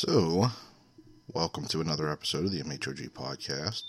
[0.00, 0.46] So,
[1.34, 3.82] welcome to another episode of the MHOG podcast.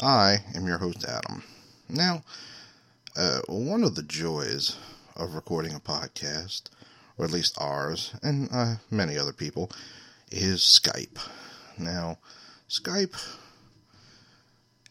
[0.00, 1.44] I am your host, Adam.
[1.90, 2.22] Now,
[3.14, 4.78] uh, one of the joys
[5.14, 6.70] of recording a podcast,
[7.18, 9.70] or at least ours, and uh, many other people,
[10.32, 11.18] is Skype.
[11.76, 12.16] Now,
[12.70, 13.22] Skype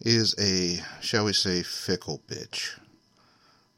[0.02, 2.78] is a, shall we say, fickle bitch.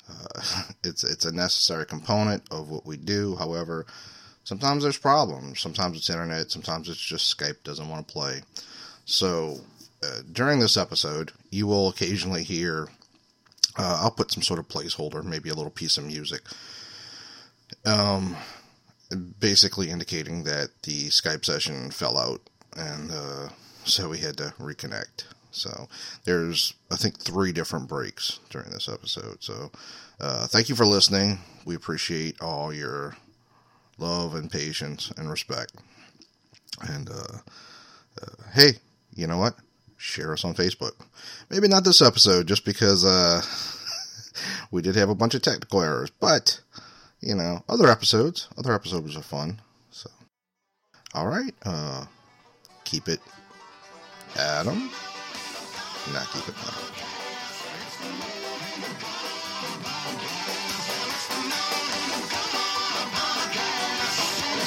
[0.10, 3.38] Uh, it's it's a necessary component of what we do.
[3.38, 3.86] However,
[4.48, 5.60] sometimes there's problems.
[5.60, 6.52] Sometimes it's internet.
[6.52, 8.42] Sometimes it's just Skype doesn't want to play.
[9.04, 9.58] So
[10.02, 12.88] uh, during this episode, you will occasionally hear.
[13.78, 16.42] Uh, I'll put some sort of placeholder, maybe a little piece of music,
[17.86, 18.38] um,
[19.40, 22.42] basically indicating that the Skype session fell out,
[22.76, 23.50] and uh,
[23.84, 25.26] so we had to reconnect.
[25.52, 25.90] So
[26.24, 29.44] there's, I think, three different breaks during this episode.
[29.44, 29.72] So
[30.22, 31.40] uh, thank you for listening.
[31.66, 33.16] We appreciate all your
[33.98, 35.74] love and patience and respect.
[36.82, 37.38] And uh,
[38.22, 38.74] uh, hey,
[39.16, 39.56] you know what?
[39.98, 40.94] Share us on Facebook.
[41.50, 43.42] Maybe not this episode, just because uh,
[44.72, 46.12] we did have a bunch of technical errors.
[46.20, 46.62] But
[47.20, 49.60] you know, other episodes, other episodes are fun.
[49.90, 50.10] So,
[51.14, 52.06] all right, uh,
[52.84, 53.20] keep it,
[54.38, 54.92] Adam.
[56.14, 56.97] Not keep it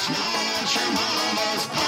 [0.09, 0.41] metal.
[1.73, 1.80] And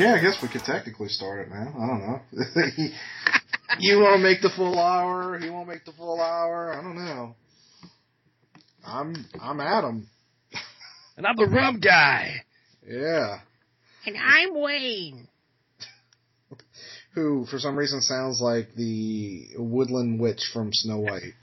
[0.00, 1.74] Yeah, I guess we could technically start it now.
[1.78, 2.88] I don't know.
[3.80, 5.38] you won't make the full hour.
[5.38, 6.72] He won't make the full hour.
[6.72, 7.34] I don't know.
[8.82, 10.08] I'm I'm Adam.
[11.18, 12.36] And I'm the rum guy.
[12.86, 13.40] Yeah.
[14.06, 15.28] And I'm Wayne.
[17.14, 21.34] Who, for some reason, sounds like the woodland witch from Snow White.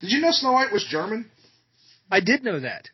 [0.00, 1.30] Did you know Snow White was German?
[2.10, 2.90] I did know that.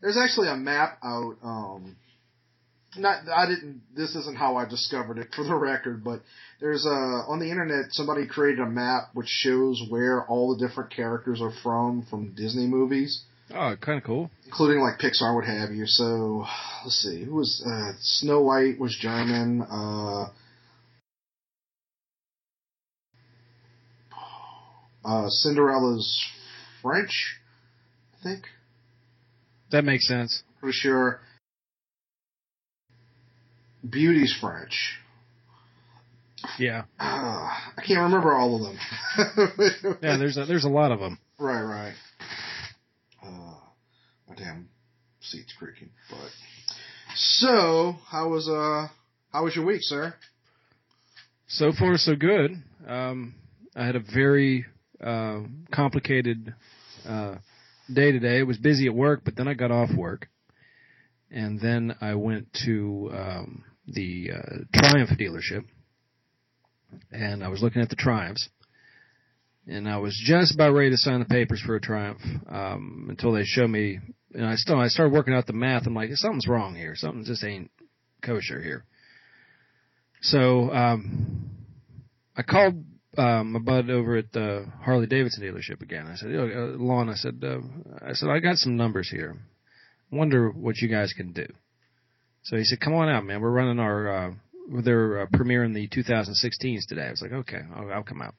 [0.00, 1.34] There's actually a map out.
[1.42, 1.96] Um,
[2.96, 3.82] not I didn't.
[3.94, 6.02] This isn't how I discovered it, for the record.
[6.04, 6.22] But
[6.60, 10.90] there's a on the internet somebody created a map which shows where all the different
[10.94, 13.22] characters are from from Disney movies,
[13.54, 14.30] Oh, kind of cool.
[14.46, 15.86] including like Pixar, what have you.
[15.86, 16.44] So
[16.84, 19.62] let's see, who was uh, Snow White was German.
[19.62, 20.28] Uh,
[25.04, 26.24] uh, Cinderella's
[26.82, 27.36] French,
[28.20, 28.44] I think.
[29.70, 30.42] That makes sense.
[30.60, 31.20] For sure.
[33.88, 34.98] Beauty's French.
[36.58, 36.84] Yeah.
[36.98, 37.04] Uh,
[37.76, 38.78] I can't remember all of them.
[40.02, 41.18] Yeah, there's a, there's a lot of them.
[41.38, 41.94] right, right.
[43.22, 43.54] Uh,
[44.28, 44.68] my damn
[45.20, 45.90] seat's creaking.
[46.10, 46.30] But
[47.16, 48.88] so, how was uh,
[49.32, 50.14] how was your week, sir?
[51.48, 52.62] So far, so good.
[52.86, 53.34] Um,
[53.74, 54.66] I had a very
[55.02, 55.40] uh,
[55.72, 56.54] complicated
[57.08, 57.36] uh,
[57.92, 58.40] day today.
[58.40, 60.28] I was busy at work, but then I got off work,
[61.30, 65.64] and then I went to um, the uh, Triumph dealership,
[67.10, 68.48] and I was looking at the Triumphs,
[69.66, 73.32] and I was just about ready to sign the papers for a Triumph um, until
[73.32, 73.98] they showed me.
[74.34, 75.86] And I still I started working out the math.
[75.86, 76.94] I'm like, something's wrong here.
[76.94, 77.70] Something just ain't
[78.22, 78.84] kosher here.
[80.20, 81.50] So um,
[82.36, 82.84] I called
[83.18, 86.06] um, my bud over at the Harley Davidson dealership again.
[86.06, 87.58] I said, "Yo, uh, Lon, I said, uh,
[88.06, 89.36] I said, I got some numbers here.
[90.10, 91.46] Wonder what you guys can do.
[92.42, 93.40] So he said, come on out, man.
[93.40, 94.30] We're running our, uh,
[94.82, 97.06] they're uh, premiering the 2016s today.
[97.06, 98.34] I was like, okay, I'll, I'll come out.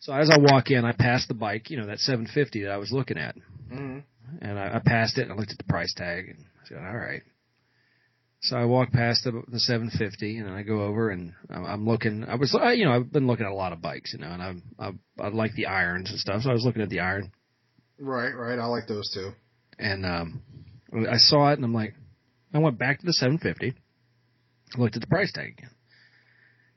[0.00, 2.76] So as I walk in, I pass the bike, you know, that 750 that I
[2.76, 3.36] was looking at.
[3.72, 3.98] Mm-hmm.
[4.40, 6.78] And I, I passed it and I looked at the price tag and I said,
[6.78, 7.22] all right.
[8.42, 12.34] So I walk past the, the 750 and I go over and I'm, looking, I
[12.34, 14.62] was, you know, I've been looking at a lot of bikes, you know, and I'm,
[14.80, 14.90] I,
[15.22, 16.42] I like the irons and stuff.
[16.42, 17.30] So I was looking at the iron
[18.00, 18.58] Right, right.
[18.58, 19.30] I like those too.
[19.78, 20.42] and, um,
[20.92, 21.94] I saw it and I'm like,
[22.52, 23.80] I went back to the 750,
[24.76, 25.70] looked at the price tag again.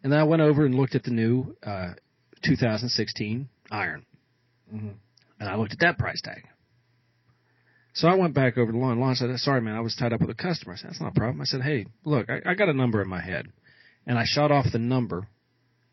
[0.03, 1.94] And then I went over and looked at the new, uh,
[2.44, 4.06] 2016 iron.
[4.71, 4.89] Mm-hmm.
[5.39, 6.44] And I looked at that price tag.
[7.95, 9.00] So I went back over to Lon.
[9.00, 10.74] Lon said, sorry man, I was tied up with a customer.
[10.74, 11.39] I said, that's not a problem.
[11.42, 13.47] I said, hey, look, I, I got a number in my head.
[14.06, 15.27] And I shot off the number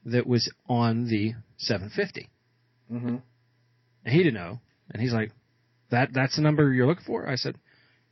[0.07, 2.29] that was on the 750.
[2.93, 3.17] Mm-hmm.
[4.05, 4.59] And he didn't know.
[4.91, 5.31] And he's like,
[5.91, 7.29] that, that's the number you're looking for?
[7.29, 7.57] I said,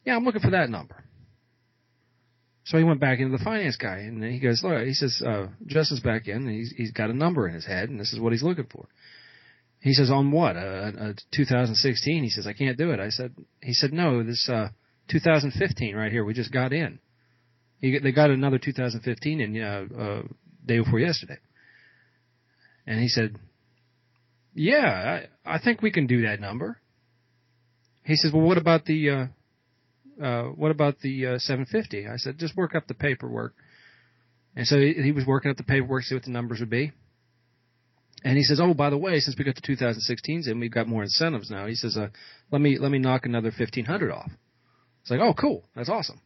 [0.04, 1.02] yeah, I'm looking for that number.
[2.64, 5.48] So he went back into the finance guy and he goes, look, he says, uh,
[5.66, 8.20] Justin's back in and he's, he's got a number in his head and this is
[8.20, 8.86] what he's looking for.
[9.80, 10.56] He says, on what?
[10.56, 12.22] A, a 2016?
[12.22, 13.00] He says, I can't do it.
[13.00, 14.68] I said, he said, no, this, uh,
[15.10, 16.24] 2015 right here.
[16.24, 16.98] We just got in.
[17.80, 20.22] He, they got another 2015 in, uh, uh,
[20.66, 21.38] day before yesterday.
[22.86, 23.38] And he said,
[24.54, 26.78] yeah, I, I think we can do that number.
[28.04, 32.06] He says, well, what about the, uh, uh, what about the uh, 750?
[32.06, 33.54] I said, just work up the paperwork.
[34.54, 36.70] And so he, he was working up the paperwork, to see what the numbers would
[36.70, 36.92] be.
[38.22, 40.86] And he says, oh, by the way, since we got the 2016s and we've got
[40.86, 41.66] more incentives now.
[41.66, 42.08] He says, uh,
[42.50, 44.30] let me, let me knock another 1500 off.
[45.00, 45.64] It's like, oh, cool.
[45.74, 46.20] That's awesome.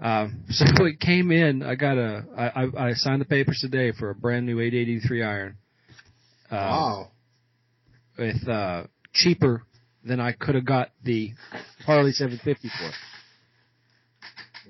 [0.00, 1.62] Um, so it came in.
[1.62, 2.24] I got a.
[2.36, 5.56] I, I, I signed the papers today for a brand new 883 iron.
[6.50, 7.08] Uh, Wow.
[8.18, 9.62] With uh, cheaper
[10.04, 11.34] than I could have got the
[11.86, 12.90] Harley 750 for.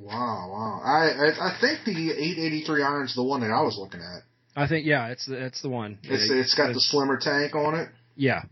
[0.05, 0.81] Wow, wow.
[0.85, 4.23] I, I I think the 883 iron's the one that I was looking at.
[4.59, 5.99] I think yeah, it's the it's the one.
[6.03, 7.89] It's it's got the slimmer tank on it.
[8.17, 8.43] yeah.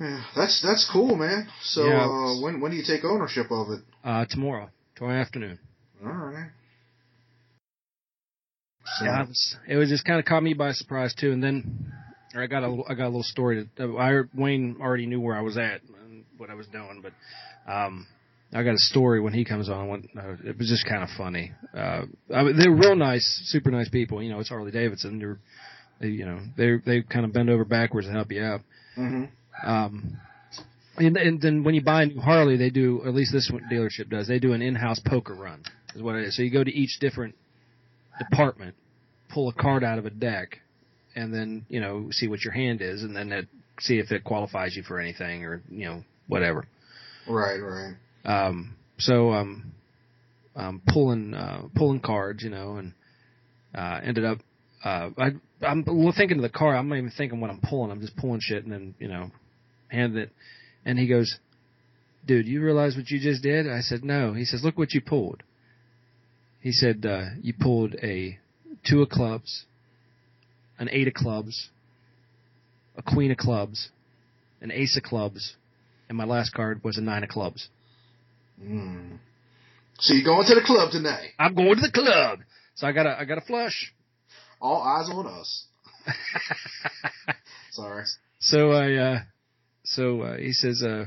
[0.00, 1.46] Yeah, that's that's cool, man.
[1.62, 2.06] So Yeah.
[2.06, 3.80] uh, when when do you take ownership of it?
[4.02, 5.60] Uh, tomorrow, tomorrow afternoon.
[6.04, 6.50] All right.
[8.98, 11.30] So, Yeah, it was, it was just kind of caught me by surprise too.
[11.30, 11.92] And then
[12.34, 13.68] I got a I got a little story.
[13.76, 17.12] To, I Wayne already knew where I was at and what I was doing, but
[17.72, 18.08] um,
[18.54, 19.88] I got a story when he comes on.
[19.88, 21.52] When, uh, it was just kind of funny.
[21.74, 22.02] Uh,
[22.34, 24.22] I mean, they're real nice, super nice people.
[24.22, 25.18] You know, it's Harley Davidson.
[25.18, 25.38] They're
[26.00, 28.60] they you know they they kind of bend over backwards to help you out.
[28.94, 29.24] hmm
[29.64, 30.18] Um,
[30.96, 33.62] and, and then when you buy a new Harley, they do at least this one
[33.72, 34.28] dealership does.
[34.28, 35.62] They do an in-house poker run,
[35.94, 36.36] is what it is.
[36.36, 37.34] So you go to each different
[38.18, 38.74] department,
[39.32, 40.58] pull a card out of a deck,
[41.16, 43.48] and then you know see what your hand is, and then it,
[43.80, 46.66] see if it qualifies you for anything or you know whatever.
[47.26, 47.94] Right, right.
[48.24, 49.72] Um, so um,
[50.54, 52.92] um, pulling uh, pulling cards, you know, and
[53.74, 54.38] uh, ended up.
[54.84, 55.30] Uh, I,
[55.62, 55.84] I'm
[56.16, 56.76] thinking of the car.
[56.76, 57.90] I'm not even thinking what I'm pulling.
[57.90, 59.30] I'm just pulling shit, and then you know,
[59.88, 60.30] hand it.
[60.84, 61.38] And he goes,
[62.26, 65.00] "Dude, you realize what you just did?" I said, "No." He says, "Look what you
[65.00, 65.42] pulled."
[66.60, 68.38] He said, uh, "You pulled a
[68.84, 69.64] two of clubs,
[70.78, 71.70] an eight of clubs,
[72.96, 73.90] a queen of clubs,
[74.60, 75.56] an ace of clubs,
[76.08, 77.68] and my last card was a nine of clubs."
[78.62, 79.18] Mm.
[79.98, 81.30] So you going to the club tonight?
[81.38, 82.40] I'm going to the club.
[82.74, 83.92] So I got a I got a flush.
[84.60, 85.66] All eyes on us.
[87.72, 88.04] Sorry.
[88.40, 89.18] so I uh
[89.84, 91.06] so uh, he says uh,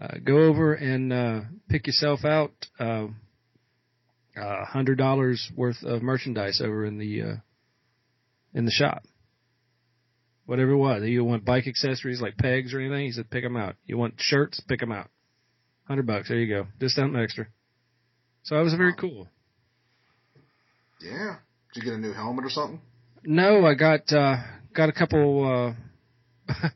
[0.00, 3.06] uh go over and uh pick yourself out uh
[4.40, 7.36] uh hundred dollars worth of merchandise over in the uh
[8.54, 9.02] in the shop.
[10.46, 11.02] Whatever it was.
[11.04, 13.06] You want bike accessories like pegs or anything?
[13.06, 13.76] He said pick them out.
[13.84, 14.60] You want shirts?
[14.66, 15.08] Pick them out.
[15.90, 16.28] Hundred bucks.
[16.28, 16.68] There you go.
[16.78, 17.48] Discount extra.
[18.44, 19.26] So that was very cool.
[21.00, 21.38] Yeah.
[21.74, 22.80] Did you get a new helmet or something?
[23.24, 24.36] No, I got uh
[24.72, 25.74] got a couple
[26.48, 26.52] uh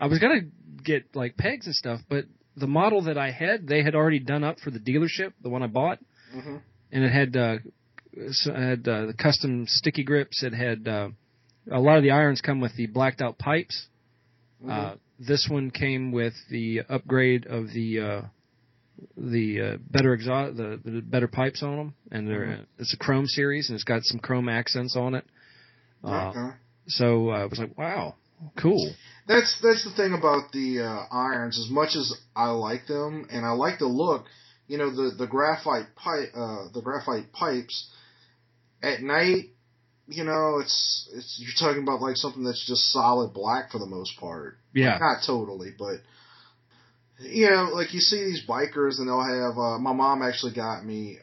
[0.00, 0.42] I was gonna
[0.84, 4.44] get like pegs and stuff, but the model that I had they had already done
[4.44, 5.98] up for the dealership, the one I bought,
[6.32, 6.56] Mm-hmm.
[6.92, 7.56] and it had uh
[8.12, 11.08] it had uh, the custom sticky grips, it had uh
[11.72, 13.88] a lot of the irons come with the blacked out pipes.
[14.70, 18.22] Uh this one came with the upgrade of the uh
[19.16, 23.26] the uh, better exhaust the, the better pipes on them and they're it's a chrome
[23.26, 25.24] series and it's got some chrome accents on it.
[26.02, 26.56] Uh, okay.
[26.86, 28.14] so uh, I was like, wow,
[28.60, 28.92] cool.
[29.26, 31.58] That's that's the thing about the uh, irons.
[31.58, 34.26] As much as I like them and I like the look,
[34.68, 37.90] you know, the the graphite pipe, uh, the graphite pipes
[38.82, 39.50] at night.
[40.06, 43.86] You know, it's it's you're talking about like something that's just solid black for the
[43.86, 44.58] most part.
[44.74, 44.98] Yeah.
[44.98, 45.96] Not totally, but
[47.20, 49.56] you know, like you see these bikers and they'll have.
[49.56, 51.18] Uh, my mom actually got me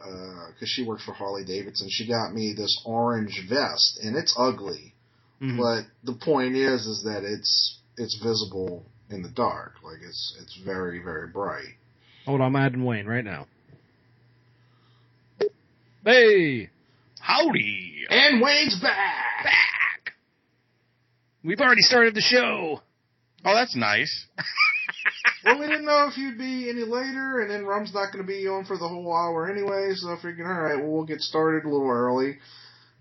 [0.54, 1.88] because she works for Harley Davidson.
[1.90, 4.94] She got me this orange vest, and it's ugly.
[5.42, 5.58] Mhm.
[5.58, 9.74] But the point is, is that it's it's visible in the dark.
[9.84, 11.76] Like it's it's very very bright.
[12.26, 13.48] Hold on, I'm adding Wayne right now.
[16.04, 16.70] Hey,
[17.20, 18.08] Howdy!
[18.10, 19.44] And Wayne's back.
[19.44, 20.14] Back!
[21.44, 22.82] we've already started the show.
[23.46, 24.26] Oh, that's nice.
[25.46, 28.28] well, we didn't know if you'd be any later, and then Rum's not going to
[28.28, 29.94] be on for the whole hour anyway.
[29.96, 32.38] So I figured, all right, well, we'll get started a little early.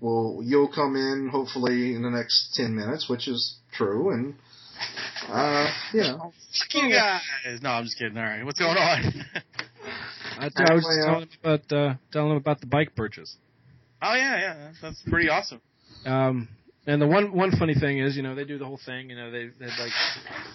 [0.00, 4.34] Well, you'll come in hopefully in the next ten minutes, which is true, and
[5.28, 6.32] uh, you know,
[6.72, 7.20] Fuck you guys!
[7.62, 8.16] No, I'm just kidding.
[8.16, 9.24] All right, what's going on?
[10.38, 13.36] I, I was Anyway, uh, telling him about uh, telling him about the bike purchase.
[14.00, 15.60] Oh yeah, yeah, that's- that's pretty awesome.
[16.06, 16.48] Um,
[16.90, 19.10] and the one one funny thing is, you know, they do the whole thing.
[19.10, 19.92] You know, they they like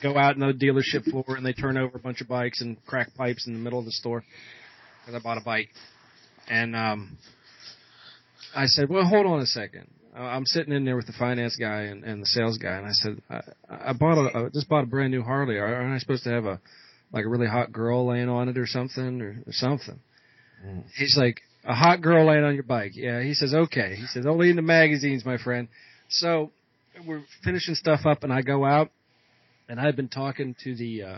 [0.04, 2.84] go out in the dealership floor and they turn over a bunch of bikes and
[2.86, 4.24] crack pipes in the middle of the store.
[5.01, 5.70] Because I bought a bike,
[6.50, 7.18] and um,
[8.54, 9.88] I said, "Well, hold on a second.
[10.13, 12.92] I'm sitting in there with the finance guy and, and the sales guy, and I
[12.92, 15.58] said, I, I bought a I just bought a brand new Harley.
[15.58, 16.60] Aren't I supposed to have a
[17.13, 20.00] like a really hot girl laying on it or something or, or something?"
[20.98, 23.22] He's like, "A hot girl laying on your bike." Yeah.
[23.22, 25.70] He says, "Okay." He says, "Only in the magazines, my friend."
[26.19, 26.51] So
[27.05, 28.89] we're finishing stuff up, and I go out,
[29.67, 31.17] and I've been talking to the uh,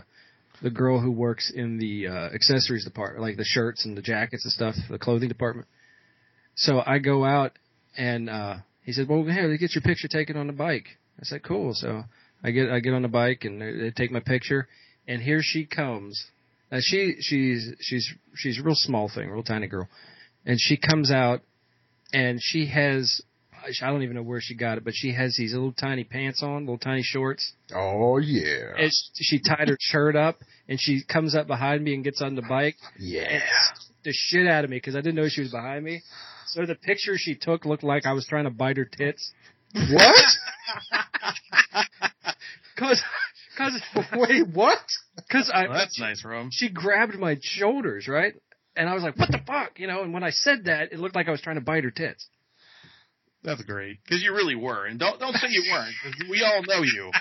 [0.60, 4.44] the girl who works in the uh, accessories department, like the shirts and the jackets
[4.44, 5.68] and stuff, the clothing department.
[6.56, 7.52] So I go out,
[7.96, 10.86] and uh, he said, "Well, here, get your picture taken on the bike."
[11.20, 12.02] I said, "Cool." So
[12.42, 14.66] I get I get on the bike, and they, take my picture,
[15.06, 16.26] and here she comes.
[16.72, 19.88] Now she she's she's she's a real small thing, real tiny girl,
[20.44, 21.42] and she comes out,
[22.12, 23.20] and she has.
[23.82, 26.42] I don't even know where she got it, but she has these little tiny pants
[26.42, 28.72] on, little tiny shorts, Oh yeah.
[28.78, 32.34] and she tied her shirt up and she comes up behind me and gets on
[32.34, 33.40] the bike yeah.
[34.04, 36.02] the shit out of me because I didn't know she was behind me.
[36.48, 39.32] So the picture she took looked like I was trying to bite her tits.
[39.74, 40.16] What?
[42.76, 43.02] Cause,
[43.56, 43.72] cause,
[44.16, 44.78] Wait, what?
[45.30, 46.50] cause I, Well, that's nice, Rum.
[46.52, 48.34] she grabbed my shoulders, right?
[48.76, 49.80] And I was like, what the fuck?
[49.80, 51.82] You know, and when I said that, it looked like I was trying to bite
[51.82, 52.28] her tits.
[53.42, 55.94] That's great because you really were, and don't don't say you weren't.
[56.02, 57.10] 'cause we all know you.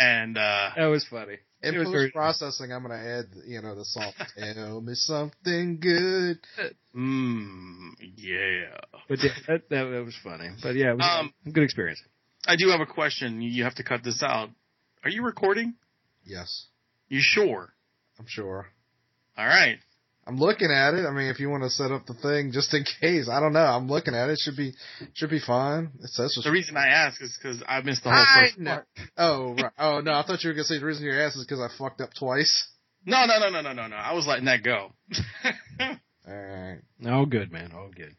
[0.00, 1.38] And uh That was funny.
[1.60, 4.12] In It was post very- processing, I'm gonna add, you know, the song.
[4.36, 6.38] Tell me something good.
[6.94, 8.78] mm, yeah.
[9.08, 10.50] But yeah, that, that, that was funny.
[10.62, 12.00] But yeah, it was Um, a good experience.
[12.46, 13.40] I do have a question.
[13.42, 14.50] You you have to cut this out.
[15.02, 15.74] Are you recording?
[16.24, 16.66] Yes,
[17.08, 17.72] You sure?
[18.20, 18.68] I'm sure.
[19.36, 19.78] All right.
[20.28, 21.06] I'm looking at it.
[21.06, 23.54] I mean, if you want to set up the thing just in case, I don't
[23.54, 23.64] know.
[23.64, 24.38] I'm looking at it.
[24.38, 24.74] Should be,
[25.14, 25.90] should be fine.
[26.00, 28.70] It says The reason I ask is because I missed the whole I first know.
[28.72, 28.86] part.
[29.16, 29.72] Oh, right.
[29.78, 30.12] oh no!
[30.12, 32.10] I thought you were gonna say the reason your ass is because I fucked up
[32.18, 32.68] twice.
[33.06, 33.96] No, no, no, no, no, no, no.
[33.96, 34.92] I was letting that go.
[35.80, 36.80] All right.
[37.06, 37.70] All good, man.
[37.72, 38.14] All good.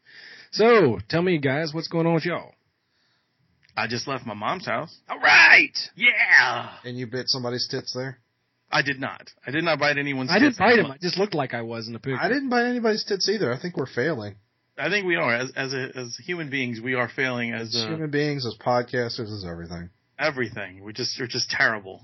[0.51, 2.53] So, tell me, guys, what's going on with y'all?
[3.77, 4.97] I just left my mom's house.
[5.09, 5.77] All right.
[5.95, 6.71] Yeah.
[6.85, 8.19] And you bit somebody's tits there.
[8.71, 9.29] I did not.
[9.45, 10.29] I did not bite anyone's.
[10.29, 10.59] I didn't tits.
[10.59, 10.91] bite him.
[10.91, 12.21] I just looked like I was in the picture.
[12.21, 13.51] I didn't bite anybody's tits either.
[13.51, 14.35] I think we're failing
[14.79, 16.79] I think we are as as a, as human beings.
[16.81, 19.89] We are failing as as uh, human beings, as podcasters, as everything.
[20.17, 20.83] everything.
[20.83, 22.01] We just we're just terrible.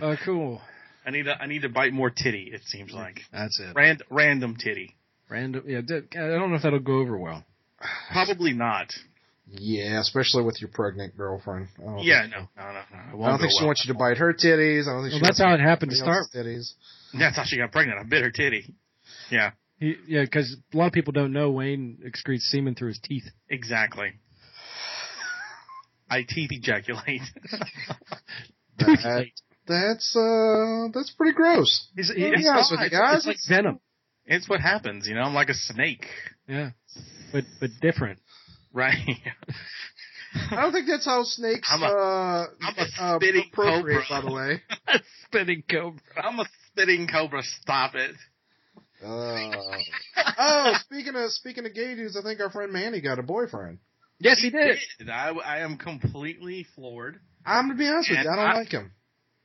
[0.00, 0.60] Oh, cool.
[1.06, 2.50] I need to I need to bite more titty.
[2.52, 3.74] It seems like That's it.
[3.76, 4.96] Rand, random titty.
[5.28, 5.64] Random.
[5.66, 5.80] Yeah, I
[6.16, 7.44] don't know if that'll go over well.
[8.12, 8.92] Probably not.
[9.46, 11.68] Yeah, especially with your pregnant girlfriend.
[11.78, 12.78] I Yeah, think- no, no, no, no.
[12.80, 13.66] It I don't think she well.
[13.66, 14.82] wants you to bite her titties.
[14.88, 16.24] I don't think Well, she that's wants how it happened to start.
[16.34, 16.72] Titties.
[17.12, 17.98] That's how she got pregnant.
[18.00, 18.74] I bit her titty.
[19.30, 23.00] Yeah, He, yeah, because a lot of people don't know Wayne excretes semen through his
[23.02, 23.24] teeth.
[23.48, 24.12] exactly.
[26.10, 27.22] I teeth ejaculate.
[28.78, 29.26] That,
[29.68, 31.88] that's uh, that's pretty gross.
[31.96, 33.18] He's, I'll be he's honest with you guys.
[33.18, 33.80] It's like venom.
[34.26, 35.22] it's what happens, you know.
[35.22, 36.06] I'm like a snake,
[36.48, 36.70] Yeah,
[37.32, 38.18] but but different.
[38.74, 38.94] Right?
[40.50, 44.02] I don't think that's how snakes I'm a- uh, I'm a uh, spitting procreate.
[44.08, 44.22] cobra.
[44.22, 44.62] By the way.
[45.26, 46.00] Spinning cobra.
[46.16, 47.42] I'm a spitting cobra.
[47.62, 48.14] Stop it.
[49.04, 49.50] Uh,
[50.38, 53.78] oh, speaking of speaking of gay dudes, I think our friend Manny got a boyfriend.
[54.18, 54.78] Yes, he did.
[55.10, 57.20] I, I am completely floored.
[57.44, 58.92] I'm gonna be honest with you, I don't I- like him.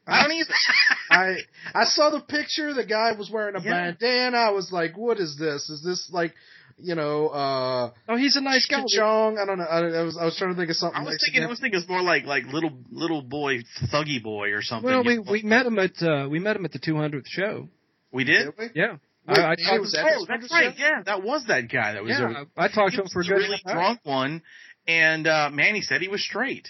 [0.07, 0.53] I don't either.
[1.11, 1.35] I
[1.75, 2.73] I saw the picture.
[2.73, 3.91] The guy was wearing a Yeah.
[3.91, 4.37] bandana.
[4.37, 5.69] I was like, "What is this?
[5.69, 6.33] Is this like,
[6.81, 8.83] you know, uh, Oh, he's a nice guy.
[8.87, 9.37] Chong?
[9.37, 9.65] I don't know.
[9.65, 10.95] I, I was I was trying to think of something.
[10.99, 11.33] I was Mexican.
[11.33, 13.59] thinking, I was thinking it's more like like little little boy,
[13.93, 14.89] thuggy boy or something.
[14.89, 15.31] Well, we you know?
[15.31, 17.67] we met him at uh, we met him at the 200th show.
[18.11, 18.45] we did.
[18.45, 18.69] Did we?
[18.81, 18.95] Yeah,
[19.27, 20.55] Wait, I, I he talked was to, Oh, this that's show?
[20.55, 20.75] right.
[20.77, 21.93] Yeah, that was that guy.
[21.93, 24.41] That was yeah, a, I talked to him for a good really half drunk one,
[24.87, 26.67] and uh, Manny said he was straight.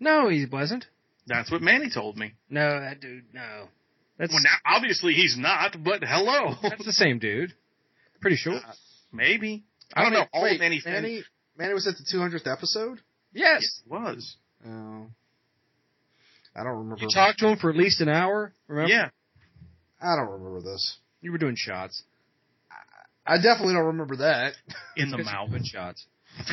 [0.00, 0.86] No, he wasn't.
[1.26, 2.32] That's what Manny told me.
[2.50, 3.24] No, that dude.
[3.32, 3.68] No,
[4.18, 7.54] that's Well, now obviously he's not, but hello, that's the same dude.
[8.22, 8.54] Pretty sure.
[8.54, 8.72] Uh,
[9.12, 9.64] maybe.
[9.94, 10.24] I don't know.
[10.32, 11.22] All Wait, of Manny fans- Manny,
[11.58, 13.00] Manny was at the 200th episode.
[13.34, 13.60] Yes.
[13.62, 14.36] Yes, it was.
[14.66, 15.06] Oh,
[16.54, 16.96] I don't remember.
[17.02, 18.52] You talked to him for at least an hour.
[18.68, 18.90] Remember?
[18.92, 19.08] Yeah,
[20.00, 20.96] I don't remember this.
[21.20, 22.02] You were doing shots.
[23.26, 24.54] I definitely don't remember that.
[24.96, 25.50] in the Because mouth.
[25.50, 26.04] Doing shots.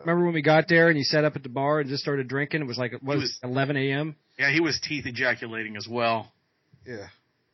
[0.00, 2.28] Remember when we got there and you sat up at the bar and just started
[2.28, 2.60] drinking?
[2.60, 4.14] It was like what He was it, 11 a.m.
[4.38, 6.30] Yeah, he was teeth ejaculating as well.
[6.86, 7.06] Yeah,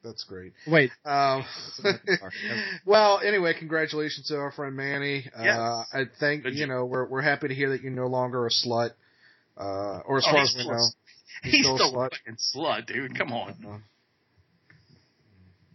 [0.04, 0.52] that's great.
[0.66, 1.44] Wait, Um,
[2.86, 5.24] well, anyway, congratulations to our friend Manny.
[5.40, 5.56] Yes.
[5.56, 8.46] Uh, I think Good you know we're we're happy to hear that you're no longer
[8.46, 8.90] a slut,
[9.56, 10.86] uh, or as Oh, far as we still a know.
[11.44, 12.06] He's, still a still slut.
[12.06, 13.18] a fucking slut, dude.
[13.18, 13.54] Come on.
[13.66, 13.78] Uh,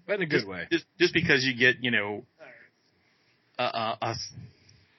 [0.05, 0.67] but in a good way.
[0.71, 2.23] Just just because you get you know
[3.59, 4.15] a, a, a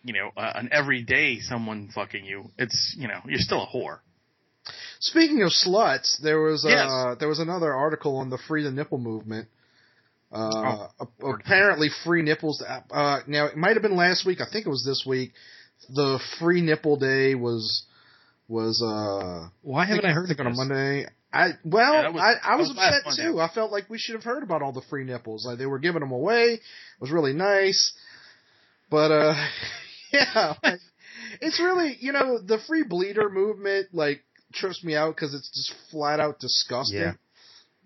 [0.05, 2.51] you know a, an everyday someone fucking you.
[2.59, 3.99] It's you know you're still a whore.
[5.01, 7.17] Speaking of sluts, there was uh, Yes.
[7.21, 9.49] there was another article on the free the nipple movement.
[10.31, 10.89] Uh,
[11.23, 12.63] Oh, apparently free nipples.
[12.91, 14.41] Uh, now it might have been last week.
[14.41, 15.33] I think it was this week.
[15.95, 17.85] The free nipple day was
[18.49, 19.49] was uh.
[19.63, 20.57] Why haven't I, heard think of on a?
[20.57, 21.07] Monday?
[21.33, 23.23] I well, Yeah, was- I, I was was upset Monday.
[23.33, 23.41] too.
[23.41, 25.47] I felt like we should have heard about all the free nipples.
[25.47, 26.55] Like they were giving them away.
[26.55, 26.61] It
[27.01, 27.93] was really nice,
[28.91, 29.35] but uh,
[30.13, 30.81] yeah, like,
[31.41, 35.75] it's really you know the free bleeder movement like trips me out because it's just
[35.91, 37.01] flat out disgusting.
[37.01, 37.13] Yeah.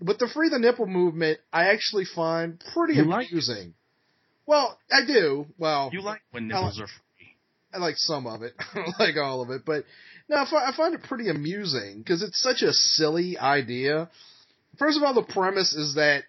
[0.01, 3.75] But the free the nipple movement, I actually find pretty You like amusing.
[4.47, 5.47] Well, I do.
[5.59, 7.37] Well, You like when I nipples are free.
[7.73, 8.55] I like some of it.
[8.75, 9.85] I don't like all of it, but
[10.29, 14.11] no, I I find it pretty amusing because it's such a silly idea.
[14.79, 16.25] First of all, the premise is that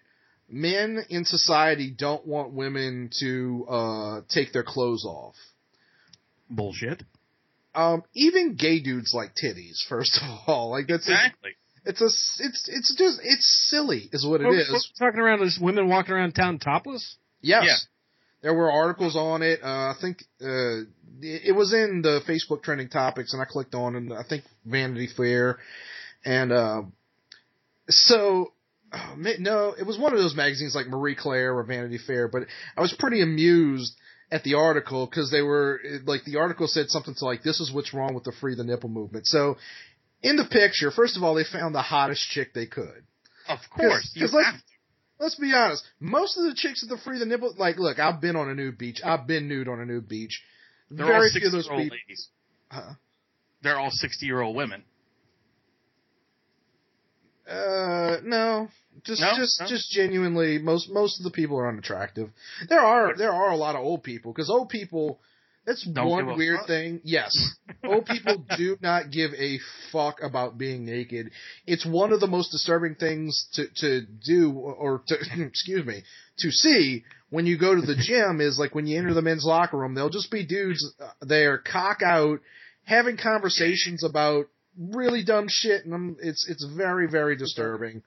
[0.48, 5.34] men in society don't want women to uh, take their clothes off.
[6.50, 7.02] Bullshit.
[7.74, 9.84] Um, even gay dudes like titties.
[9.88, 11.50] First of all, like that's a, Exactly.
[11.84, 12.06] it's a
[12.44, 14.64] it's it's just it's silly, is what it We're-
[14.98, 17.16] talking around as women walking around town topless.
[17.40, 17.64] Yes.
[17.66, 17.74] Yeah.
[18.42, 19.60] There were articles on it.
[19.62, 20.82] Uh, I think uh,
[21.20, 24.44] it it was in the Facebook trending topics, and I clicked on, and I think
[24.66, 25.58] Vanity Fair,
[26.26, 26.82] and uh,
[27.88, 28.52] so
[28.92, 32.42] oh, no, it was one of those magazines like Marie Claire or Vanity Fair, but
[32.76, 33.96] I was pretty amused
[34.34, 37.72] at the article because they were like the article said something to like this is
[37.72, 39.26] what's wrong with the free the nipple movement.
[39.26, 39.56] So
[40.22, 43.04] in the picture, first of all, they found the hottest chick they could.
[43.48, 44.10] Of course.
[44.14, 44.62] You 'cause let's-.
[45.20, 45.84] Let's be honest.
[46.00, 48.54] Most of the chicks at the free the nipple, like, look, I've been on a
[48.54, 49.00] nude beach.
[49.04, 50.42] I've been nude on a nude beach.
[50.90, 51.98] They're Very all few of those 60 year old people.
[52.08, 52.28] ladies.
[52.68, 52.92] Huh?
[53.62, 54.82] They're all 60 year old women.
[57.48, 58.68] Uh, no,
[59.04, 59.32] just, No?
[59.36, 59.66] just, No?
[59.66, 62.30] just genuinely, most, most of the people are unattractive.
[62.68, 65.20] There are, there are a lot of old people because old people.
[65.66, 66.66] That's Don't one weird fuck?
[66.66, 67.00] thing.
[67.04, 67.34] Yes,
[67.84, 69.58] old people do not give a
[69.92, 71.30] fuck about being naked.
[71.66, 76.02] It's one of the most disturbing things to to do or to excuse me
[76.40, 79.46] to see when you go to the gym is like when you enter the men's
[79.46, 79.94] locker room.
[79.94, 82.40] They'll just be dudes uh, there cock out
[82.84, 88.02] having conversations about really dumb shit, and I'm, it's it's very very disturbing.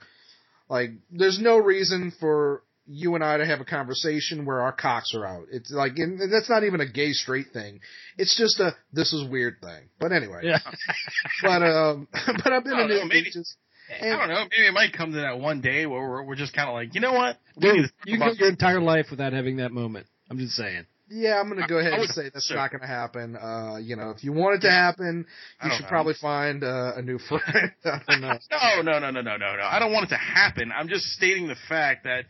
[0.69, 5.13] Like there's no reason for you and I to have a conversation where our cocks
[5.13, 5.47] are out.
[5.51, 7.79] It's like, and and that's not even a gay straight thing.
[8.17, 9.89] It's just a this is weird thing.
[9.99, 10.59] But anyway, Yeah.
[11.41, 12.07] but um,
[12.43, 13.55] but I've been in don't know, nude maybe- beaches.
[13.89, 14.43] I don't know.
[14.51, 16.93] Maybe it might come to that one day where we're, we're just kind of like,
[16.93, 17.37] you know what?
[17.55, 20.07] We need to talk You can go your entire life without having that moment.
[20.29, 20.85] I'm just saying.
[21.09, 22.57] Yeah, I'm gonna go ahead and say that's sure.
[22.57, 23.37] not gonna happen.
[23.37, 25.25] Uh, you know, if you want it to happen,
[25.63, 25.89] you should know.
[25.89, 27.71] probably find uh, a new friend.
[27.85, 28.37] I don't know.
[28.51, 29.63] No, no, no, no, no, no, no.
[29.63, 30.71] I don't want it to happen.
[30.75, 32.25] I'm just stating the fact that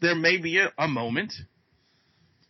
[0.00, 1.32] there may be a, a moment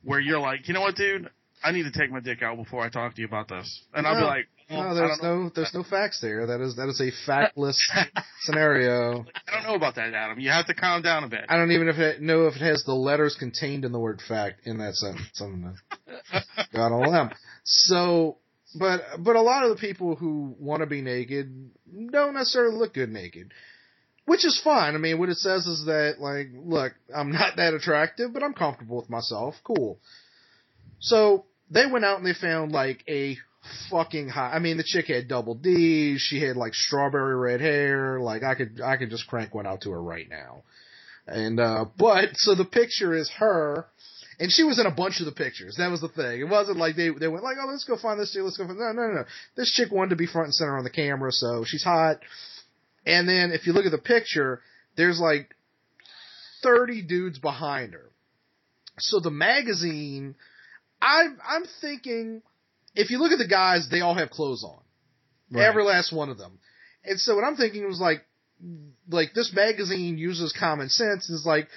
[0.02, 1.30] where you're like, you know what, dude?
[1.62, 4.06] I need to take my dick out before I talk to you about this, and
[4.06, 6.46] I'll be like, No, there's no there's no facts there.
[6.46, 7.76] That is that is a factless
[8.42, 9.26] scenario.
[9.48, 10.38] I don't know about that, Adam.
[10.38, 11.44] You have to calm down a bit.
[11.48, 14.22] I don't even if it, know if it has the letters contained in the word
[14.26, 15.40] fact in that sentence.
[15.40, 15.74] I don't know.
[16.72, 17.30] God only them.
[17.64, 18.38] So,
[18.78, 21.70] but but a lot of the people who want to be naked
[22.12, 23.52] don't necessarily look good naked,
[24.26, 24.94] which is fine.
[24.94, 28.54] I mean, what it says is that like, look, I'm not that attractive, but I'm
[28.54, 29.56] comfortable with myself.
[29.64, 29.98] Cool.
[31.00, 33.36] So they went out and they found like a
[33.90, 34.54] fucking hot.
[34.54, 36.20] I mean, the chick had double D's.
[36.20, 38.20] She had like strawberry red hair.
[38.20, 40.62] Like I could I could just crank one out to her right now.
[41.26, 43.86] And uh but so the picture is her
[44.40, 45.76] and she was in a bunch of the pictures.
[45.76, 46.40] That was the thing.
[46.40, 48.42] It wasn't like they they went like, "Oh, let's go find this chick.
[48.42, 49.24] Let's go find." No, no, no, no.
[49.54, 52.20] This chick wanted to be front and center on the camera, so she's hot.
[53.04, 54.62] And then if you look at the picture,
[54.96, 55.54] there's like
[56.62, 58.10] 30 dudes behind her.
[58.98, 60.34] So the magazine,
[61.00, 62.42] I'm, I'm thinking
[62.94, 64.80] if you look at the guys, they all have clothes on.
[65.50, 65.64] Right.
[65.64, 66.58] Every last one of them.
[67.04, 68.24] And so what I'm thinking was like,
[69.08, 71.30] like this magazine uses common sense.
[71.30, 71.68] Is like,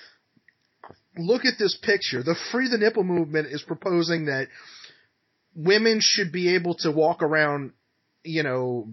[1.17, 2.23] look at this picture.
[2.23, 4.47] The Free the Nipple movement is proposing that
[5.55, 7.71] women should be able to walk around,
[8.23, 8.89] you know,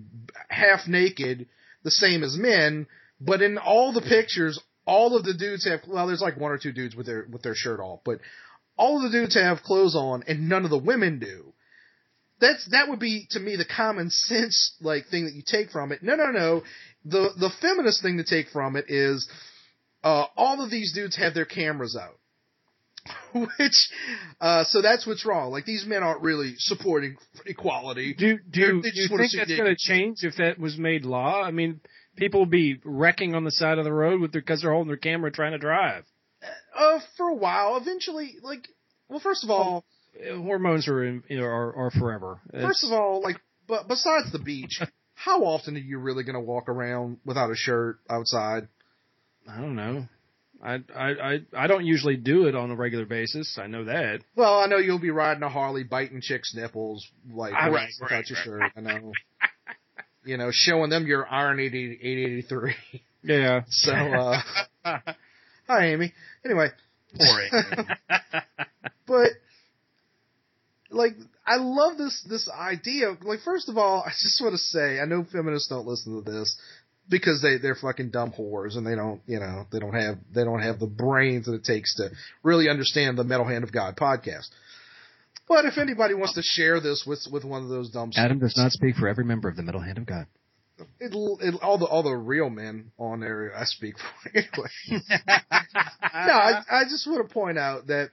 [0.48, 1.46] half naked,
[1.82, 2.86] the same as men.
[3.20, 5.80] But in all the pictures, all of the dudes have.
[5.86, 8.20] Well, there's like one or two dudes with their with their shirt off, but
[8.76, 11.52] all of the dudes have clothes on, and none of the women do
[12.40, 15.92] that's that would be to me the common sense like thing that you take from
[15.92, 16.02] it.
[16.02, 16.62] No, no, no.
[17.04, 19.28] The the feminist thing to take from it is
[20.02, 22.16] uh, all of these dudes have their cameras out.
[23.58, 23.90] Which,
[24.40, 25.50] uh, so that's what's wrong.
[25.50, 28.14] Like these men aren't really supporting equality.
[28.14, 31.42] Do do, do you think that's going to change if that was made law?
[31.42, 31.80] I mean,
[32.16, 34.88] people would be wrecking on the side of the road with their because they're holding
[34.88, 36.04] their camera trying to drive.
[36.76, 38.66] Uh, for a while, eventually, like,
[39.08, 39.84] well, first of all,
[40.36, 42.40] hormones are in, you know, are, are forever.
[42.52, 43.36] First of all, like,
[43.68, 44.80] but besides the beach,
[45.14, 48.68] how often are you really going to walk around without a shirt outside?
[49.48, 50.06] I don't know.
[50.62, 53.58] I, I I I don't usually do it on a regular basis.
[53.58, 54.20] I know that.
[54.36, 57.88] Well, I know you'll be riding a Harley, biting chicks' nipples, like Ah, with- right,
[57.98, 58.62] without right, your shirt.
[58.76, 59.12] I know.
[60.26, 62.74] you know, showing them your Iron 80, 883.
[63.22, 63.62] Yeah.
[63.70, 64.40] So, uh,
[65.66, 66.12] hi, Amy.
[66.44, 66.68] Anyway,
[67.18, 67.86] Poor Amy.
[69.06, 69.28] but
[70.90, 71.12] like
[71.46, 73.16] I love this this idea.
[73.22, 76.30] Like first of all, I just want to say I know feminists don't listen to
[76.30, 76.56] this
[77.08, 80.44] because they they're fucking dumb whores and they don't you know they don't have they
[80.44, 82.10] don't have the brains that it takes to
[82.42, 84.48] really understand the Metal Hand of God podcast.
[85.48, 88.56] But if anybody wants to share this with with one of those dumb Adam does
[88.56, 90.26] not speak for every member of the Metal Hand of God.
[90.98, 94.70] It'll, it'll, all the all the real men on there I speak for anyway.
[95.20, 98.10] no, I, I just want to point out that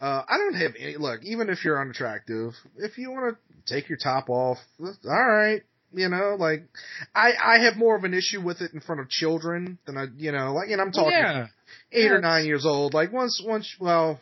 [0.00, 1.22] uh, I don't have any look.
[1.24, 5.62] Even if you're unattractive, if you want to take your top off, all right.
[5.92, 6.68] You know, like
[7.14, 10.04] I I have more of an issue with it in front of children than I
[10.16, 11.46] you know like and I'm talking yeah.
[11.90, 12.94] eight Yeah, or nine years old.
[12.94, 14.20] Like once once well.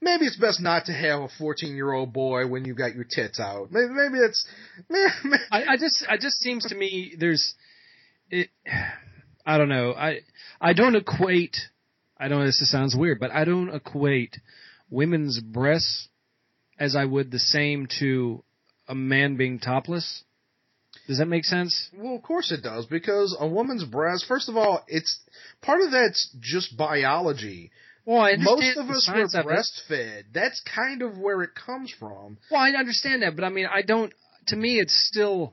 [0.00, 3.02] Maybe it's best not to have a 14 year old boy when you've got your
[3.02, 3.72] tits out.
[3.72, 4.46] Maybe, maybe it's,
[5.50, 7.56] I, I just, I just seems to me there's,
[8.30, 8.48] it,
[9.44, 9.94] I don't know.
[9.94, 10.20] I,
[10.60, 11.56] I don't equate.
[12.16, 14.36] I don't know this sounds weird, but I don't equate
[14.90, 16.08] women's breasts
[16.78, 18.42] as I would the same to
[18.86, 20.24] a man being topless.
[21.06, 21.88] Does that make sense?
[21.96, 24.26] Well, of course it does because a woman's breast.
[24.26, 25.20] First of all, it's
[25.62, 27.70] part of that's just biology.
[28.04, 29.48] Well, I Most of us were science of it.
[29.48, 30.24] breastfed.
[30.32, 32.38] That's kind of where it comes from.
[32.50, 34.12] Well, I understand that, but I mean, I don't.
[34.48, 35.52] To me, it's still,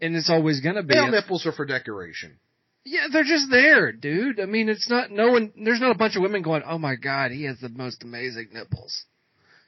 [0.00, 0.94] and it's always going to be.
[0.94, 2.38] Male nipples are for decoration.
[2.84, 4.40] Yeah, they're just there, dude.
[4.40, 5.52] I mean, it's not no one.
[5.56, 8.48] There's not a bunch of women going, "Oh my God, he has the most amazing
[8.52, 9.04] nipples."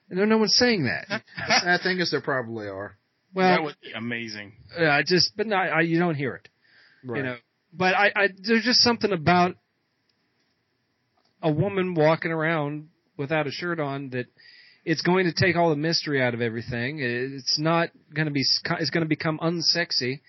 [0.08, 1.22] And there, no one's saying that.
[1.36, 2.96] I think thing is, there probably are.
[3.34, 4.52] Well, that Well, would be amazing.
[4.78, 6.48] Yeah, I just, but no, I, you don't hear it,
[7.04, 7.18] Right.
[7.18, 7.36] you know.
[7.72, 9.56] But I, I, there's just something about
[11.42, 14.26] a woman walking around without a shirt on that
[14.84, 17.00] it's going to take all the mystery out of everything.
[17.00, 18.44] It's not going to be.
[18.78, 20.20] It's going to become unsexy,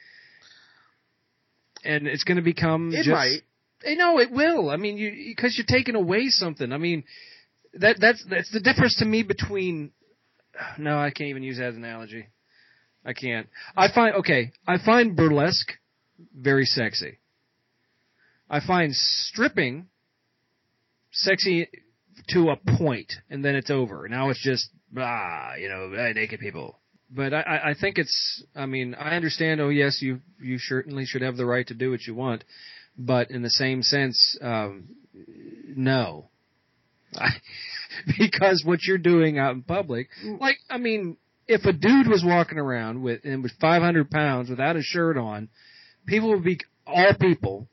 [1.83, 2.91] and it's going to become.
[2.93, 3.41] it just, might.
[3.85, 4.69] Eh, No, it will.
[4.69, 6.71] I mean, you because you're taking away something.
[6.71, 7.03] I mean,
[7.75, 9.91] that that's that's the difference to me between.
[10.79, 12.29] No, I can't even use that as an analogy.
[13.05, 13.47] I can't.
[13.75, 14.51] I find okay.
[14.67, 15.71] I find burlesque
[16.35, 17.19] very sexy.
[18.49, 19.87] I find stripping
[21.11, 21.69] sexy
[22.29, 24.07] to a point, and then it's over.
[24.09, 26.79] Now it's just blah, you know, naked people.
[27.09, 28.43] But I, I I think it's.
[28.55, 29.61] I mean, I understand.
[29.61, 32.43] Oh yes, you you certainly should have the right to do what you want
[32.97, 34.89] but in the same sense, um,
[35.75, 36.29] no.
[38.19, 41.17] because what you're doing out in public, like, I mean,
[41.47, 45.49] if a dude was walking around with, and with 500 pounds without a shirt on,
[46.05, 47.67] people would be, all people,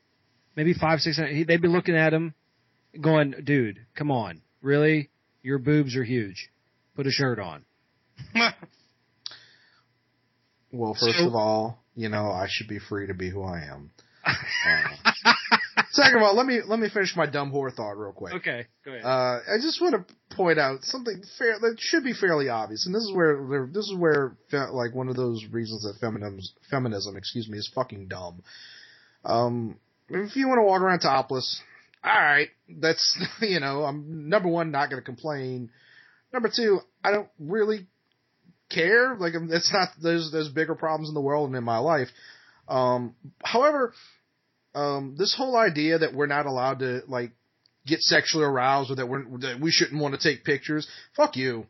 [0.55, 2.33] maybe five, six hundred, they'd be looking at him
[2.99, 5.09] going, dude, come on, really?
[5.41, 6.49] Your boobs are huge.
[6.95, 7.65] Put a shirt on.
[10.75, 13.61] Well, first So- of all, you know, I should be free to be who I
[13.61, 13.91] am.
[14.67, 15.33] Uh,
[15.91, 18.33] second of all, let me let me finish my dumb whore thought real quick.
[18.33, 19.05] Okay, go ahead.
[19.05, 22.95] Uh, I just want to point out something fair that should be fairly obvious, and
[22.95, 27.47] this is where this is where like one of those reasons that feminism feminism, excuse
[27.47, 28.41] me, is fucking dumb.
[29.23, 31.61] Um, if you want to walk around topless,
[32.03, 35.69] all right, that's you know, I'm number one not going to complain.
[36.33, 37.87] Number two, I don't really
[38.69, 39.15] care.
[39.15, 42.09] Like it's not there's there's bigger problems in the world and in my life.
[42.67, 43.93] Um, however,
[44.73, 47.31] um, this whole idea that we're not allowed to like
[47.85, 50.87] get sexually aroused or that we're that we shouldn't want to take pictures.
[51.15, 51.65] Fuck you.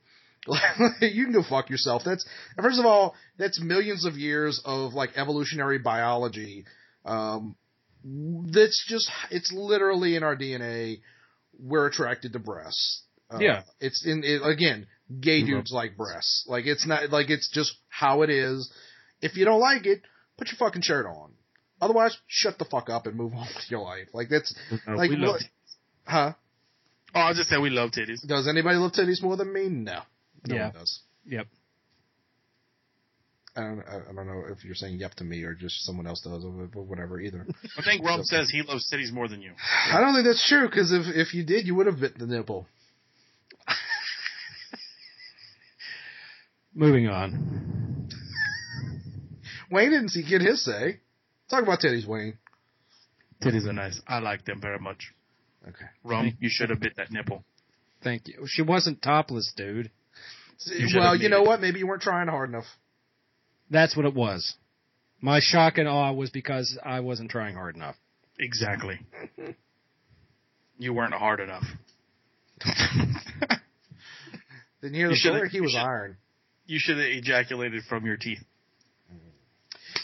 [1.01, 2.03] you can go fuck yourself.
[2.05, 2.25] That's
[2.62, 6.65] first of all, that's millions of years of like evolutionary biology.
[7.03, 7.55] Um,
[8.03, 10.99] that's just it's literally in our DNA.
[11.58, 13.05] We're attracted to breasts.
[13.31, 13.63] Uh, Yeah.
[13.79, 14.88] it's in it, again.
[15.19, 16.45] Gay dudes like breasts.
[16.47, 18.71] Like it's not like it's just how it is.
[19.21, 20.01] If you don't like it,
[20.38, 21.31] put your fucking shirt on.
[21.79, 24.07] Otherwise, shut the fuck up and move on with your life.
[24.13, 24.53] Like that's
[24.88, 25.43] like we love what-
[26.05, 26.33] huh?
[27.13, 28.25] Oh, I just said we love titties.
[28.27, 29.69] Does anybody love titties more than me?
[29.69, 29.99] No.
[30.47, 30.63] No Yeah.
[30.65, 30.99] one does.
[31.25, 31.47] yep.
[33.57, 36.07] I don't, I I don't know if you're saying yep to me or just someone
[36.07, 36.49] else does or
[36.83, 37.47] whatever either.
[37.77, 39.53] I think Rob says he loves titties more than you.
[39.93, 42.25] I don't think that's true because if if you did, you would have bit the
[42.27, 42.67] nipple.
[46.75, 48.09] Moving on.
[49.71, 50.99] Wayne didn't see get his say.
[51.49, 52.38] Talk about titties, Wayne.
[53.41, 53.99] Titties are nice.
[54.07, 55.13] I like them very much.
[55.67, 55.85] Okay.
[56.03, 57.43] Rum, you should have bit that nipple.
[58.03, 58.45] Thank you.
[58.45, 59.89] She wasn't topless, dude.
[60.67, 61.47] You well, you know it.
[61.47, 61.61] what?
[61.61, 62.65] Maybe you weren't trying hard enough.
[63.69, 64.55] That's what it was.
[65.21, 67.95] My shock and awe was because I wasn't trying hard enough.
[68.39, 68.99] Exactly.
[70.77, 71.63] You weren't hard enough.
[74.81, 75.49] Didn't you hear the should've- story?
[75.49, 76.17] He was should- iron.
[76.65, 78.43] You should have ejaculated from your teeth.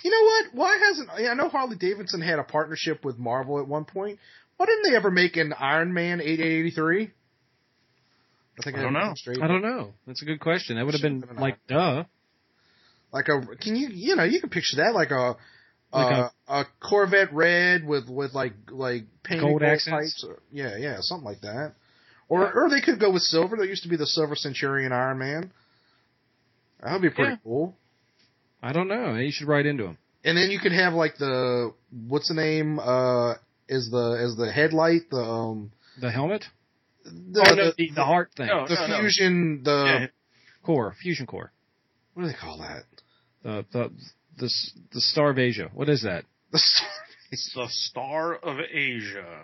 [0.04, 0.46] You know what?
[0.54, 4.20] Why hasn't I know Harley Davidson had a partnership with Marvel at one point?
[4.58, 7.12] Why didn't they ever make an Iron Man eight eighty three?
[8.60, 9.14] I think I don't know.
[9.42, 9.94] I don't know.
[10.06, 10.76] That's a good question.
[10.76, 12.04] That would have been been an like, duh.
[13.12, 15.36] Like a can you you know you can picture that like a
[15.94, 20.24] Like uh, a Corvette red with with like like painted Gold gold, accents?
[20.24, 20.26] pipes.
[20.28, 21.74] Or, yeah, yeah, something like that.
[22.30, 23.58] Or or they could go with silver.
[23.58, 25.52] There used to be the Silver Centurion Iron Man.
[26.82, 27.38] That would be pretty Yeah.
[27.44, 27.76] cool.
[28.64, 29.16] I don't know.
[29.16, 29.98] You should write into him.
[30.24, 31.74] And then you could have like the
[32.08, 32.80] what's the name?
[32.80, 33.34] Uh,
[33.68, 36.46] is the is the headlight the um The helmet?
[37.04, 38.48] the oh, no, the, the, the heart thing.
[38.48, 38.68] No.
[38.68, 40.08] the fusion the Yeah.
[40.64, 41.52] Core, fusion core.
[42.14, 42.84] what do they call that?
[43.44, 43.92] The, the,
[44.38, 44.50] the,
[44.94, 45.72] the Star of Asia.
[45.74, 46.26] What is that?
[46.52, 46.88] The star-
[47.32, 49.44] It's the Star of Asia.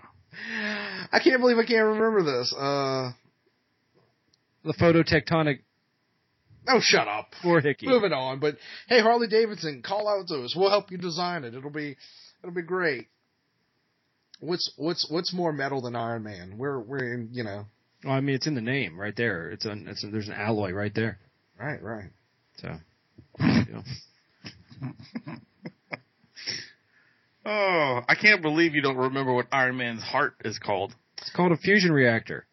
[1.12, 2.54] I can't believe I can't remember this.
[2.54, 3.13] Uh,
[4.63, 5.62] The phototectonic
[6.67, 7.30] oh, shut up.
[7.41, 7.88] core hickey.
[7.88, 8.56] Moving on, but
[8.88, 10.56] hey, Harley Davidson, call out to us.
[10.56, 11.53] We'll help you design it.
[11.56, 11.95] It'll be,
[12.43, 13.08] it'll be great.
[14.39, 16.58] What's what's what's more metal than Iron Man?
[16.58, 17.65] We're we're in, you know,
[18.03, 19.49] Well, I mean, it's in the name right there.
[19.49, 21.17] It's an, it's a, there's an alloy right there.
[21.60, 22.10] right, right.
[22.58, 22.75] So,
[23.39, 23.84] you know.
[27.45, 30.93] Oh, I can't believe you don't remember what Iron Man's heart is called.
[31.19, 32.45] it's called a fusion reactor.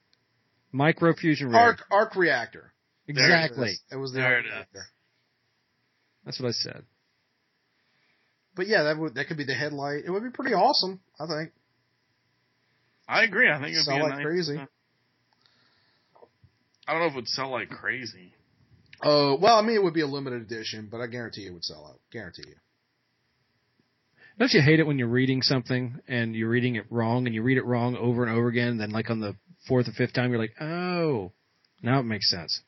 [0.72, 1.84] Micro fusion Arc reactor.
[1.90, 2.72] arc reactor.
[3.06, 3.74] Exactly.
[3.92, 4.82] It was the There arc it is.
[6.24, 6.84] That's what I said.
[8.56, 10.04] But yeah, that would that could be the headlight.
[10.06, 11.00] It would be pretty awesome.
[11.18, 11.52] I think.
[13.08, 13.50] I agree.
[13.50, 14.58] I think it'd Sell be like nice, crazy.
[16.86, 18.32] I don't know if it would sell like crazy.
[19.02, 21.64] Uh, well, I mean, it would be a limited edition, but I guarantee it would
[21.64, 22.00] sell out.
[22.10, 22.54] Guarantee you.
[24.38, 27.42] Don't you hate it when you're reading something and you're reading it wrong and you
[27.42, 28.68] read it wrong over and over again?
[28.68, 29.36] And then, like on the
[29.68, 31.32] fourth or fifth time, you're like, "Oh,
[31.82, 32.60] now it makes sense."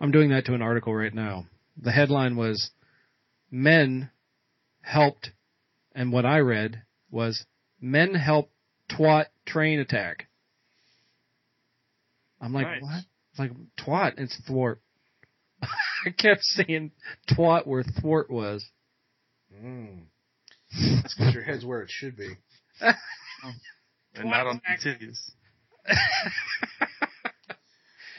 [0.00, 1.46] I'm doing that to an article right now.
[1.80, 2.70] The headline was
[3.50, 4.10] "Men
[4.80, 5.30] helped,"
[5.94, 7.44] and what I read was
[7.80, 8.50] "Men help
[8.90, 10.28] twat train attack."
[12.40, 12.82] I'm like, Nice.
[12.82, 13.04] what?
[13.38, 14.14] Like twat?
[14.18, 14.80] It's thwart.
[15.62, 16.90] I kept saying
[17.30, 18.64] twat where thwart was.
[19.54, 20.06] Mm.
[20.72, 22.30] That's because your head's where it should be.
[24.14, 25.30] And not on the titties.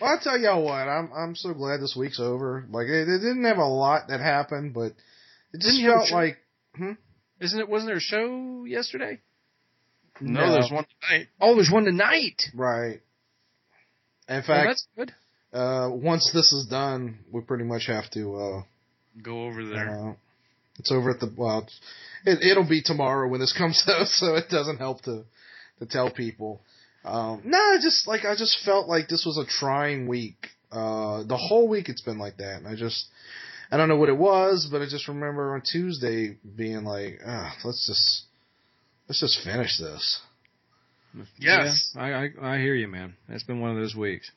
[0.04, 2.66] Well, I'll tell y'all what, I'm I'm so glad this week's over.
[2.70, 4.88] Like it, it didn't have a lot that happened, but
[5.54, 6.16] it just Didn't you have a felt show?
[6.16, 6.38] like
[7.40, 7.70] Isn't it?
[7.70, 9.22] Wasn't there a show yesterday?
[10.20, 11.28] No, there's one tonight.
[11.40, 12.42] Oh, there's one tonight.
[12.54, 13.00] right.
[14.28, 15.14] In Oh, fact, that's good.
[15.54, 18.36] uh, once this is done, we pretty much have to.
[18.36, 18.62] Uh,
[19.22, 19.90] Go over there.
[20.10, 20.14] uh,
[20.80, 21.66] it's over at the well.
[22.26, 25.24] It, it'll be tomorrow when this comes out, so it doesn't help to
[25.80, 26.62] to tell people.
[27.06, 30.48] Um, no, I just like I just felt like this was a trying week.
[30.72, 33.06] Uh, the whole week it's been like that, and I just
[33.72, 37.56] I don't know what it was, but I just remember on Tuesday being like, ah,
[37.64, 38.24] let's just
[39.08, 40.22] let's just finish this.
[41.38, 41.92] yes.
[41.96, 43.16] Yeah, I, I I hear you, man.
[43.30, 44.32] It's been one of those weeks.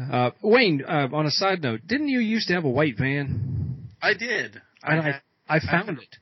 [0.00, 3.88] Uh, Wayne, uh, on a side note, didn't you used to have a white van?
[4.02, 4.60] I did.
[4.82, 6.16] I And I, had, I found it.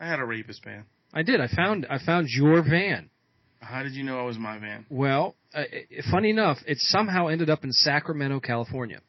[0.00, 0.84] I had a rapist van.
[1.12, 1.40] I did.
[1.40, 3.10] I found I found your van.
[3.60, 4.86] How did you know it was my van?
[4.88, 5.64] Well, uh,
[6.10, 9.00] funny enough, it somehow ended up in Sacramento, California.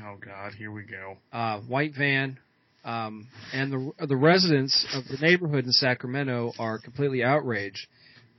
[0.00, 1.16] Oh God, here we go.
[1.32, 2.38] uh, white van,
[2.84, 7.86] um, and the the residents of the neighborhood in Sacramento are completely outraged.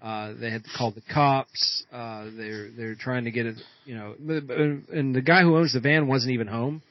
[0.01, 1.83] Uh, they had called the cops.
[1.91, 4.13] Uh, they're they're trying to get it, you know,
[4.93, 6.81] and the guy who owns the van wasn't even home,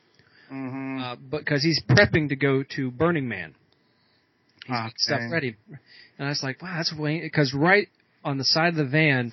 [0.53, 1.01] Mm-hmm.
[1.03, 3.55] uh, because he's prepping to go to Burning Man.
[4.67, 5.57] He's Ah, getting stuff ready,
[6.19, 7.89] and I was like, wow, that's Wayne, because right
[8.27, 9.33] on the side of the van,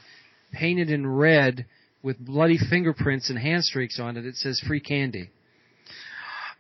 [0.54, 1.66] painted in red
[2.04, 5.30] with bloody fingerprints and hand streaks on it, it says "Free Candy."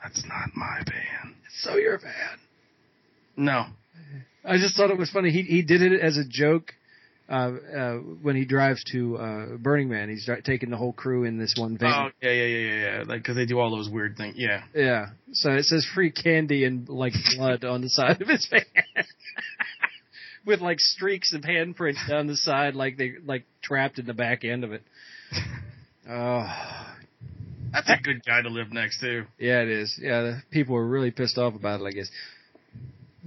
[0.01, 1.35] That's not my van.
[1.61, 2.39] So your van.
[3.37, 3.67] No.
[4.43, 5.29] I just thought it was funny.
[5.29, 6.73] He he did it as a joke
[7.29, 10.09] uh, uh, when he drives to uh, Burning Man.
[10.09, 11.93] He's taking the whole crew in this one van.
[11.93, 13.03] Oh yeah, yeah, yeah, yeah, yeah.
[13.07, 14.35] Like because they do all those weird things.
[14.37, 14.63] Yeah.
[14.75, 15.07] Yeah.
[15.31, 18.65] So it says free candy and like blood on the side of his van.
[20.45, 24.43] With like streaks of handprints down the side, like they like trapped in the back
[24.43, 24.83] end of it.
[26.09, 26.45] Oh,
[27.71, 29.23] That's a good guy to live next to.
[29.39, 29.97] yeah, it is.
[30.01, 32.09] Yeah, the people were really pissed off about it, I guess.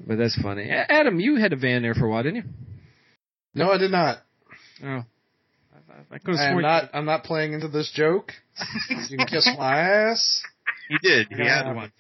[0.07, 0.69] But that's funny.
[0.69, 2.43] A- Adam, you had a van there for a while, didn't you?
[3.55, 4.19] No, I did not.
[4.85, 5.05] Oh,
[6.11, 6.91] I could have I am not.
[6.93, 8.33] I'm not playing into this joke.
[8.91, 10.43] You can kiss my ass.
[10.91, 11.29] He did.
[11.31, 11.65] He Yeah.
[11.65, 11.93] had one.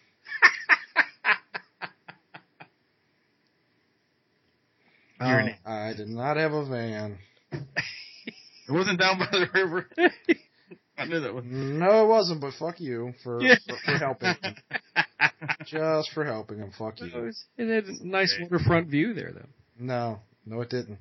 [5.20, 7.18] You're oh, an- Oh, I did not have a van.
[7.52, 9.86] It wasn't down by the river.
[10.98, 11.44] I knew that was.
[11.46, 12.40] No, it wasn't.
[12.40, 13.56] But fuck you for Yeah.
[13.68, 14.34] for, for helping.
[14.42, 14.54] him.
[15.66, 16.72] Just for helping him.
[16.76, 17.30] Fuck you.
[17.58, 19.48] it had a nice waterfront view there, though.
[19.78, 20.98] No, no, it didn't.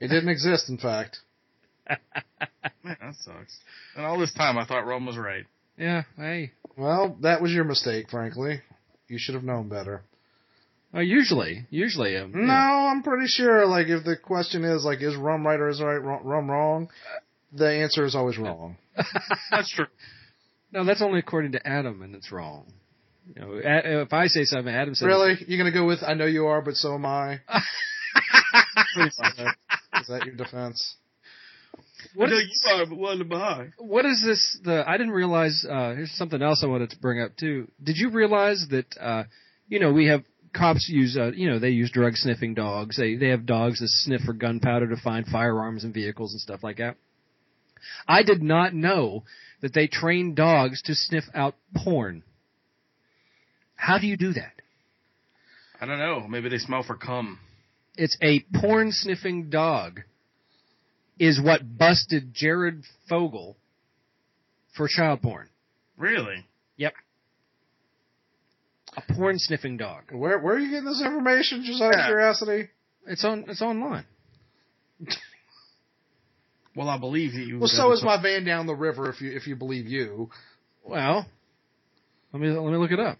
[0.00, 0.68] It didn't exist.
[0.68, 1.18] In fact.
[1.88, 1.98] Man,
[3.00, 3.58] that sucks.
[3.96, 5.44] And all this time, I thought Rum was right.
[5.78, 6.02] Yeah.
[6.16, 6.52] Hey.
[6.76, 8.60] Well, that was your mistake, frankly.
[9.08, 10.02] You should have known better.
[10.94, 13.66] Uh, usually, usually, um, No, I'm pretty sure.
[13.66, 16.88] Like, if the question is like, is rum right or is right rum, rum wrong?
[17.52, 18.76] The answer is always wrong.
[19.50, 19.86] That's true.
[20.72, 22.66] no, that's only according to Adam, and it's wrong.
[23.34, 23.60] You know,
[24.02, 25.36] if I say something, Adam says Really?
[25.46, 27.40] You're gonna go with I know you are, but so am I?
[28.94, 29.54] Pretty much.
[30.00, 30.96] Is that your defense?
[32.14, 33.72] What No, is, you are but one behind.
[33.78, 34.58] what is this?
[34.64, 35.64] The I didn't realize.
[35.68, 37.68] Uh, here's something else I wanted to bring up too.
[37.82, 38.86] Did you realize that?
[39.00, 39.24] Uh,
[39.68, 41.16] you know, we have cops use.
[41.16, 42.96] Uh, you know, they use drug sniffing dogs.
[42.96, 46.62] They they have dogs that sniff for gunpowder to find firearms and vehicles and stuff
[46.62, 46.96] like that.
[48.06, 49.24] I did not know
[49.60, 52.22] that they train dogs to sniff out porn.
[53.76, 54.52] How do you do that?
[55.80, 56.26] I don't know.
[56.28, 57.38] Maybe they smell for cum.
[57.96, 60.00] It's a porn sniffing dog
[61.18, 63.56] is what busted Jared Fogle
[64.76, 65.48] for child porn.
[65.96, 66.44] Really?
[68.98, 70.04] A porn sniffing dog.
[70.12, 71.62] Where where are you getting this information?
[71.64, 72.06] Just out of Yeah.
[72.06, 72.68] curiosity.
[73.06, 74.04] It's on it's online.
[76.76, 77.58] Well, I believe that you.
[77.58, 79.10] Well, so is my van down the river.
[79.10, 80.30] If you if you believe you.
[80.84, 81.26] Well,
[82.32, 83.18] let me let me look it up.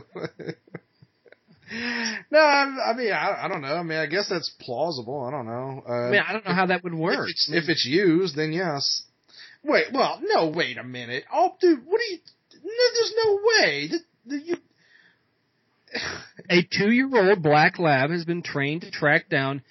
[2.30, 3.76] no, I, I mean I, I don't know.
[3.76, 5.22] I mean I guess that's plausible.
[5.24, 5.84] I don't know.
[5.88, 7.28] Uh, I mean, I don't know how that would work.
[7.28, 9.02] If it's, if it's used, then yes.
[9.62, 11.24] Wait, well, no, wait a minute.
[11.32, 12.18] Oh, dude, what are you?
[12.54, 13.90] No, there's no way.
[14.28, 14.56] Th- th- you,
[16.50, 19.62] A two-year-old black lab has been trained to track down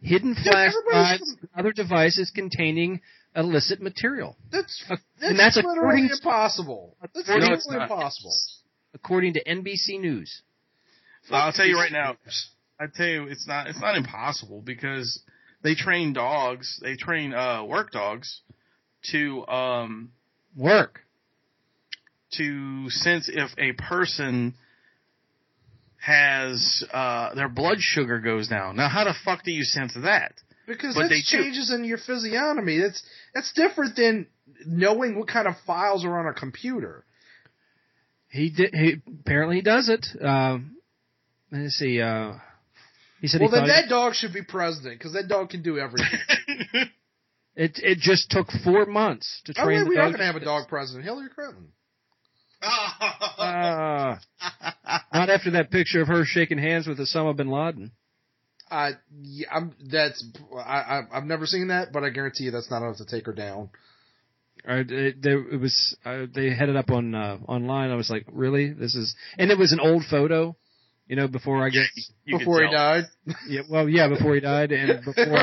[0.00, 3.00] hidden flash drives and other devices containing
[3.36, 6.96] illicit material, that's that's, and that's literally according to- impossible.
[7.00, 7.94] That's according- No, it's literally not.
[7.98, 8.32] impossible.
[8.94, 10.42] according to NBC News.
[11.30, 12.16] I'll tell you right now.
[12.78, 13.66] I tell you, it's not.
[13.66, 15.20] It's not impossible because
[15.62, 16.78] they train dogs.
[16.82, 18.42] They train uh, work dogs
[19.12, 20.12] to um,
[20.56, 21.00] Work.
[22.38, 24.54] To sense if a person
[26.04, 28.76] has uh, their blood sugar goes down.
[28.76, 30.34] Now, how the fuck do you sense that?
[30.66, 31.42] Because But that's they do.
[31.42, 32.78] changes in your physiognomy.
[32.78, 33.02] That's
[33.34, 34.26] that's different than
[34.66, 37.04] knowing what kind of files are on a computer.
[38.28, 38.74] He did.
[38.74, 40.06] He apparently he does it.
[40.22, 40.76] Um,
[41.52, 42.00] let's see.
[42.00, 42.34] Uh,
[43.20, 45.62] he said Well, he then thought that dog should be president because that dog can
[45.62, 46.18] do everything.
[47.56, 47.78] it.
[47.82, 49.78] It just took four months to oh, train.
[49.78, 50.12] wait, the we are dog.
[50.12, 51.68] going to have a dog president, Hillary Clinton.
[52.64, 54.16] Uh,
[55.12, 57.92] not after that picture of her shaking hands with Osama bin Laden.
[58.70, 60.24] Uh, yeah, I'm, that's
[60.56, 63.26] I, I I've never seen that, but I guarantee you that's not enough to take
[63.26, 63.70] her down.
[64.66, 65.96] Or it, there, it was.
[66.04, 67.90] Uh, they had it up on uh, online.
[67.90, 68.72] I was like, really?
[68.72, 70.56] This is, and it was an old photo.
[71.06, 71.84] You know, before I get.
[72.24, 73.04] You before he died.
[73.46, 75.26] Yeah, well, yeah, before he died, and before.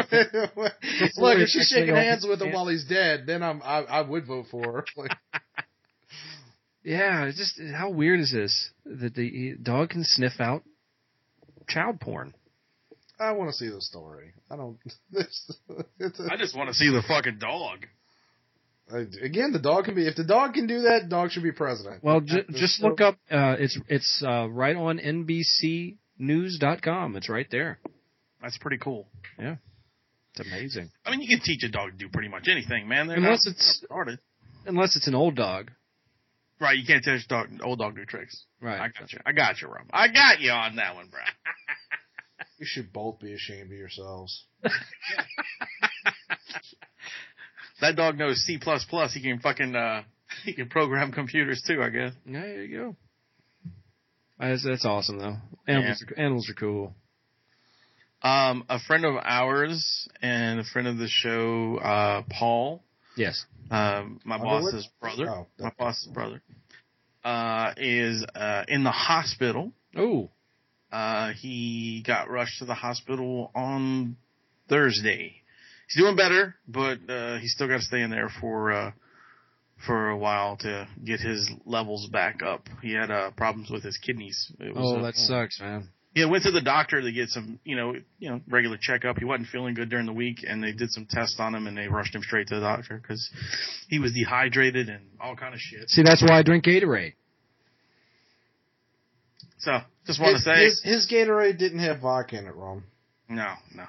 [1.18, 2.56] Look, if she's shaking hands with him yeah.
[2.56, 4.86] while he's dead, then I'm I, I would vote for her.
[4.98, 5.12] Like,
[6.84, 10.64] yeah, it's just how weird is this that the dog can sniff out
[11.68, 12.34] child porn?
[13.20, 14.34] I want to see the story.
[14.50, 14.78] I don't.
[15.14, 15.52] It's,
[16.00, 17.86] it's a, I just want to see the fucking dog.
[19.22, 20.08] again, the dog can be.
[20.08, 22.04] If the dog can do that, dog should be president.
[22.04, 23.16] Well, ju- just look up.
[23.30, 24.98] Uh, it's it's uh, right on
[26.20, 27.16] NBCNews.com.
[27.16, 27.80] It's right there.
[28.42, 29.08] That's pretty cool.
[29.40, 29.56] Yeah,
[30.36, 30.90] it's amazing.
[31.06, 33.08] I mean, you can teach a dog to do pretty much anything, man.
[33.08, 34.18] They're Unless not it's- retarded.
[34.66, 35.72] Unless it's an old dog.
[36.62, 38.46] Right, you can't teach dog, old dog new tricks.
[38.62, 38.80] Right.
[38.80, 39.20] I got you.
[39.26, 39.88] I got you, Rob.
[39.92, 41.20] I got you on that one, bro.
[42.58, 44.46] You should both be ashamed of yourselves.
[47.82, 49.14] that dog knows C plus plus.
[49.16, 50.04] He can fucking uh,
[50.46, 51.82] he can program computers too.
[51.82, 52.14] I guess.
[52.24, 52.96] Yeah, there you go.
[54.40, 55.38] That's, that's awesome though.
[55.68, 56.94] Animals, are, animals are cool.
[58.22, 62.84] Um, a friend of ours and a friend of the show, uh, Paul,
[63.16, 63.46] Yes.
[63.70, 64.74] um, my Underwood?
[64.74, 66.42] boss's brother, Oh, my boss's brother,
[67.24, 69.72] uh, is uh, in the hospital.
[69.96, 70.30] Oh,
[70.92, 74.18] Uh, he got rushed to the hospital on
[74.68, 75.36] Thursday.
[75.88, 78.92] He's doing better, but uh, he's still got to stay in there for uh,
[79.86, 82.68] for a while to get his levels back up.
[82.82, 84.52] He had uh, problems with his kidneys.
[84.60, 85.90] It was, oh, that sucks, man.
[86.14, 89.18] He went to the doctor to get some, you know, you know, regular checkup.
[89.18, 91.78] He wasn't feeling good during the week, and they did some tests on him, and
[91.78, 93.30] they rushed him straight to the doctor because
[93.88, 95.90] he was dehydrated and all kind of shit.
[95.90, 97.14] See, that's why I drink Gatorade.
[99.60, 102.84] So, just want to say, his, his Gatorade didn't have vodka in it, Rum.
[103.30, 103.86] no, no.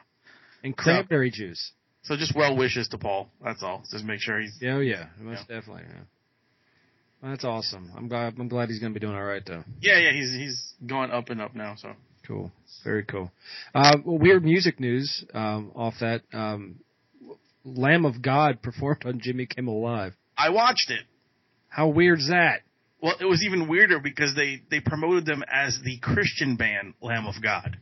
[0.63, 1.73] And cranberry juice.
[2.03, 3.31] So just well wishes to Paul.
[3.43, 3.83] That's all.
[3.91, 4.57] Just make sure he's.
[4.65, 5.83] Oh yeah, most definitely.
[5.89, 6.03] Yeah.
[7.21, 7.93] Well, that's awesome.
[7.97, 8.35] I'm glad.
[8.39, 9.63] I'm glad he's going to be doing all right though.
[9.81, 10.13] Yeah, yeah.
[10.13, 11.75] He's he's going up and up now.
[11.77, 11.93] So
[12.33, 12.51] Cool.
[12.83, 13.31] Very cool.
[13.75, 16.23] Uh, well, weird music news um, off that.
[16.33, 16.77] Um,
[17.63, 20.15] Lamb of God performed on Jimmy Kimmel Live.
[20.37, 21.03] I watched it.
[21.69, 22.63] How weird's that?
[23.03, 27.27] Well, it was even weirder because they they promoted them as the Christian band Lamb
[27.27, 27.77] of God.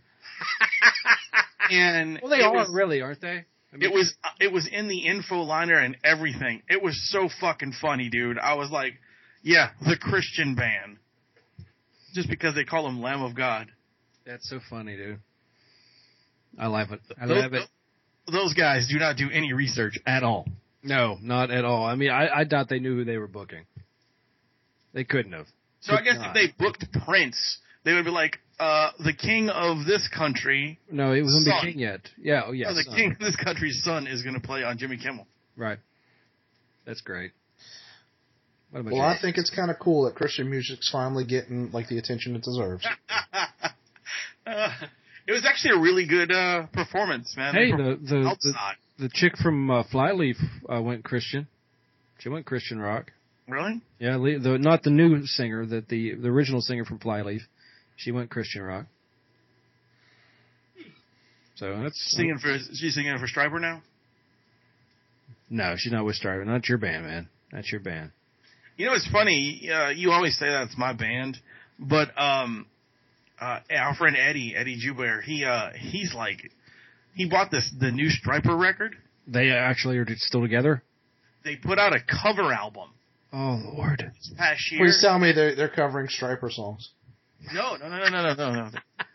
[1.71, 3.45] and Well, they are was, really, aren't they?
[3.73, 6.63] I mean, It was it was in the info liner and everything.
[6.69, 8.37] It was so fucking funny, dude.
[8.37, 8.95] I was like,
[9.45, 10.99] yeah, the Christian band.
[12.15, 13.71] Just because they call them Lamb of God.
[14.27, 15.19] That's so funny, dude.
[16.59, 17.01] I love it.
[17.21, 17.69] I Those- love it.
[18.31, 20.47] Those guys do not do any research at all.
[20.83, 21.85] No, not at all.
[21.85, 23.65] I mean, I, I doubt they knew who they were booking.
[24.93, 25.47] They couldn't have.
[25.81, 26.29] So I guess not.
[26.29, 31.13] if they booked Prince, they would be like, uh, the king of this country, No,
[31.13, 31.55] it wasn't Son.
[31.65, 32.01] be king yet.
[32.21, 32.71] Yeah, oh yeah.
[32.71, 32.95] or the son.
[32.95, 35.27] king of this country's son is going to play on Jimmy Kimmel.
[35.57, 35.79] Right.
[36.85, 37.33] That's great.
[38.71, 39.09] What about Well, you?
[39.09, 42.43] I think it's kind of cool that Christian music's finally getting like the attention it
[42.43, 42.87] deserves.
[44.51, 44.73] Uh,
[45.27, 47.55] it was actually a really good uh, performance, man.
[47.55, 48.55] hey, the the, the
[48.99, 50.37] the chick from uh, Flyleaf
[50.69, 51.47] uh, went Christian.
[52.19, 53.13] She went Christian rock.
[53.49, 53.81] really?
[53.99, 57.43] Yeah, the not the new singer, that the the original singer from Flyleaf.
[57.97, 58.87] She went Christian rock.
[61.57, 63.83] So that's Singing for she's singing for Stryper now.
[65.51, 66.47] No, she's not with Stryper.
[66.47, 67.29] Not your band, man.
[67.53, 68.13] That's your band.
[68.79, 69.69] You know, it's funny.
[69.71, 71.37] Uh, you always say that's my band,
[71.79, 72.65] but um,
[73.41, 76.51] uh, our friend Eddie, Eddie Joubert, he uh, he's like,
[77.15, 78.97] he bought this the new Stryper record.
[79.27, 80.83] They actually are still together.
[81.45, 82.91] They put out a cover album
[83.33, 84.13] Oh Lord.
[84.17, 84.85] this past year.
[84.85, 86.91] Please tell me they're they're covering Stryper songs.
[87.53, 88.71] No, no, no, no, no, no, no.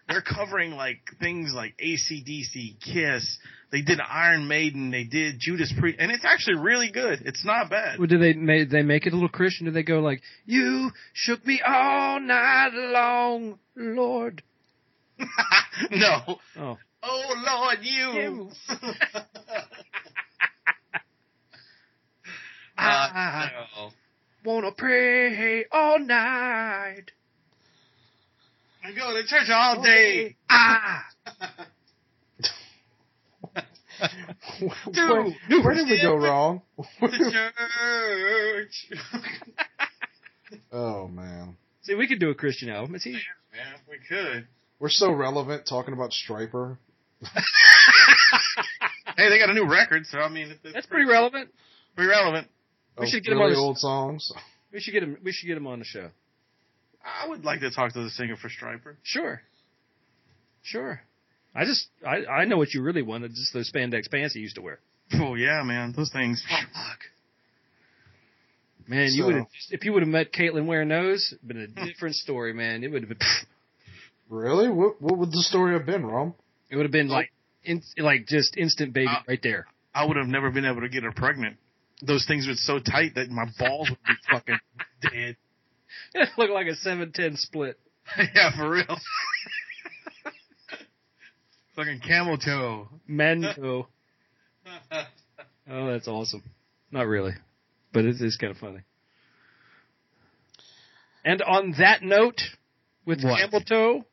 [0.07, 3.37] They're covering like things like ACDC, Kiss.
[3.71, 4.91] They did Iron Maiden.
[4.91, 7.23] They did Judas Priest, and it's actually really good.
[7.25, 7.97] It's not bad.
[7.97, 9.65] Well, did they make they make it a little Christian?
[9.65, 14.43] Do they go like, "You shook me all night long, Lord"?
[15.91, 16.39] no.
[16.57, 16.77] Oh,
[17.07, 18.49] Oh Lord, you.
[22.77, 23.47] uh,
[23.77, 23.91] no.
[24.43, 27.11] wanna pray all night.
[28.85, 30.35] I go to church all day.
[30.49, 31.03] Ah,
[34.59, 35.23] where,
[35.63, 36.61] where did we go wrong?
[37.01, 38.99] The church.
[40.71, 42.95] oh man, see, we could do a Christian album.
[42.95, 43.19] It's easy.
[43.53, 44.47] Man, we could.
[44.79, 46.77] we're so relevant talking about Stryper.
[49.17, 51.49] Hey, they got a new record, so I mean, it's, That's pretty relevant.
[51.95, 52.49] Pretty relevant.
[52.99, 54.29] We of should get 'em really on the- old songs.
[54.73, 55.17] We should get them.
[55.23, 56.09] We should get him on the show.
[57.05, 58.95] I would like to talk to the singer for Stryper.
[59.03, 59.41] Sure.
[60.63, 61.01] Sure.
[61.53, 63.31] I just I I know what you really wanted.
[63.31, 64.79] Just those spandex pants you used to wear.
[65.13, 66.43] Oh yeah, man, those things.
[66.49, 66.99] Fuck.
[68.87, 71.85] Man, you would have if you would have met Caitlin wearing those, it'd been a
[71.85, 72.83] different story, man.
[72.83, 73.27] It would have been
[74.29, 74.69] Really?
[74.69, 76.33] What what would the story have been, Rum?
[76.69, 77.31] it would have been like
[77.63, 79.67] in, like just instant baby Uh, right there.
[79.93, 81.57] I would have never been able to get her pregnant.
[82.01, 84.59] Those things were so tight that my balls would be fucking
[85.01, 85.37] dead.
[86.13, 87.79] It looked like a seven ten split.
[88.35, 88.85] yeah, for real.
[91.75, 92.89] fucking camel toe.
[93.07, 93.87] Mango.
[95.67, 96.43] Oh, that's awesome.
[96.91, 97.33] Not really,
[97.91, 98.81] but it is kind of funny.
[101.23, 102.39] And on that note,
[103.03, 103.39] with What?
[103.39, 104.05] camel toe,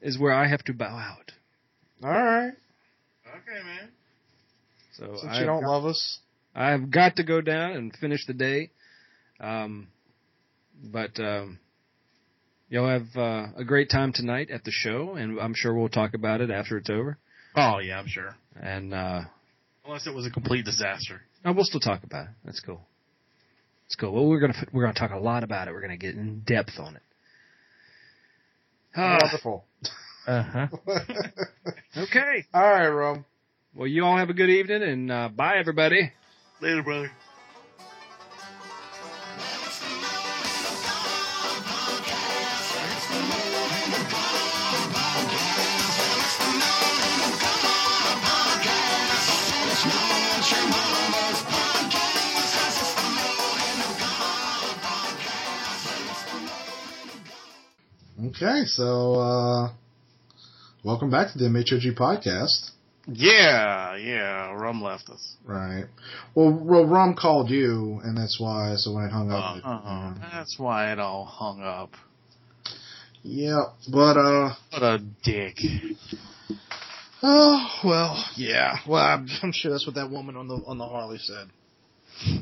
[0.00, 1.32] is where I have to bow out.
[2.04, 2.52] All right.
[3.26, 3.88] Okay, man.
[4.92, 6.20] So Since I, you don't love us,
[6.54, 8.70] I've got to go down and finish the day.
[9.40, 9.88] Um,
[10.82, 11.58] but um,
[12.68, 16.14] y'all have uh, a great time tonight at the show, and I'm sure we'll talk
[16.14, 17.18] about it after it's over.
[17.56, 18.34] Oh yeah, I'm sure.
[18.60, 19.20] And uh,
[19.86, 21.20] Unless it was a complete disaster.
[21.44, 22.30] no, we'll still talk about it.
[22.44, 22.80] That's cool.
[23.86, 24.12] It's cool.
[24.12, 25.72] Well, we're gonna we're gonna talk a lot about it.
[25.72, 27.02] We're gonna get in depth on it.
[28.96, 29.64] Ah, wonderful.
[30.26, 30.66] uh-huh.
[31.96, 32.44] Okay.
[32.54, 33.24] All right, Rum.
[33.74, 36.12] Well, you all have a good evening, and uh, bye, everybody.
[36.60, 37.10] Later, brother.
[58.30, 59.72] Okay, so uh
[60.82, 62.70] Welcome back to the MHOG podcast.
[63.06, 65.36] Yeah, yeah, Rum left us.
[65.44, 65.84] Right.
[66.34, 68.74] Well, well, Rum called you, and that's why.
[68.76, 70.14] So when it hung up, it- Uh-uh.
[70.32, 71.90] That's why it all hung up.
[73.22, 73.60] yeah.
[73.92, 75.56] But uh, What a dick.
[77.22, 78.76] oh well, yeah.
[78.88, 81.48] Well, I'm, I'm sure that's what that woman on the on the Harley said.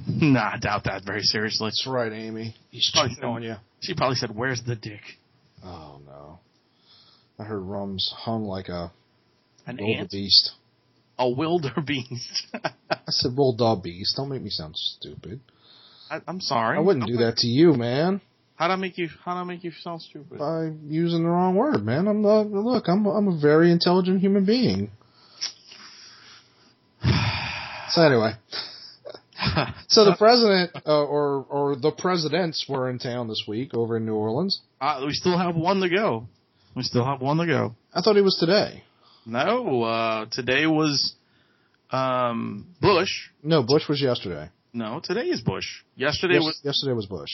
[0.06, 1.66] nah, I doubt that very seriously.
[1.68, 2.54] That's right, Amy.
[2.70, 3.56] He's cheating on you.
[3.80, 5.00] She probably said, "Where's the dick?"
[5.64, 6.40] Oh no.
[7.38, 8.92] I heard Rum's hung like a
[9.66, 10.52] An wildebeest.
[11.18, 12.46] A wildebeest.
[12.90, 14.16] I said wilder wildebeest.
[14.16, 15.40] Don't make me sound stupid.
[16.10, 16.76] I, I'm sorry.
[16.76, 18.20] I wouldn't do that to you, man.
[18.56, 19.08] How'd I make you?
[19.24, 20.38] How'd I make you sound stupid?
[20.38, 22.08] By using the wrong word, man.
[22.08, 22.88] I'm not, look.
[22.88, 24.90] I'm I'm a very intelligent human being.
[27.90, 28.32] So anyway,
[29.88, 34.06] so the president uh, or or the presidents were in town this week over in
[34.06, 34.60] New Orleans.
[34.80, 36.26] uh, we still have one to go.
[36.76, 37.74] We still have one to go.
[37.92, 38.82] I thought it was today.
[39.26, 41.14] No, uh, today was
[41.90, 43.28] um, Bush.
[43.42, 44.50] No, Bush was yesterday.
[44.72, 45.66] No, today is Bush.
[45.96, 47.30] Yesterday Yes- was yesterday was Bush.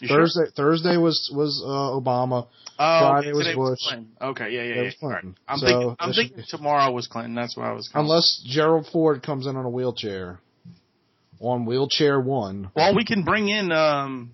[0.00, 0.18] you sure?
[0.18, 1.68] Thursday Thursday was was uh,
[2.00, 2.46] Obama.
[2.46, 3.78] Oh, Friday okay, was today Bush.
[3.88, 4.08] Clinton.
[4.20, 4.82] Okay, yeah, yeah, yeah.
[4.82, 5.28] was Clinton.
[5.30, 5.52] Right.
[5.52, 5.96] I'm So, thinking.
[6.00, 7.34] I'm thinking be- tomorrow was Clinton.
[7.34, 7.88] That's why I was.
[7.88, 8.06] calling.
[8.08, 10.40] Unless Gerald Ford comes in on a wheelchair.
[11.40, 12.70] On wheelchair one.
[12.74, 14.30] Well, we can bring in um,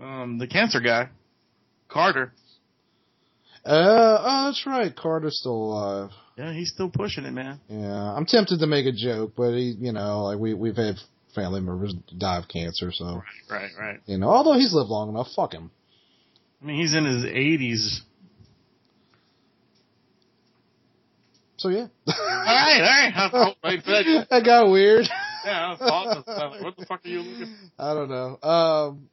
[0.00, 1.08] um, the cancer guy,
[1.88, 2.32] Carter.
[3.64, 4.94] Uh, oh, that's right.
[4.96, 6.10] Carter's still alive.
[6.38, 7.60] Yeah, he's still pushing it, man.
[7.68, 10.96] Yeah, I'm tempted to make a joke, but he, you know, like we we've had
[11.34, 13.70] family members die of cancer, so Right, right.
[13.78, 14.00] right.
[14.06, 14.28] you know.
[14.30, 15.70] Although he's lived long enough, fuck him.
[16.62, 18.00] I mean, he's in his 80s.
[21.58, 23.12] So yeah, all right, all right.
[23.34, 24.26] I'll wait for that.
[24.30, 25.04] that got weird.
[25.44, 25.76] Yeah.
[25.78, 27.54] What the fuck are you looking?
[27.78, 28.38] I don't know.
[28.48, 29.08] Um,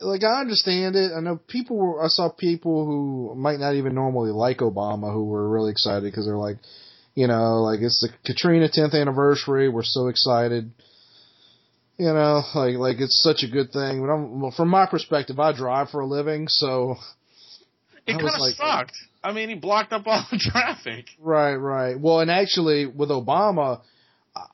[0.00, 1.12] like I understand it.
[1.16, 2.04] I know people were.
[2.04, 6.26] I saw people who might not even normally like Obama who were really excited because
[6.26, 6.56] they're like,
[7.14, 9.68] you know, like it's the Katrina 10th anniversary.
[9.68, 10.70] We're so excited.
[11.96, 14.00] You know, like like it's such a good thing.
[14.00, 16.96] But I'm, well, from my perspective, I drive for a living, so
[18.06, 18.92] It kind of like- sucked.
[19.22, 21.06] I mean, he blocked up all the traffic.
[21.18, 21.98] Right, right.
[21.98, 23.80] Well, and actually with Obama,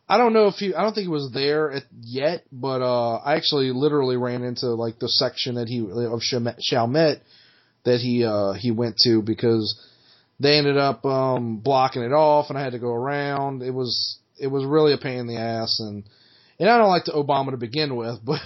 [0.09, 3.16] I- don't know if he, I don't think he was there at, yet, but, uh,
[3.16, 7.22] I actually literally ran into like the section that he, of Chalmette
[7.85, 9.81] that he, uh, he went to because
[10.39, 13.62] they ended up, um, blocking it off and I had to go around.
[13.62, 16.05] It was, it was really a pain in the ass and,
[16.59, 18.43] and I don't like the Obama to begin with, but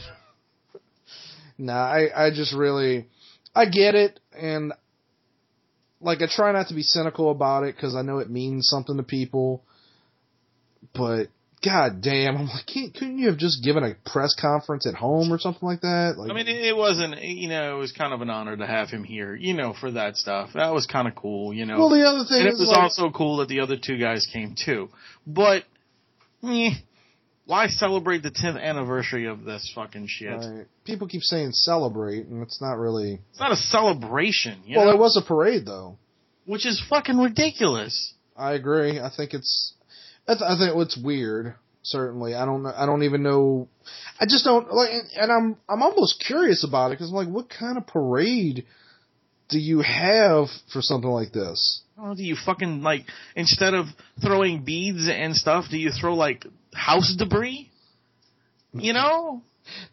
[1.59, 3.09] nah, I, I just really,
[3.55, 4.73] I get it and
[6.01, 8.97] like I try not to be cynical about it because I know it means something
[8.99, 9.65] to people,
[10.95, 11.29] but
[11.65, 15.33] god damn, I'm like, can't, couldn't you have just given a press conference at home
[15.33, 16.15] or something like that?
[16.19, 17.21] Like, I mean, it, wasn't.
[17.23, 19.35] You know, it was kind of an honor to have him here.
[19.35, 20.51] You know, for that stuff.
[20.55, 21.55] That was kind of cool.
[21.55, 23.77] You know, well, the other thing and it was like, also cool that the other
[23.77, 24.91] two guys came too.
[25.27, 25.65] But,
[26.43, 26.71] eh,
[27.47, 30.31] why celebrate the 10th anniversary of this fucking shit?
[30.31, 33.21] right, people keep saying celebrate, and it's not really.
[33.31, 34.61] It's not a celebration.
[34.65, 35.99] You well, know, it was a parade though.
[36.47, 38.15] which is fucking ridiculous.
[38.37, 38.99] I agree.
[38.99, 39.74] I think it's.
[40.29, 41.55] I, I think it's weird.
[41.83, 42.65] Certainly, I don't.
[42.67, 43.69] I don't even know.
[44.19, 47.51] I just don't like, and I'm I'm almost curious about it because I'm like, what
[47.51, 48.65] kind of parade
[49.51, 51.83] do you have for something like this?
[51.99, 53.03] Oh, do you fucking like
[53.37, 53.87] instead of
[54.23, 57.71] throwing beads and stuff, do you throw like house debris?
[58.73, 59.03] You mm-hmm.
[59.03, 59.43] know,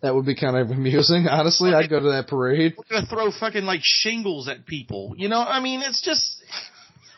[0.02, 1.74] That would be kind of amusing, honestly.
[1.74, 2.76] I'd go to that parade.
[2.78, 5.14] we're gonna throw fucking like shingles at people.
[5.18, 6.44] You know, I mean, it's just.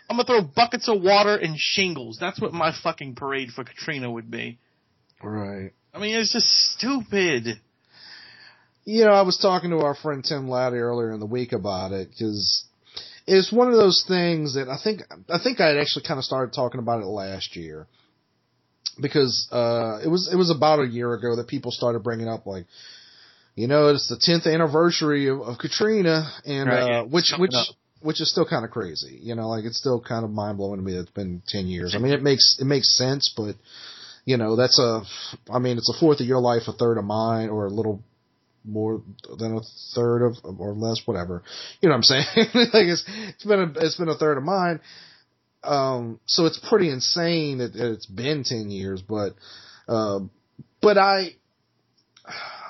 [0.10, 2.18] I'm gonna throw buckets of water and shingles.
[2.20, 4.60] That's what my fucking parade for Katrina would be.
[5.22, 5.72] Right.
[5.93, 7.60] I mean, it's just stupid.
[8.86, 11.93] You know, I was talking to our friend Tim Laddie earlier in the week about
[11.93, 12.66] it because
[13.26, 16.26] it's one of those things that I think I think I had actually kind of
[16.26, 17.88] started talking about it last year
[19.01, 22.45] because uh, it was it was about a year ago that people started bringing up
[22.45, 22.66] like,
[23.56, 27.54] you know, it's the 10th anniversary of, of Katrina and Right, uh, yeah, which which
[27.54, 27.68] up.
[28.04, 29.18] Which is still kind of crazy.
[29.22, 31.68] You know, like it's still kind of mind blowing to me that it's been 10
[31.68, 31.95] years.
[31.95, 33.56] I mean, it makes it makes sense, but
[34.26, 35.01] you know, that's a
[35.51, 38.04] I mean, it's a fourth of your life, a third of mine, or a little
[38.66, 39.01] more
[39.38, 39.62] than a
[39.95, 41.43] third of or less, whatever.
[41.82, 42.26] You know what I'm saying?
[42.38, 44.80] like it's it's been a it's been a third of mine.
[45.64, 49.34] Um, so it's pretty insane that, that it's been ten years, but
[49.88, 50.20] uh,
[50.82, 51.36] but I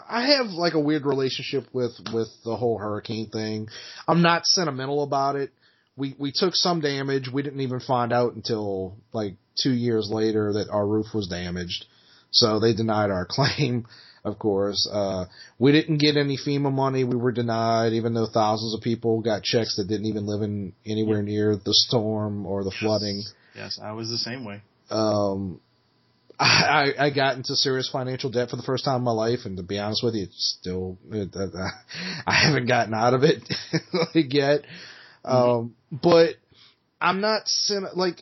[0.09, 3.67] I have like a weird relationship with with the whole hurricane thing.
[4.07, 5.51] I'm not sentimental about it.
[5.95, 7.29] We we took some damage.
[7.31, 11.85] We didn't even find out until like two years later that our roof was damaged.
[12.31, 13.85] So they denied our claim,
[14.23, 14.89] of course.
[14.91, 15.25] Uh,
[15.59, 17.03] we didn't get any FEMA money.
[17.03, 20.73] We were denied, even though thousands of people got checks that didn't even live in
[20.85, 23.23] anywhere near the storm or the flooding.
[23.55, 24.61] Yes, I was the same way.
[24.89, 25.59] Um,
[26.39, 29.57] I, I got into serious financial debt for the first time in my life, and
[29.57, 31.47] to be honest with you, it's still it, uh,
[32.27, 33.43] I haven't gotten out of it
[34.15, 34.61] like yet.
[35.23, 36.35] Um, but
[36.99, 37.43] I'm not
[37.95, 38.21] like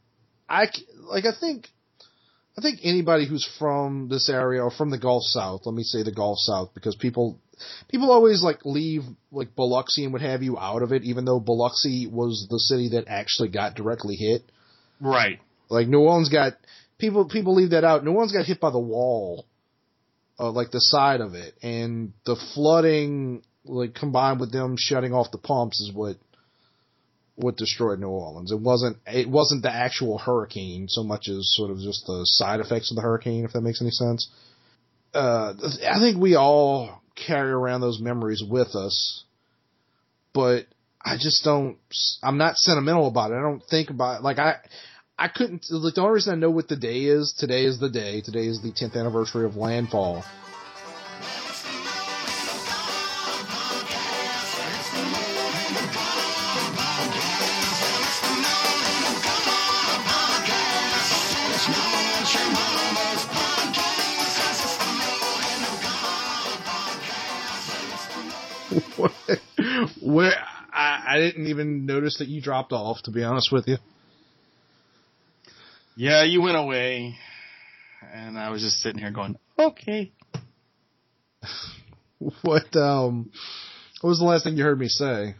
[0.48, 0.66] I
[1.04, 1.68] like I think
[2.58, 6.02] I think anybody who's from this area or from the Gulf South, let me say
[6.02, 7.38] the Gulf South, because people
[7.88, 11.40] people always like leave like Biloxi and what have you out of it, even though
[11.40, 14.42] Biloxi was the city that actually got directly hit.
[15.00, 15.40] Right.
[15.68, 16.52] Like New Orleans got
[17.02, 18.04] people people leave that out.
[18.04, 19.44] New Orleans got hit by the wall,
[20.38, 25.32] uh, like the side of it, and the flooding, like combined with them shutting off
[25.32, 26.16] the pumps, is what
[27.34, 28.52] what destroyed New Orleans.
[28.52, 32.60] It wasn't it wasn't the actual hurricane so much as sort of just the side
[32.60, 34.30] effects of the hurricane, if that makes any sense.
[35.12, 35.54] Uh,
[35.86, 39.24] I think we all carry around those memories with us,
[40.32, 40.66] but
[41.04, 41.78] I just don't.
[42.22, 43.34] I'm not sentimental about it.
[43.34, 44.22] I don't think about it.
[44.22, 44.58] like I.
[45.18, 45.66] I couldn't.
[45.70, 48.20] Like the only reason I know what the day is today is the day.
[48.22, 50.24] Today is the 10th anniversary of landfall.
[70.00, 70.32] Where
[70.72, 73.02] I, I didn't even notice that you dropped off.
[73.02, 73.76] To be honest with you.
[75.94, 77.16] Yeah, you went away,
[78.14, 80.12] and I was just sitting here going, okay.
[82.42, 83.30] what um,
[84.00, 85.34] what was the last thing you heard me say?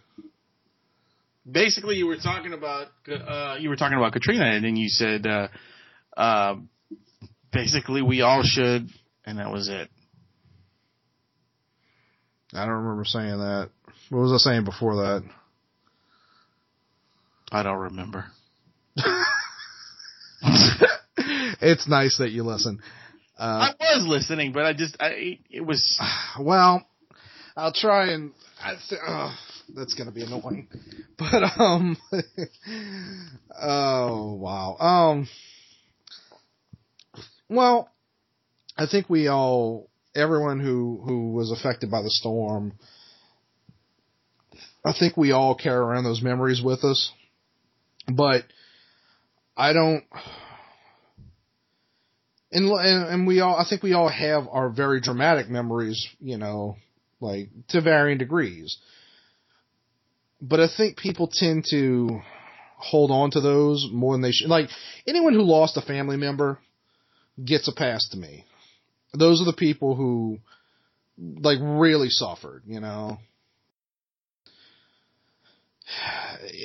[1.51, 5.27] Basically, you were talking about uh, you were talking about Katrina, and then you said,
[5.27, 5.49] uh,
[6.17, 6.57] uh,
[7.51, 8.89] basically, we all should,
[9.25, 9.89] and that was it.
[12.53, 13.71] I don't remember saying that.
[14.11, 15.25] What was I saying before that?
[17.51, 18.27] I don't remember.
[21.63, 22.81] it's nice that you listen.
[23.39, 25.99] Uh, I was listening, but I just, I, it was.
[26.41, 26.87] Well,
[27.57, 28.33] I'll try and.
[28.63, 29.35] I th- oh,
[29.75, 30.69] that's gonna be annoying,
[31.19, 31.97] but um.
[33.61, 34.77] oh wow.
[34.79, 35.29] Um.
[37.49, 37.91] Well,
[38.77, 42.73] I think we all, everyone who who was affected by the storm.
[44.85, 47.13] I think we all carry around those memories with us,
[48.09, 48.45] but
[49.57, 50.05] I don't
[52.53, 52.71] and,
[53.09, 56.77] and we all, I think we all have our very dramatic memories, you know,
[57.21, 58.77] like to varying degrees.
[60.41, 62.21] But I think people tend to
[62.77, 64.49] hold on to those more than they should.
[64.49, 64.69] Like
[65.07, 66.59] anyone who lost a family member
[67.43, 68.45] gets a pass to me.
[69.15, 70.39] Those are the people who
[71.19, 73.19] like really suffered, you know.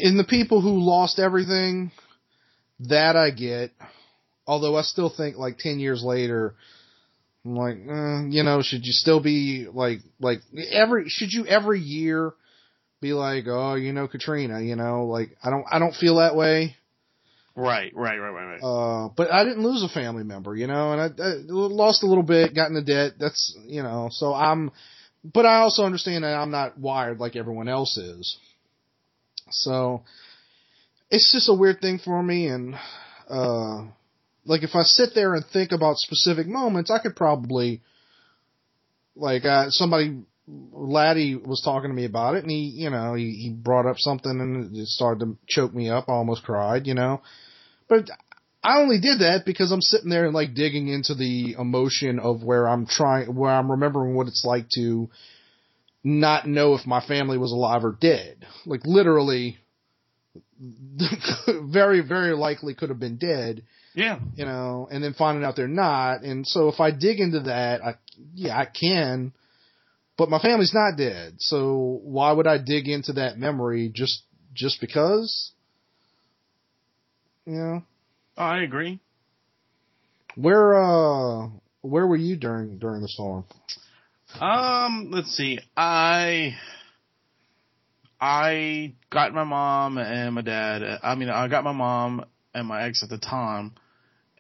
[0.01, 1.91] In the people who lost everything,
[2.79, 3.71] that I get
[4.47, 6.55] Although I still think like 10 years later,
[7.45, 10.39] I'm like, eh, you know, should you still be like, like
[10.71, 12.33] every, should you every year
[13.01, 16.35] be like, oh, you know, Katrina, you know, like I don't, I don't feel that
[16.35, 16.75] way.
[17.55, 18.63] Right, right, right, right, right.
[18.63, 22.05] Uh, but I didn't lose a family member, you know, and I, I lost a
[22.05, 23.13] little bit, got into debt.
[23.19, 24.71] That's, you know, so I'm,
[25.23, 28.37] but I also understand that I'm not wired like everyone else is.
[29.49, 30.03] So
[31.09, 32.75] it's just a weird thing for me and,
[33.29, 33.85] uh,
[34.47, 37.81] like if I sit there and think about specific moments, I could probably
[39.15, 43.31] like uh, somebody Laddie was talking to me about it, and he, you know, he,
[43.33, 46.05] he brought up something and it started to choke me up.
[46.07, 47.21] I almost cried, you know.
[47.89, 48.09] But
[48.63, 52.43] I only did that because I'm sitting there and like digging into the emotion of
[52.43, 55.09] where I'm trying, where I'm remembering what it's like to
[56.03, 58.45] not know if my family was alive or dead.
[58.65, 59.57] Like literally,
[61.71, 63.63] very, very likely could have been dead
[63.97, 64.19] yeah.
[64.35, 66.21] You know, and then finding out they're not.
[66.21, 67.95] And so if I dig into that, I,
[68.35, 69.33] yeah, I can,
[70.19, 71.37] but my family's not dead.
[71.39, 74.21] So why would I dig into that memory just,
[74.53, 75.51] just because?
[77.47, 77.83] You know?
[78.37, 78.99] Oh, I agree.
[80.35, 81.47] Where, uh,
[81.81, 83.45] where were you during, during the storm?
[84.39, 85.57] Um, let's see.
[85.75, 86.55] I,
[88.19, 90.99] I got my mom and my dad.
[91.03, 93.73] I mean, I got my mom and my ex at the time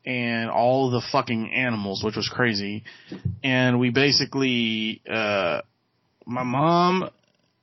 [0.05, 2.83] and all the fucking animals, which was crazy.
[3.43, 5.61] And we basically, uh,
[6.25, 7.09] my mom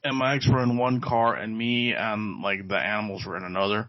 [0.05, 3.45] and my ex were in one car and me and like the animals were in
[3.45, 3.89] another.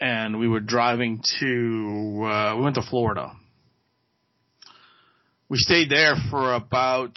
[0.00, 3.32] And we were driving to, uh, we went to Florida.
[5.48, 7.16] we stayed there for about,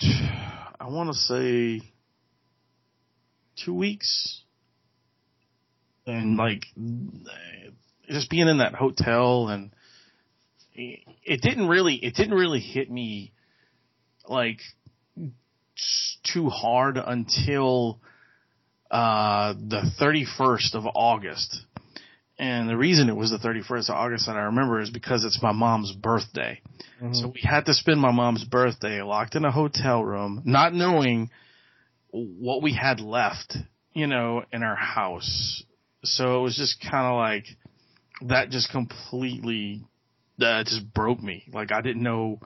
[0.80, 1.82] I want to say,
[3.64, 4.42] two weeks,
[6.06, 6.66] and like
[8.10, 9.72] just being in that hotel and
[10.74, 13.32] it didn't really it didn't really hit me
[14.28, 14.60] like
[16.24, 18.00] too hard until
[18.92, 21.64] uh the 31st of August.
[22.40, 25.42] And the reason it was the 31st of August that I remember is because it's
[25.42, 26.62] my mom's birthday.
[27.02, 27.14] Mm-hmm.
[27.14, 31.32] So we had to spend my mom's birthday locked in a hotel room, not knowing
[32.18, 33.58] what we had left,
[33.94, 35.64] you know, in our house.
[36.04, 37.46] So it was just kind of like
[38.30, 39.86] that just completely
[40.42, 41.46] uh, just broke me.
[41.52, 42.40] Like I didn't know,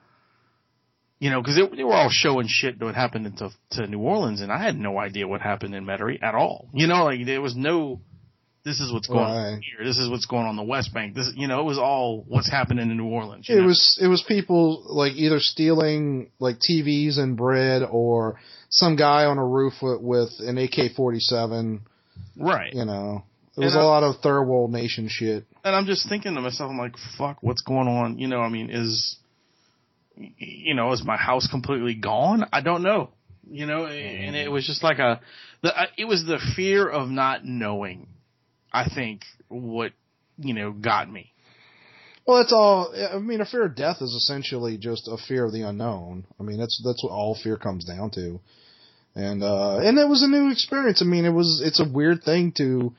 [1.19, 4.51] you know, because they were all showing shit that happened into to New Orleans, and
[4.51, 6.69] I had no idea what happened in Metairie at all.
[6.74, 8.01] You know, like there was no.
[8.63, 9.53] This is what's going right.
[9.53, 9.84] on here.
[9.84, 11.15] This is what's going on the West Bank.
[11.15, 13.47] This, you know, it was all what's happening in New Orleans.
[13.49, 13.65] It know?
[13.65, 18.39] was it was people like either stealing like TVs and bread, or
[18.72, 21.82] some guy on a roof with, with an AK forty seven.
[22.36, 22.74] Right.
[22.74, 23.24] You know.
[23.57, 25.45] It was and a lot of third world nation shit.
[25.65, 28.17] And I'm just thinking to myself, I'm like, fuck, what's going on?
[28.17, 29.17] You know, I mean, is,
[30.15, 32.45] you know, is my house completely gone?
[32.53, 33.09] I don't know.
[33.49, 35.19] You know, and it was just like a,
[35.61, 38.07] the, it was the fear of not knowing,
[38.72, 39.91] I think, what,
[40.38, 41.34] you know, got me.
[42.26, 42.93] Well, that's all.
[42.95, 46.26] I mean, a fear of death is essentially just a fear of the unknown.
[46.39, 48.39] I mean, that's that's what all fear comes down to.
[49.16, 51.01] And uh and it was a new experience.
[51.01, 52.93] I mean, it was it's a weird thing to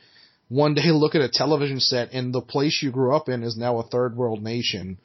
[0.48, 3.56] one day look at a television set and the place you grew up in is
[3.56, 4.98] now a third world nation.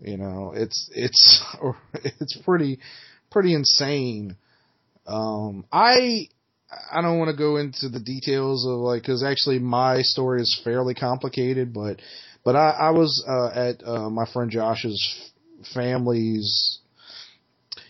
[0.00, 1.42] You know, it's it's
[1.94, 2.80] it's pretty
[3.30, 4.36] pretty insane.
[5.06, 6.28] Um, I
[6.92, 10.60] I don't want to go into the details of like because actually my story is
[10.64, 12.00] fairly complicated, but
[12.44, 15.30] but I, I was uh, at uh, my friend Josh's
[15.74, 16.78] family's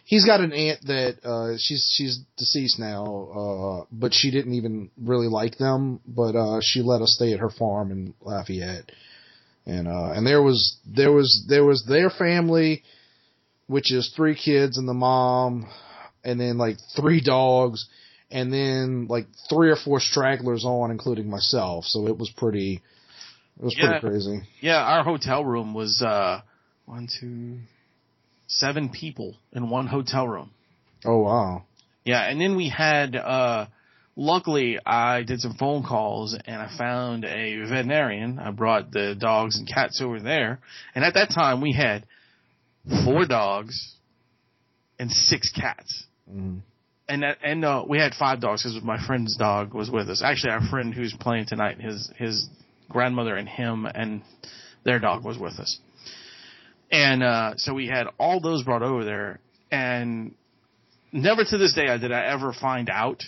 [0.07, 4.90] he's got an aunt that uh she's she's deceased now uh but she didn't even
[4.96, 8.90] really like them but uh she let us stay at her farm in Lafayette.
[9.66, 12.82] And uh and there was there was there was their family
[13.66, 15.66] which is three kids and the mom
[16.24, 17.86] and then like three dogs
[18.30, 21.84] and then like three or four stragglers on including myself.
[21.84, 22.80] So it was pretty
[23.59, 24.40] it was yeah, pretty crazy.
[24.61, 26.42] Yeah our hotel room was uh
[26.84, 27.59] one two
[28.47, 30.51] seven people in one hotel room.
[31.05, 31.64] Oh wow.
[32.05, 33.66] Yeah, and then we had uh
[34.16, 38.38] luckily I did some phone calls and I found a veterinarian.
[38.38, 40.61] I brought the dogs and cats over there.
[40.94, 42.07] And at that time we had
[43.05, 43.97] four dogs
[44.99, 46.05] and six cats.
[46.30, 46.61] Mm.
[47.09, 50.22] And that, and uh, we had five dogs because my friend's dog was with us.
[50.24, 52.49] Actually, our friend who's playing tonight, his his
[52.88, 54.22] grandmother and him and
[54.84, 55.78] their dog was with us.
[56.91, 60.34] And uh, so we had all those brought over there, and
[61.12, 63.24] never to this day did I ever find out,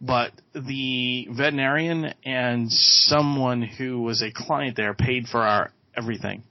[0.00, 6.42] but the veterinarian and someone who was a client there paid for our everything.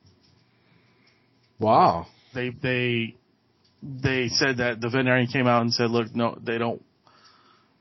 [1.59, 2.07] Wow.
[2.33, 3.15] They they
[3.83, 6.83] they said that the veterinarian came out and said, "Look, no, they don't.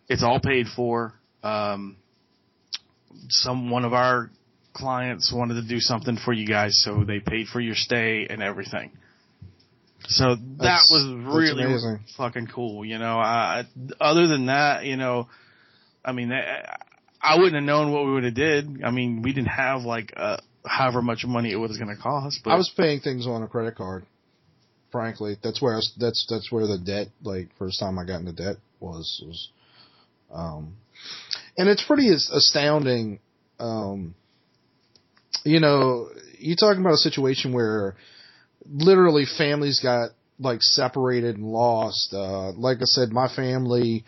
[0.09, 1.97] It's all paid for." Um,
[3.29, 4.31] some one of our
[4.73, 8.43] clients wanted to do something for you guys, so they paid for your stay and
[8.43, 8.93] everything.
[10.05, 13.21] So that that's, was really fucking cool, you know.
[13.21, 13.65] Uh,
[14.01, 15.29] other than that, you know,
[16.05, 18.83] I mean, I wouldn't have known what we would have did.
[18.83, 22.41] I mean, we didn't have like uh, however much money it was going to cost.
[22.45, 24.05] But I was paying things on a credit card.
[24.91, 28.21] Frankly, that's where I was, that's that's where the debt, like first time I got
[28.21, 29.51] into debt was was,
[30.33, 30.77] um,
[31.57, 33.21] and it's pretty astounding.
[33.61, 34.15] Um,
[35.45, 37.97] you know, you talking about a situation where
[38.67, 42.13] literally families got like separated and lost.
[42.13, 44.05] Uh, like I said, my family,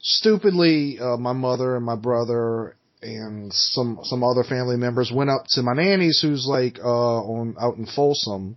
[0.00, 5.44] stupidly, uh, my mother and my brother and some some other family members went up
[5.50, 8.56] to my nanny's, who's like uh, on out in Folsom,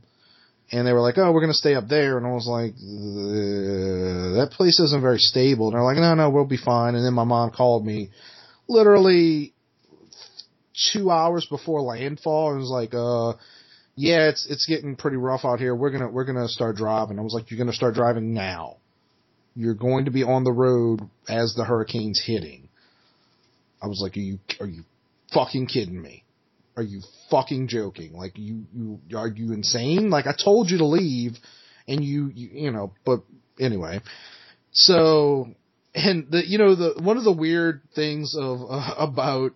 [0.72, 4.52] and they were like, "Oh, we're gonna stay up there," and I was like, "That
[4.56, 7.24] place isn't very stable." And they're like, "No, no, we'll be fine." And then my
[7.24, 8.12] mom called me,
[8.70, 9.55] literally
[10.94, 13.34] two hours before landfall and was like, uh,
[13.96, 15.76] yeah, it's it's getting pretty rough out here.
[15.76, 17.18] We're gonna we're gonna start driving.
[17.18, 18.78] I was like, you're gonna start driving now.
[19.56, 22.68] You're going to be on the road as the hurricane's hitting.
[23.82, 24.84] I was like, are you are you
[25.34, 26.24] fucking kidding me?
[26.76, 27.02] Are you
[27.32, 28.14] fucking joking?
[28.14, 30.10] Like you you are you insane?
[30.10, 31.38] Like I told you to leave,
[31.88, 32.94] and you you, you know.
[33.06, 33.22] But
[33.60, 34.02] anyway,
[34.74, 35.48] so
[35.94, 39.54] and the you know the one of the weird things of uh, about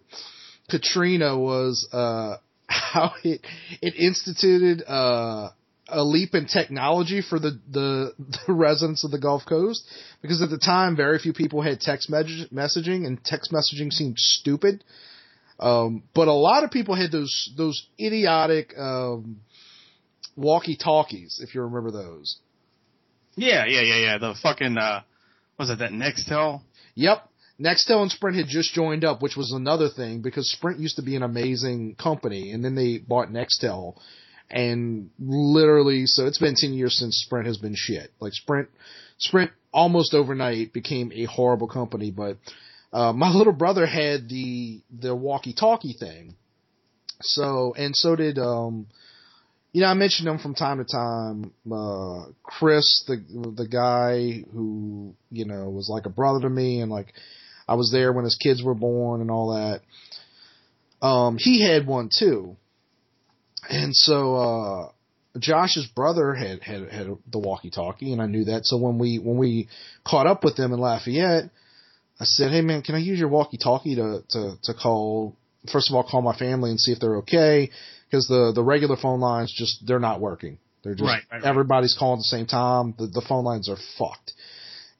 [0.69, 3.41] Katrina was uh, how it
[3.81, 5.49] it instituted uh,
[5.91, 8.13] a leap in technology for the, the,
[8.47, 9.87] the residents of the Gulf Coast
[10.21, 14.17] because at the time very few people had text me- messaging and text messaging seemed
[14.17, 14.83] stupid.
[15.59, 19.41] Um, but a lot of people had those those idiotic um,
[20.37, 22.37] walkie talkies, if you remember those.
[23.35, 24.17] Yeah, yeah, yeah, yeah.
[24.19, 25.01] The fucking uh,
[25.57, 26.61] was it that Nextel?
[26.95, 27.29] Yep.
[27.59, 31.01] Nextel and Sprint had just joined up, which was another thing because Sprint used to
[31.01, 33.95] be an amazing company, and then they bought Nextel,
[34.49, 38.11] and literally, so it's been ten years since Sprint has been shit.
[38.19, 38.69] Like Sprint,
[39.17, 42.37] Sprint almost overnight became a horrible company, but
[42.93, 46.35] uh, my little brother had the the walkie-talkie thing,
[47.21, 48.87] so and so did um,
[49.71, 51.51] you know, I mentioned him from time to time.
[51.71, 53.17] Uh, Chris, the
[53.55, 57.13] the guy who you know was like a brother to me, and like
[57.69, 59.81] I was there when his kids were born and all that.
[61.05, 62.57] Um, he had one too,
[63.69, 64.91] and so uh,
[65.39, 68.65] Josh's brother had had had the walkie-talkie, and I knew that.
[68.65, 69.69] So when we when we
[70.05, 71.49] caught up with them in Lafayette,
[72.19, 75.37] I said, "Hey man, can I use your walkie-talkie to to to call?
[75.71, 77.69] First of all, call my family and see if they're okay."
[78.09, 80.57] because the the regular phone lines just they're not working.
[80.83, 81.49] They're just Right, right, right.
[81.49, 82.95] everybody's calling at the same time.
[82.97, 84.33] The the phone lines are fucked.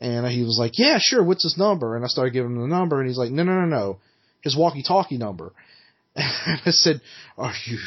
[0.01, 1.23] And he was like, "Yeah, sure.
[1.23, 3.61] What's his number?" And I started giving him the number, and he's like, "No, no,
[3.61, 3.97] no, no,
[4.41, 5.51] his walkie-talkie number."
[6.15, 7.01] And I said,
[7.37, 7.79] "Are you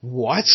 [0.00, 0.46] what?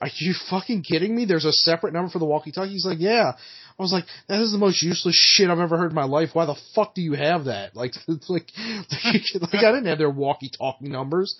[0.00, 1.24] Are you fucking kidding me?
[1.24, 3.32] There's a separate number for the walkie-talkie." He's like, "Yeah."
[3.78, 6.30] I was like, "That is the most useless shit I've ever heard in my life.
[6.32, 7.72] Why the fuck do you have that?
[7.76, 11.36] Like, like, like I didn't have their walkie-talkie numbers."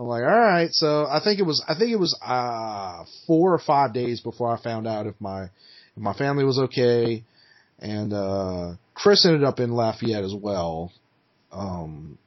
[0.00, 0.72] I'm like, all right.
[0.72, 4.50] So I think it was, I think it was, uh, four or five days before
[4.50, 7.22] I found out if my, if my family was okay.
[7.80, 10.92] And, uh, Chris ended up in Lafayette as well.
[11.50, 12.18] Um,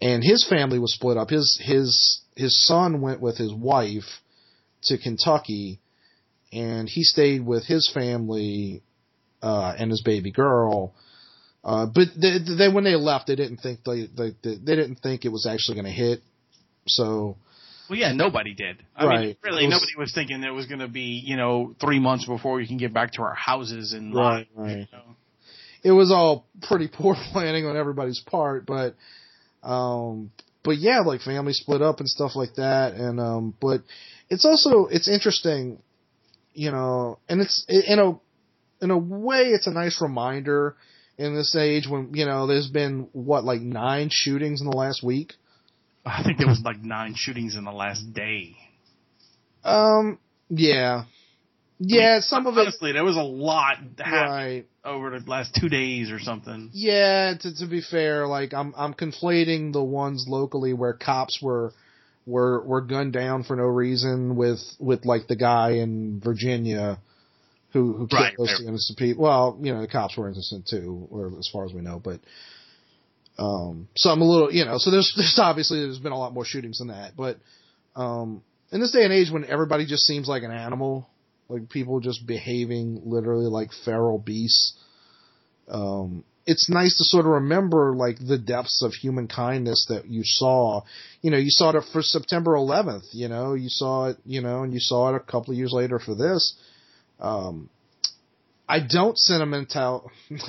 [0.00, 1.30] and his family was split up.
[1.30, 4.20] His, his, his son went with his wife
[4.84, 5.80] to Kentucky
[6.52, 8.82] and he stayed with his family,
[9.42, 10.94] uh, and his baby girl.
[11.64, 15.24] Uh, but they, they, when they left, they didn't think they, they, they didn't think
[15.24, 16.20] it was actually going to hit.
[16.86, 17.36] So,
[17.88, 18.82] Well, yeah, nobody did.
[18.96, 21.98] I mean, really, was- nobody was thinking it was going to be, you know, three
[22.00, 24.78] months before we can get back to our houses and Right, right.
[24.78, 25.16] you know.
[25.84, 28.94] it was all pretty poor planning on everybody's part, but
[29.62, 30.30] um
[30.64, 33.82] but yeah, like family split up and stuff like that and um but
[34.28, 35.78] it's also it's interesting,
[36.54, 38.18] you know, and it's in a
[38.84, 40.76] in a way it's a nice reminder
[41.18, 45.02] in this age when, you know, there's been what like 9 shootings in the last
[45.02, 45.32] week.
[46.06, 48.56] I think there was like nine shootings in the last day.
[49.64, 51.04] Um yeah.
[51.78, 54.66] Yeah, some of it Honestly, there was a lot that right.
[54.84, 56.70] over the last two days or something.
[56.72, 61.74] Yeah, to to be fair, like I'm I'm conflating the ones locally where cops were
[62.24, 66.98] were were gunned down for no reason with with like the guy in Virginia
[67.72, 69.24] who who killed Right, those innocent people.
[69.24, 72.20] Well, you know, the cops were innocent too, or as far as we know, but
[73.38, 76.32] um so I'm a little you know, so there's there's obviously there's been a lot
[76.32, 77.38] more shootings than that, but
[77.94, 81.08] um in this day and age when everybody just seems like an animal,
[81.48, 84.76] like people just behaving literally like feral beasts
[85.68, 90.22] um, it's nice to sort of remember like the depths of human kindness that you
[90.24, 90.82] saw.
[91.20, 93.08] You know, you saw it for September 11th.
[93.12, 94.18] You know, you saw it.
[94.24, 96.54] You know, and you saw it a couple of years later for this.
[97.18, 97.68] Um,
[98.68, 100.10] I don't sentimental.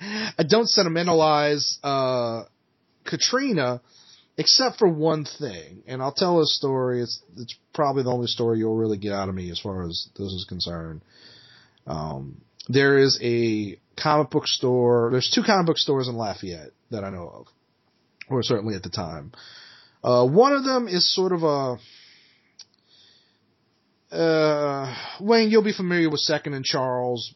[0.38, 2.44] I don't sentimentalize uh,
[3.04, 3.80] Katrina,
[4.36, 7.02] except for one thing, and I'll tell a story.
[7.02, 10.08] It's it's probably the only story you'll really get out of me as far as
[10.16, 11.02] this is concerned.
[11.86, 15.10] Um, there is a comic book store.
[15.12, 17.46] There's two comic book stores in Lafayette that I know of,
[18.28, 19.32] or certainly at the time.
[20.02, 21.76] Uh, one of them is sort of a.
[24.14, 27.34] Uh, Wayne, you'll be familiar with Second and Charles,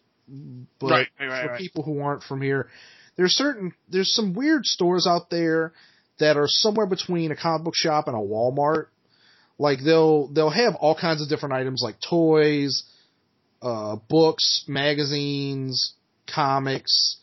[0.78, 2.68] but Right, right, right, for people who aren't from here,
[3.16, 5.72] there's certain there's some weird stores out there
[6.18, 8.86] that are somewhere between a comic book shop and a Walmart.
[9.58, 12.84] Like they'll they'll have all kinds of different items like toys,
[13.62, 15.94] uh, books, magazines,
[16.32, 17.16] comics,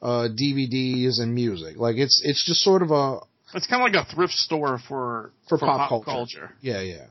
[0.00, 1.76] uh, DVDs, and music.
[1.76, 3.18] Like it's it's just sort of a
[3.54, 6.52] It's kind of like a thrift store for For pop culture.
[6.60, 7.06] yeah yeah.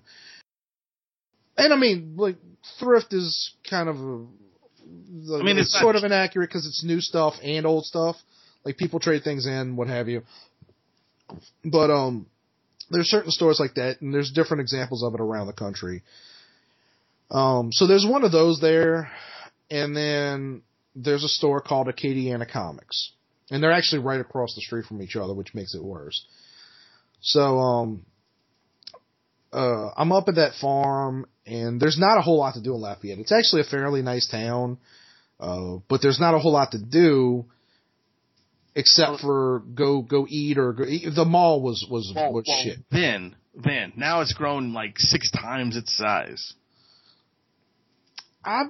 [1.58, 2.38] And I mean like
[2.80, 4.26] thrift is kind of a,
[4.86, 8.16] I mean, it's, it's sort of inaccurate because it's new stuff and old stuff.
[8.64, 10.24] Like people trade things in, what have you.
[11.64, 12.28] But um,
[12.90, 16.04] there's certain stores like that, and there's different examples of it around the country.
[17.32, 19.12] Um, so there's one of those there,
[19.70, 20.62] and then
[20.96, 23.12] there's a store called Acadiana Comics,
[23.50, 26.26] and they're actually right across the street from each other, which makes it worse.
[27.22, 28.06] So um,
[29.56, 32.82] uh, I'm up at that farm, and there's not a whole lot to do in
[32.82, 33.20] Lafayette.
[33.20, 34.78] It's actually a fairly nice town,
[35.40, 37.46] uh, but there's not a whole lot to do
[38.76, 41.08] except for go go eat or go eat.
[41.16, 42.80] the mall was was Well, was well, shit.
[42.92, 46.54] then, then now it's grown like six times its size.
[48.44, 48.64] I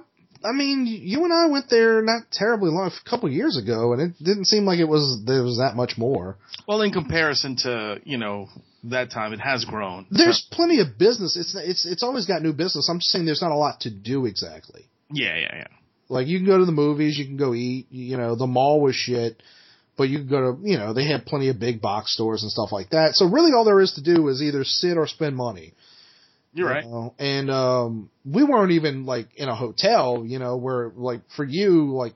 [0.44, 4.02] I mean, you and I went there not terribly long, a couple years ago, and
[4.02, 6.36] it didn't seem like it was there was that much more.
[6.68, 8.48] Well, in comparison to you know
[8.90, 10.06] that time, it has grown.
[10.10, 11.36] There's plenty of business.
[11.36, 12.88] It's it's it's always got new business.
[12.88, 14.86] I'm just saying there's not a lot to do exactly.
[15.10, 15.66] yeah, yeah, yeah.
[16.08, 17.86] Like you can go to the movies, you can go eat.
[17.90, 19.42] You know, the mall was shit,
[19.96, 22.50] but you can go to you know they have plenty of big box stores and
[22.50, 23.14] stuff like that.
[23.14, 25.74] So really, all there is to do is either sit or spend money.
[26.52, 26.84] You're you right.
[26.84, 27.14] know?
[27.18, 31.92] And um we weren't even like in a hotel, you know, where like for you,
[31.92, 32.14] like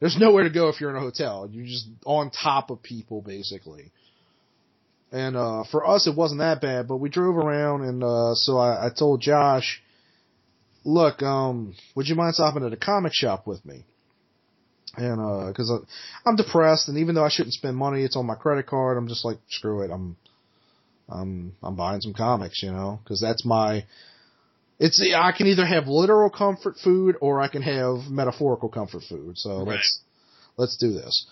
[0.00, 1.48] there's nowhere to go if you're in a hotel.
[1.50, 3.92] You're just on top of people basically.
[5.12, 8.56] And uh for us it wasn't that bad, but we drove around and uh so
[8.56, 9.82] I, I told Josh,
[10.84, 13.84] look, um, would you mind stopping at a comic shop with me?
[14.96, 18.26] And uh, cause I, I'm depressed and even though I shouldn't spend money, it's on
[18.26, 18.98] my credit card.
[18.98, 19.90] I'm just like, screw it.
[19.90, 20.16] I'm,
[21.08, 23.84] I'm, I'm buying some comics, you know, cause that's my,
[24.78, 29.38] it's, I can either have literal comfort food or I can have metaphorical comfort food.
[29.38, 29.76] So Right.
[29.76, 30.00] let's,
[30.56, 31.26] let's do this.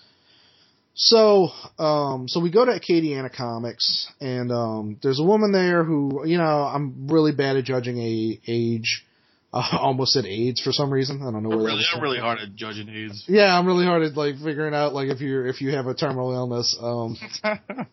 [1.03, 1.49] So,
[1.79, 6.37] um, so we go to Acadiana Comics and, um, there's a woman there who, you
[6.37, 9.07] know, I'm really bad at judging a age.
[9.51, 11.23] I almost said AIDS for some reason.
[11.23, 13.25] I don't know where I'm really, I'm really hard at judging AIDS.
[13.27, 15.95] Yeah, I'm really hard at like figuring out like if you're if you have a
[15.95, 16.77] terminal illness.
[16.79, 17.17] Um,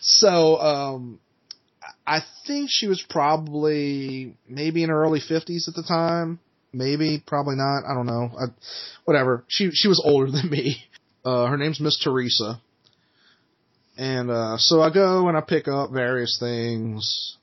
[0.00, 1.20] so um,
[2.06, 6.38] I think she was probably maybe in her early fifties at the time.
[6.72, 7.82] Maybe, probably not.
[7.90, 8.30] I don't know.
[8.38, 8.44] I,
[9.04, 9.42] whatever.
[9.48, 10.76] She she was older than me.
[11.24, 12.60] Uh, her name's Miss Teresa.
[13.96, 17.36] And uh, so I go and I pick up various things.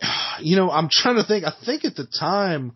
[0.40, 1.44] You know, I'm trying to think.
[1.44, 2.72] I think at the time,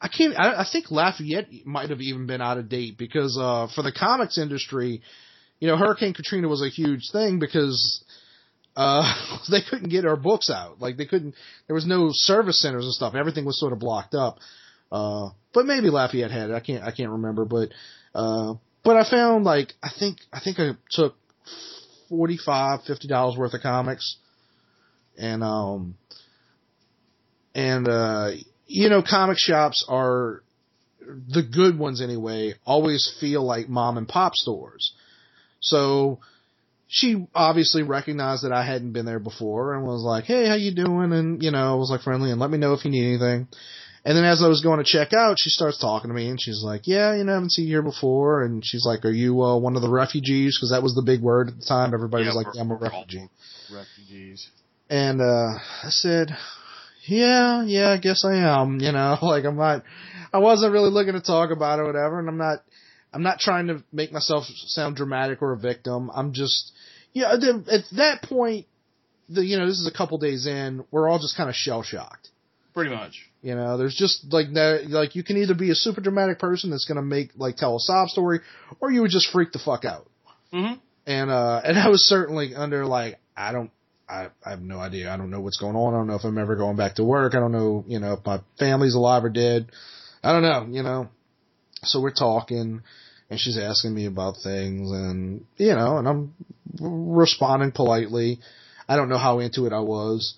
[0.00, 0.34] I can't.
[0.36, 3.92] I, I think Lafayette might have even been out of date because uh, for the
[3.92, 5.00] comics industry,
[5.60, 8.04] you know, Hurricane Katrina was a huge thing because
[8.76, 10.80] uh, they couldn't get our books out.
[10.80, 11.34] Like they couldn't.
[11.68, 13.14] There was no service centers and stuff.
[13.14, 14.38] Everything was sort of blocked up.
[14.90, 16.54] Uh, but maybe Lafayette had it.
[16.54, 16.84] I can't.
[16.84, 17.44] I can't remember.
[17.44, 17.70] But
[18.14, 18.54] uh,
[18.84, 21.16] but I found like I think I think I took
[22.08, 24.18] forty five fifty dollars worth of comics,
[25.18, 25.96] and um
[27.56, 28.30] and uh
[28.68, 30.44] you know comic shops are
[31.00, 34.92] the good ones anyway always feel like mom and pop stores
[35.58, 36.20] so
[36.86, 40.74] she obviously recognized that I hadn't been there before and was like hey how you
[40.74, 43.48] doing and you know was like friendly and let me know if you need anything
[44.08, 46.40] and then as I was going to check out she starts talking to me and
[46.40, 49.10] she's like yeah you know I haven't seen you here before and she's like are
[49.10, 51.92] you uh, one of the refugees because that was the big word at the time
[51.92, 53.28] everybody Yeah, was like yeah, I'm a refugee
[53.70, 54.48] Refugees.
[54.88, 56.30] and uh I said,
[57.06, 59.82] "Yeah, yeah, I guess I am." You know, like I'm not.
[60.32, 62.18] I wasn't really looking to talk about it, or whatever.
[62.18, 62.58] And I'm not.
[63.12, 66.10] I'm not trying to make myself sound dramatic or a victim.
[66.14, 66.72] I'm just,
[67.14, 67.32] yeah.
[67.32, 68.66] At that point,
[69.28, 70.84] the you know, this is a couple days in.
[70.90, 72.28] We're all just kind of shell shocked.
[72.74, 73.27] Pretty much.
[73.42, 76.70] You know, there's just like no, like you can either be a super dramatic person
[76.70, 78.40] that's gonna make like tell a sob story,
[78.80, 80.08] or you would just freak the fuck out
[80.52, 80.80] Mm-hmm.
[81.06, 83.70] and uh and I was certainly under like I don't
[84.08, 85.12] I, I have no idea.
[85.12, 85.92] I don't know what's going on.
[85.92, 87.34] I don't know if I'm ever going back to work.
[87.34, 89.70] I don't know, you know, if my family's alive or dead.
[90.22, 91.08] I don't know, you know.
[91.82, 92.82] So we're talking
[93.30, 96.34] and she's asking me about things and you know, and I'm
[96.80, 98.40] responding politely.
[98.88, 100.34] I don't know how into it I was.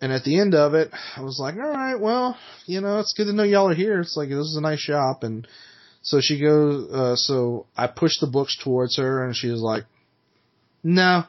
[0.00, 2.36] And at the end of it, I was like, all right, well,
[2.66, 4.00] you know, it's good to know y'all are here.
[4.00, 5.22] It's like, this is a nice shop.
[5.22, 5.48] And
[6.02, 9.84] so she goes, uh, so I pushed the books towards her and she was like,
[10.82, 11.24] no.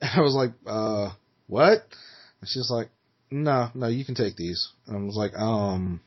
[0.00, 1.10] And I was like, uh,
[1.46, 1.84] what?
[2.40, 2.90] And she's like,
[3.30, 4.68] no, no, you can take these.
[4.86, 6.00] And I was like, um,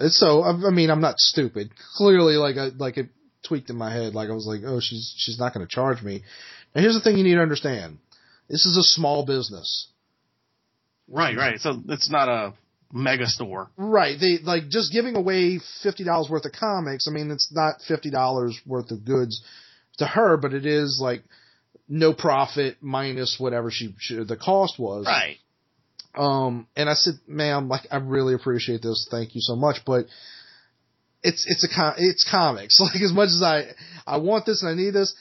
[0.00, 1.70] it's so, I, I mean, I'm not stupid.
[1.96, 3.10] Clearly, like, I, like it
[3.46, 4.14] tweaked in my head.
[4.14, 6.22] Like I was like, oh, she's, she's not going to charge me.
[6.74, 7.98] Now here's the thing you need to understand.
[8.48, 9.88] This is a small business.
[11.08, 11.60] Right, right.
[11.60, 12.54] So it's not a
[12.92, 13.70] mega store.
[13.76, 14.16] Right.
[14.18, 17.06] They like just giving away fifty dollars worth of comics.
[17.08, 19.42] I mean, it's not fifty dollars worth of goods
[19.98, 21.22] to her, but it is like
[21.88, 25.06] no profit minus whatever she, she the cost was.
[25.06, 25.36] Right.
[26.16, 29.06] Um, and I said, ma'am, like I really appreciate this.
[29.10, 30.06] Thank you so much, but
[31.22, 32.80] it's it's a com- it's comics.
[32.86, 33.66] Like as much as I
[34.06, 35.14] I want this and I need this,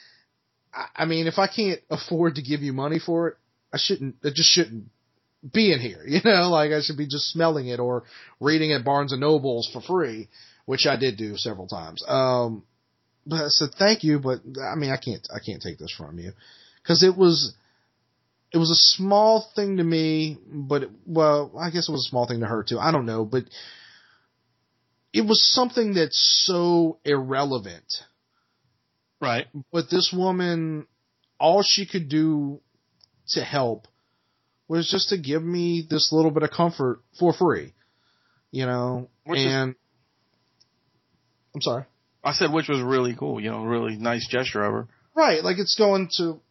[0.96, 3.38] I, mean, if I can't afford to give you money for it,
[3.74, 4.16] I shouldn't.
[4.24, 4.86] It just shouldn't
[5.54, 6.04] be in here.
[6.06, 8.04] You know, like I should be just smelling it or
[8.40, 10.30] reading at Barnes and Nobles for free,
[10.66, 12.04] which I did do several times.
[12.08, 12.64] Um,
[13.26, 16.20] but I said thank you, but I mean I can't I can't take this from
[16.20, 16.32] you
[16.82, 17.54] because it was
[18.52, 22.10] it was a small thing to me, but it, well I guess it was a
[22.10, 22.80] small thing to her too.
[22.80, 23.46] I don't know, but
[25.12, 27.86] it was something that's so irrelevant.
[29.22, 29.48] Right.
[29.72, 30.88] But this woman,
[31.40, 32.62] all she could do
[33.30, 33.88] to help
[34.68, 37.74] was just to give me this little bit of comfort for free,
[38.52, 39.76] you know, Which is- and
[41.54, 41.86] I'm sorry.
[42.24, 43.40] I said which was really cool.
[43.40, 44.88] You know, really nice gesture of her.
[45.14, 46.42] Right, like it's going to.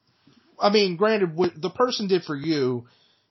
[0.59, 2.87] I mean, granted, what the person did for you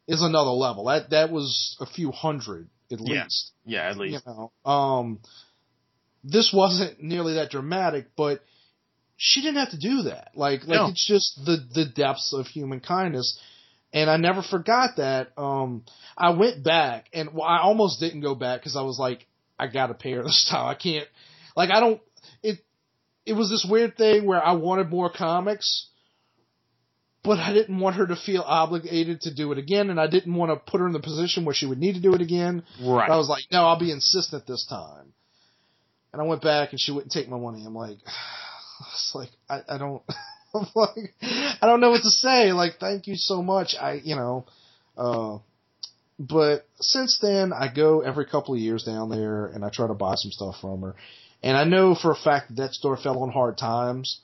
[0.07, 0.85] is another level.
[0.85, 3.23] That that was a few hundred at Yeah.
[3.23, 3.51] least.
[3.65, 4.23] Yeah, at least.
[4.27, 4.33] You
[4.65, 5.19] know, um,
[6.23, 8.43] this wasn't nearly that dramatic, but
[9.25, 10.31] she didn't have to do that.
[10.35, 10.87] Like, like No.
[10.87, 13.39] it's just the the depths of human kindness.
[13.93, 15.31] And I never forgot that.
[15.37, 15.85] Um,
[16.17, 19.25] I went back and well, I almost didn't go back because I was like,
[19.57, 20.67] I gotta pay her this time.
[20.67, 21.07] I can't,
[21.55, 22.01] like, I don't,
[22.41, 22.59] it,
[23.25, 25.87] it was this weird thing where I wanted more comics,
[27.23, 30.33] but I didn't want her to feel obligated to do it again, and I didn't
[30.33, 32.63] want to put her in the position where she would need to do it again.
[32.83, 33.09] Right.
[33.09, 35.13] I was like, no, I'll be insistent this time.
[36.11, 37.63] And I went back and she wouldn't take my money.
[37.65, 37.97] I'm like,
[38.91, 40.01] it's like, I, I don't,
[40.75, 42.51] like, I don't know what to say.
[42.51, 43.75] Like, thank you so much.
[43.79, 44.45] I, you know,
[44.97, 45.39] uh,
[46.19, 49.93] but since then I go every couple of years down there and I try to
[49.93, 50.95] buy some stuff from her.
[51.41, 54.19] And I know for a fact that that store fell on hard times.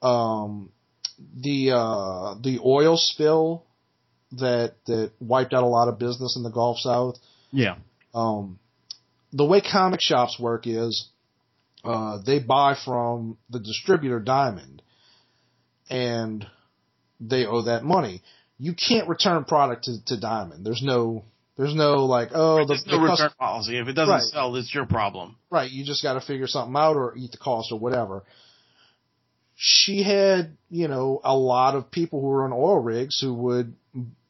[0.00, 0.70] Um,
[1.36, 3.64] the, uh, the oil spill
[4.32, 7.16] that, that wiped out a lot of business in the Gulf South
[7.52, 7.76] yeah.
[8.14, 8.58] um,
[9.32, 11.08] the way comic shops work is
[11.84, 14.82] uh, they buy from the distributor Diamond,
[15.90, 16.46] and
[17.20, 18.22] they owe that money.
[18.58, 20.64] You can't return product to, to Diamond.
[20.64, 21.24] There's no,
[21.56, 23.78] there's no like, oh, the, There's no the return policy.
[23.78, 24.22] If it doesn't Right.
[24.22, 25.36] sell, it's your problem.
[25.50, 25.70] right.
[25.70, 28.22] You just got to figure something out or eat the cost or whatever.
[29.54, 33.74] She had, you know, a lot of people who were on oil rigs who would.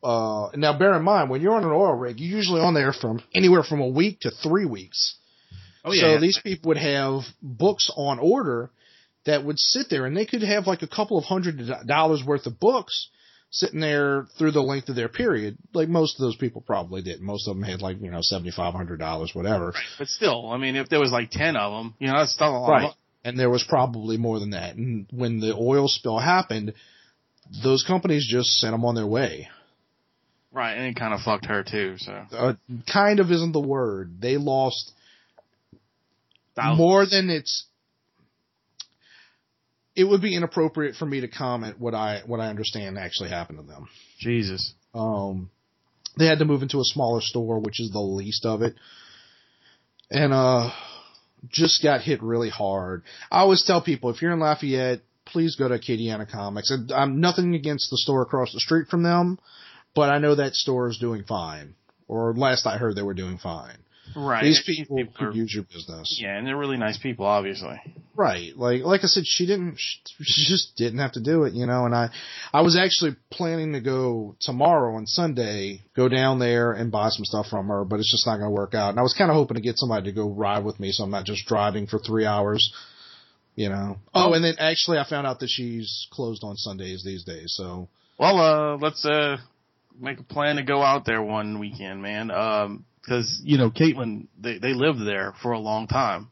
[0.02, 2.92] Uh, now, bear in mind, when you're on an oil rig, you're usually on there
[2.92, 5.16] from anywhere from a week to three weeks.
[5.84, 8.70] Oh so these people would have books on order
[9.24, 12.46] that would sit there and they could have like a couple of hundred dollars worth
[12.46, 13.08] of books
[13.50, 15.58] sitting there through the length of their period.
[15.74, 17.20] Like most of those people probably did.
[17.20, 19.74] Most of them had like, you know, $7,500, whatever.
[19.98, 22.48] But still, I mean, if there was like ten of them, you know, that's still
[22.48, 22.68] a lot.
[22.68, 22.90] Right.
[23.24, 24.74] And there was probably more than that.
[24.74, 26.72] And when the oil spill happened,
[27.62, 29.48] those companies just sent them on their way.
[30.50, 31.96] Right, and it kind of fucked her too.
[31.98, 32.54] So Uh,
[32.92, 34.20] kind of isn't the word.
[34.20, 34.92] They lost
[36.54, 36.78] Thousands.
[36.78, 37.66] more than it's
[39.94, 43.58] it would be inappropriate for me to comment what I what I understand actually happened
[43.58, 43.88] to them.
[44.18, 44.74] Jesus.
[44.94, 45.50] Um,
[46.18, 48.74] they had to move into a smaller store, which is the least of it,
[50.10, 50.70] and uh,
[51.48, 53.02] just got hit really hard.
[53.30, 56.70] I always tell people if you're in Lafayette, please go to Acadiana Comics.
[56.70, 59.38] And I'm nothing against the store across the street from them,
[59.94, 61.74] but I know that store is doing fine.
[62.08, 63.78] Or last I heard, they were doing fine.
[64.14, 64.42] Right.
[64.42, 66.18] These people, are, could use your business.
[66.20, 67.80] yeah, and they're really nice people, obviously.
[68.14, 68.54] Right.
[68.54, 69.76] Like like I said, she didn't.
[69.78, 71.86] She just didn't have to do it, you know.
[71.86, 72.10] And I,
[72.52, 77.24] I was actually planning to go tomorrow on Sunday, go down there and buy some
[77.24, 78.90] stuff from her, but it's just not going to work out.
[78.90, 81.04] And I was kind of hoping to get somebody to go ride with me, so
[81.04, 82.70] I'm not just driving for three hours,
[83.54, 83.96] you know.
[84.12, 87.54] Oh, and then actually, I found out that she's closed on Sundays these days.
[87.56, 87.88] So
[88.18, 89.38] Well, uh, let's uh
[89.98, 92.30] make a plan to go out there one weekend, man.
[92.30, 96.28] Um 'cause you know, Caitlin, they they lived there for a long time.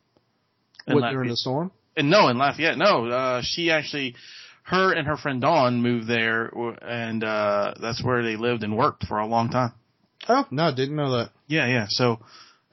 [0.86, 1.70] And what during the storm?
[1.97, 3.06] and no, in Lafayette, no.
[3.06, 4.14] Uh, she actually,
[4.62, 9.06] her and her friend Dawn moved there, and uh, that's where they lived and worked
[9.06, 9.72] for a long time.
[10.28, 11.30] Oh no, didn't know that.
[11.47, 11.86] Yeah, yeah.
[11.88, 12.20] So,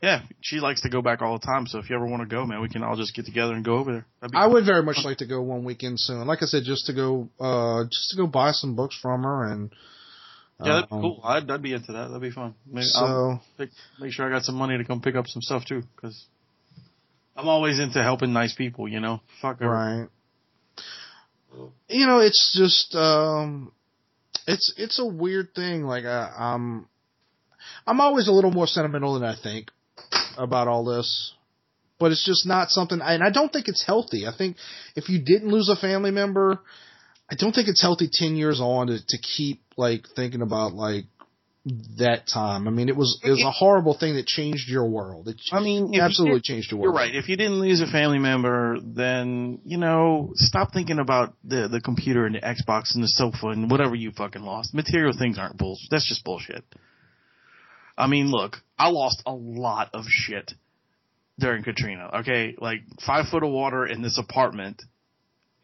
[0.02, 1.66] yeah, she likes to go back all the time.
[1.66, 3.66] So if you ever want to go, man, we can all just get together and
[3.66, 3.92] go over
[4.22, 4.32] there.
[4.34, 6.26] I would very much like to go one weekend soon.
[6.28, 9.52] Like I said, just to go, uh, just to go buy some books from her
[9.52, 9.72] and.
[10.60, 11.22] Yeah, that'd be um, cool.
[11.24, 12.08] I'd, I'd be into that.
[12.08, 12.56] That'd be fun.
[12.66, 13.70] Maybe I'll So pick,
[14.00, 16.26] make sure I got some money to come pick up some stuff too, because
[17.36, 18.88] I'm always into helping nice people.
[18.88, 20.08] You know, fuck right.
[21.88, 23.72] You know, it's just um,
[24.48, 25.84] it's it's a weird thing.
[25.84, 26.88] Like I, I'm,
[27.86, 29.70] I'm always a little more sentimental than I think
[30.38, 31.34] about all this,
[32.00, 33.00] but it's just not something.
[33.02, 34.28] And I don't think it's healthy.
[34.28, 34.58] I think
[34.96, 36.60] if you didn't lose a family member,
[37.30, 41.06] I don't think it's healthy ten years on to to keep like thinking about like
[41.98, 42.66] that time.
[42.68, 45.28] I mean, it was it was a horrible thing that changed your world.
[45.28, 46.94] It I mean, you absolutely did- changed your world.
[46.96, 47.14] You're right.
[47.14, 51.82] If you didn't lose a family member, then you know, stop thinking about the the
[51.82, 54.74] computer and the Xbox and the sofa and whatever you fucking lost.
[54.74, 55.90] Material things aren't bullshit.
[55.92, 56.64] That's just bullshit.
[57.98, 60.54] I mean, look, I lost a lot of shit
[61.40, 62.12] during Katrina.
[62.22, 64.82] Okay, like five foot of water in this apartment,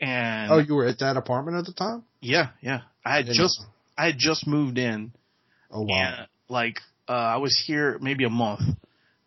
[0.03, 2.03] and Oh, you were at that apartment at the time?
[2.21, 2.81] yeah, yeah.
[3.05, 3.67] I had just know.
[3.97, 5.11] I had just moved in,
[5.71, 5.95] Oh wow.
[5.95, 6.77] and like
[7.07, 8.61] uh, I was here maybe a month,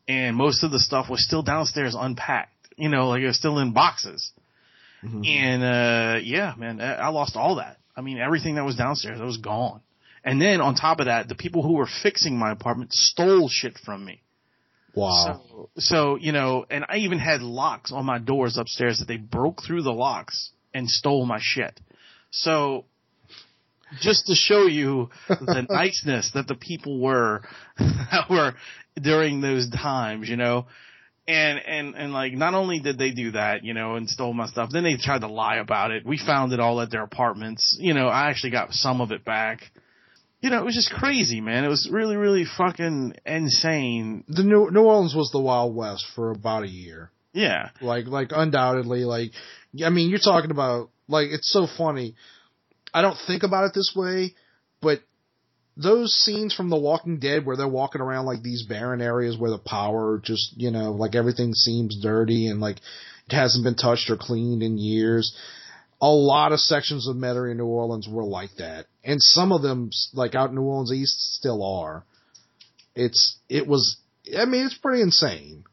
[0.08, 2.52] and most of the stuff was still downstairs unpacked.
[2.76, 4.32] You know, like it was still in boxes.
[5.04, 5.26] Mhm.
[5.26, 7.78] And uh yeah, man, I I lost all that.
[7.96, 9.80] I mean, everything that was downstairs, that was gone.
[10.24, 13.78] And then on top of that, the people who were fixing my apartment stole shit
[13.78, 14.22] from me.
[14.94, 15.42] Wow.
[15.50, 19.18] So, so you know, and I even had locks on my doors upstairs that they
[19.18, 21.80] broke through the locks and stole my shit.
[22.30, 22.84] So,
[24.00, 27.42] just to show you the niceness that the people were,
[27.78, 28.52] that were
[29.00, 30.66] during those times, you know,
[31.26, 34.46] and and and like not only did they do that, you know, and stole my
[34.46, 36.04] stuff, then they tried to lie about it.
[36.04, 37.76] We found it all at their apartments.
[37.80, 39.60] You know, I actually got some of it back.
[40.42, 41.64] You know, it was just crazy, man.
[41.64, 44.24] It was really, really fucking insane.
[44.28, 47.10] the New New Orleans was the Wild West for about a year.
[47.36, 47.68] Yeah.
[47.82, 49.32] Like like undoubtedly like
[49.84, 52.14] I mean you're talking about like it's so funny.
[52.94, 54.34] I don't think about it this way,
[54.80, 55.00] but
[55.76, 59.50] those scenes from The Walking Dead where they're walking around like these barren areas where
[59.50, 62.78] the power just, you know, like everything seems dirty and like
[63.26, 65.36] it hasn't been touched or cleaned in years.
[66.00, 68.86] A lot of sections of Metairie and New Orleans were like that.
[69.04, 72.06] And some of them, like out in New Orleans East, still are.
[72.94, 73.98] It's, it was,
[74.38, 75.64] I mean, it's pretty insane.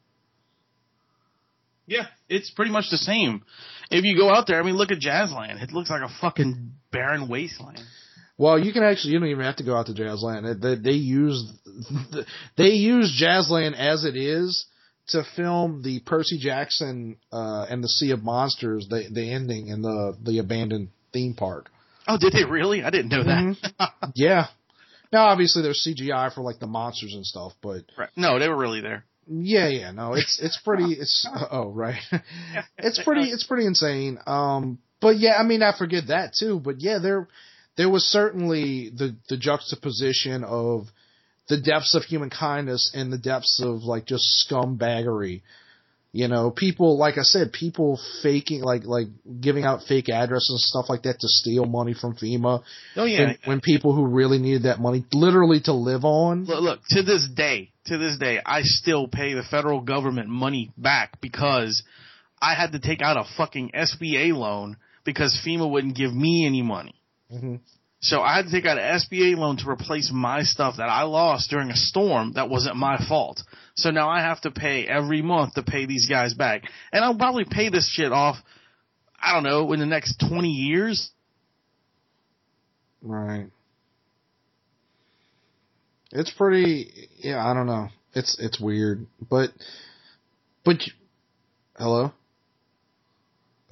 [1.93, 3.43] Yeah, it's pretty much the same.
[3.91, 5.61] If you go out there, I mean, look at Jazzland.
[5.61, 7.81] It looks like a fucking barren wasteland.
[8.37, 10.61] Well, you can actually you don't even have to go out to Jazzland.
[10.61, 11.45] They, they use
[12.57, 14.65] they use Jazzland as it is
[15.09, 19.81] to film the Percy Jackson uh, and the Sea of Monsters, the the ending in
[19.81, 21.69] the the abandoned theme park.
[22.07, 22.83] Oh, did they really?
[22.83, 23.91] I didn't know that.
[24.15, 24.47] Yeah.
[25.11, 28.09] Now, obviously, there's CGI for like the monsters and stuff, but Right.
[28.15, 29.05] No, they were really there.
[29.27, 30.93] Yeah, yeah, no, it's it's pretty.
[30.93, 32.01] It's oh right,
[32.77, 33.29] it's pretty.
[33.29, 34.19] It's pretty insane.
[34.25, 36.59] Um, but yeah, I mean, I forget that too.
[36.59, 37.27] But yeah, there
[37.77, 40.87] there was certainly the the juxtaposition of
[41.49, 45.41] the depths of human kindness and the depths of like just scumbaggery.
[46.15, 49.07] You know, people like I said, people faking like like
[49.41, 52.61] giving out fake addresses and stuff like that to steal money from FEMA.
[52.95, 53.25] Oh yeah.
[53.25, 56.45] When, when people who really needed that money literally to live on.
[56.45, 60.71] Look, look, to this day, to this day, I still pay the federal government money
[60.77, 61.83] back because
[62.41, 66.61] I had to take out a fucking SBA loan because FEMA wouldn't give me any
[66.61, 66.95] money.
[67.31, 67.59] Mhm.
[68.01, 71.03] So I had to take out an SBA loan to replace my stuff that I
[71.03, 73.41] lost during a storm that wasn't my fault.
[73.75, 76.63] So now I have to pay every month to pay these guys back.
[76.91, 78.35] And I'll probably pay this shit off,
[79.17, 81.11] I don't know, in the next 20 years.
[83.01, 83.47] Right.
[86.15, 87.09] It's pretty.
[87.17, 87.89] Yeah, I don't know.
[88.13, 89.49] It's it's weird, but
[90.63, 90.93] but you-
[91.75, 92.13] hello.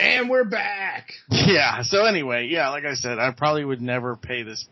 [0.00, 1.12] and we're back.
[1.30, 1.82] Yeah.
[1.84, 4.66] So anyway, yeah, like I said, I probably would never pay this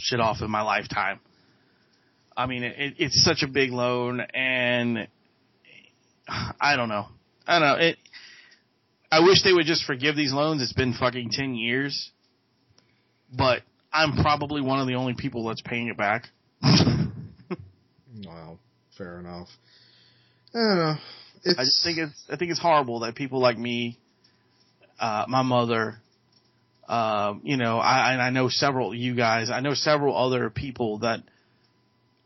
[0.00, 1.20] shit off in my lifetime.
[2.36, 5.06] I mean, it, it's such a big loan, and
[6.28, 7.06] I don't know.
[7.46, 7.84] I don't know.
[7.84, 7.98] It.
[9.14, 10.60] I wish they would just forgive these loans.
[10.60, 12.10] It's been fucking ten years,
[13.32, 13.62] but
[13.92, 16.24] I'm probably one of the only people that's paying it back.
[18.26, 18.58] Well,
[18.98, 19.48] fair enough.
[20.54, 20.94] I don't know.
[21.44, 23.98] It's, I just think it's I think it's horrible that people like me,
[24.98, 25.96] uh, my mother,
[26.88, 29.48] um, you know, I and I know several of you guys.
[29.48, 31.20] I know several other people that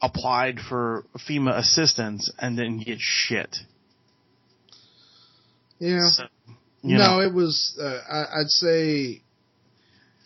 [0.00, 3.56] applied for FEMA assistance and didn't get shit.
[5.80, 6.08] yeah.
[6.08, 6.24] So,
[6.82, 7.76] you no, know, it was.
[7.80, 9.22] Uh, I, I'd say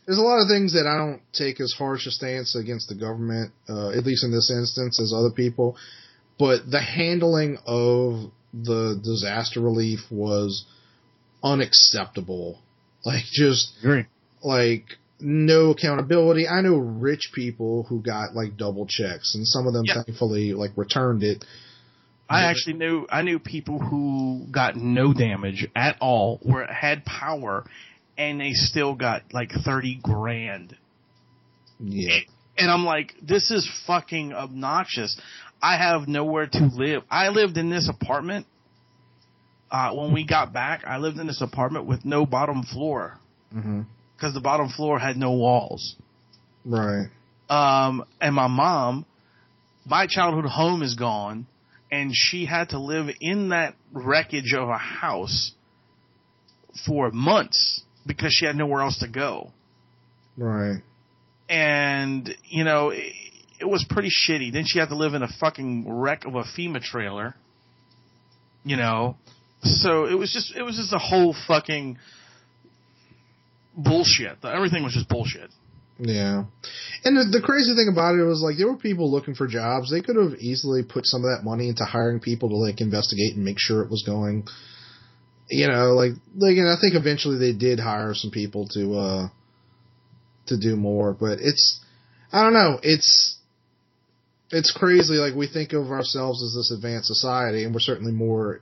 [0.07, 2.95] there's a lot of things that I don't take as harsh a stance against the
[2.95, 5.77] government, uh, at least in this instance, as other people.
[6.39, 10.65] But the handling of the disaster relief was
[11.43, 12.61] unacceptable.
[13.05, 13.73] Like just
[14.43, 14.85] like
[15.20, 16.47] no accountability.
[16.49, 20.03] I know rich people who got like double checks, and some of them Yeah.
[20.05, 21.45] thankfully like returned it.
[22.32, 27.64] I actually knew I knew people who got no damage at all, were had power,
[28.16, 30.76] and they still got like thirty grand.
[31.84, 32.18] Yeah,
[32.59, 35.20] And I'm like, this is fucking obnoxious.
[35.60, 37.02] I have nowhere to live.
[37.10, 38.46] I lived in this apartment.
[39.70, 43.18] Uh, when we got back, I lived in this apartment with no bottom floor
[43.50, 45.96] because the bottom floor had no walls.
[46.64, 47.09] right.
[47.50, 49.04] Um, and my mom,
[49.84, 51.46] my childhood home is gone,
[51.93, 55.52] and she had to live in that wreckage of a house
[56.86, 59.52] for months because she had nowhere else to go.
[60.39, 60.81] Right.
[61.48, 63.12] and you know it,
[63.60, 64.51] it was pretty shitty.
[64.52, 67.35] Then she had to live in a fucking wreck of a FEMA trailer.
[68.64, 69.16] You know,
[69.62, 71.98] so it was just it was just a whole fucking
[73.77, 74.39] bullshit.
[74.43, 75.51] Everything was just bullshit.
[76.05, 76.45] Yeah.
[77.05, 79.89] And the, the crazy thing about it was like there were people looking for jobs.
[79.91, 83.37] They could have easily put some of that money into hiring people to like investigate
[83.37, 84.49] and make sure it was going.
[85.49, 89.29] You know, like like and I think eventually they did hire some people to uh
[90.47, 91.81] to do more, but it's
[92.33, 93.37] I don't know, it's
[94.51, 98.61] it's crazy like we think of ourselves as this advanced society and we're certainly more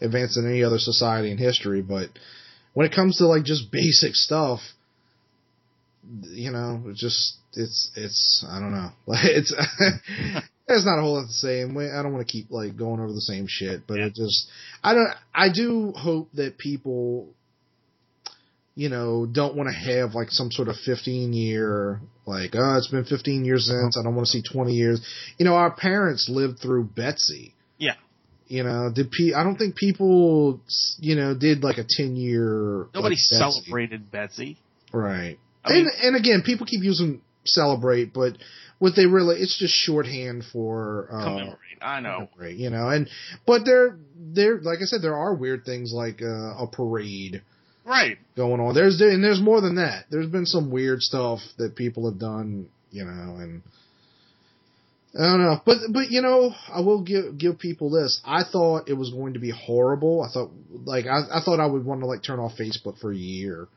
[0.00, 2.08] advanced than any other society in history, but
[2.72, 4.60] when it comes to like just basic stuff,
[6.22, 8.90] you know, it's just it's it's I don't know.
[9.06, 9.54] Like it's
[10.68, 13.00] there's not a whole lot to say, and I don't want to keep like going
[13.00, 14.06] over the same shit, but Yeah.
[14.06, 14.48] it just
[14.82, 17.28] I don't I do hope that people
[18.74, 22.88] you know don't want to have like some sort of 15 year like oh it's
[22.88, 23.82] been 15 years uh-huh.
[23.82, 25.04] since I don't want to see 20 years.
[25.38, 27.54] You know, our parents lived through Betsy.
[27.78, 27.94] Yeah.
[28.46, 30.60] You know, did pe- I don't think people,
[30.98, 32.86] you know, did like a 10 year.
[32.94, 33.36] Nobody like, Betsy.
[33.36, 34.58] celebrated Betsy.
[34.92, 35.38] Right.
[35.64, 38.36] I mean- and and again, people keep using celebrate, but
[38.78, 41.58] what they really it's just shorthand for uh, Commemorate.
[41.80, 42.28] I know.
[42.32, 42.88] commemorate, you know.
[42.88, 43.08] And
[43.46, 47.42] but there there like I said, there are weird things like uh, a parade
[47.84, 48.18] Right.
[48.36, 48.74] going on.
[48.74, 50.04] There's and there's more than that.
[50.10, 53.62] There's been some weird stuff that people have done, you know, and
[55.18, 55.60] I don't know.
[55.66, 58.20] But but you know, I will give give people this.
[58.24, 60.22] I thought it was going to be horrible.
[60.22, 60.50] I thought
[60.84, 63.68] like I, I thought I would want to like turn off Facebook for a year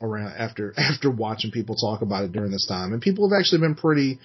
[0.00, 2.92] around after after watching people talk about it during this time.
[2.92, 4.18] And people have actually been pretty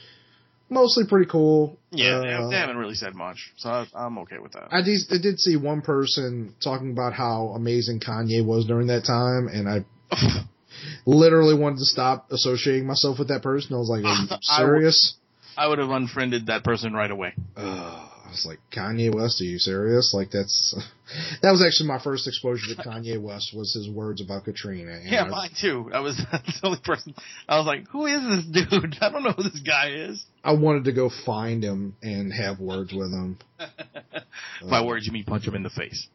[0.69, 1.77] mostly pretty cool.
[1.91, 4.69] Yeah, they- Uh, they haven't really said much, so I, I'm okay with that.
[4.71, 9.03] I did, I did see one person talking about how amazing Kanye was during that
[9.05, 9.85] time, and I
[11.05, 13.75] literally wanted to stop associating myself with that person.
[13.75, 15.15] I was like, "Are you I would- serious?"
[15.55, 17.33] I would have unfriended that person right away.
[17.55, 18.09] Ugh.
[18.33, 20.75] Was like, "Kanye West, are you serious?" Like that's
[21.41, 24.91] that was actually my first exposure to Kanye West was his words about Katrina.
[24.93, 25.89] and Yeah, I- mine too.
[25.93, 27.13] I was the only person.
[27.47, 28.97] I was like, "Who is this dude?
[29.01, 32.59] I don't know who this guy is." I wanted to go find him and have
[32.59, 33.37] words with him.
[34.69, 36.07] By Uh, words, you mean punch him in the face.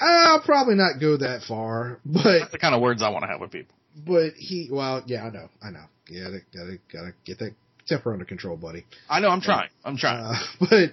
[0.00, 3.28] I'll probably not go that far, but That's the kind of words I want to
[3.28, 3.74] have with people.
[3.96, 5.84] but he, well, yeah, I know, I know.
[6.06, 7.54] Gotta gotta gotta get that
[7.86, 8.84] temper under control, buddy.
[9.08, 9.28] I know.
[9.28, 9.68] I'm trying.
[9.84, 10.24] I'm trying.
[10.24, 10.90] Uh, but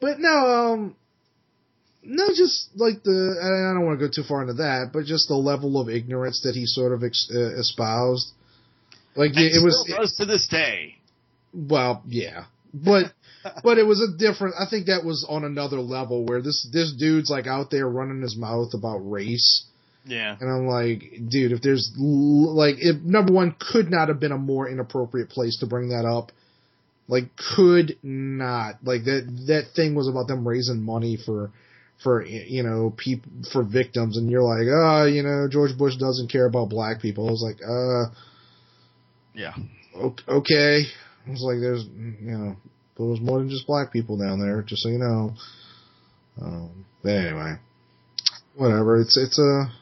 [0.00, 0.96] but no, um,
[2.02, 5.28] no, just like the I don't want to go too far into that, but just
[5.28, 8.32] the level of ignorance that he sort of ex, uh, espoused.
[9.14, 10.96] Like it, it was still does to this day.
[11.52, 13.12] well, yeah, but
[13.62, 14.54] but it was a different.
[14.58, 18.22] I think that was on another level where this this dude's like out there running
[18.22, 19.64] his mouth about race.
[20.08, 20.36] Yeah.
[20.40, 24.38] And I'm like, dude, if there's like, if number one could not have been a
[24.38, 26.32] more inappropriate place to bring that up.
[27.08, 28.76] Like, could not.
[28.82, 31.50] Like that that thing was about them raising money for
[32.02, 36.30] for you know people for victims, and you're like, oh, you know, George Bush doesn't
[36.30, 37.26] care about black people.
[37.28, 38.14] I was like, uh,
[39.34, 39.54] Yeah.
[40.28, 40.84] okay.
[41.26, 42.56] I was like, there's you know,
[42.96, 45.34] there was more than just black people down there, just so you know.
[46.40, 47.54] Um, but anyway,
[48.54, 49.00] whatever.
[49.00, 49.72] It's it's a.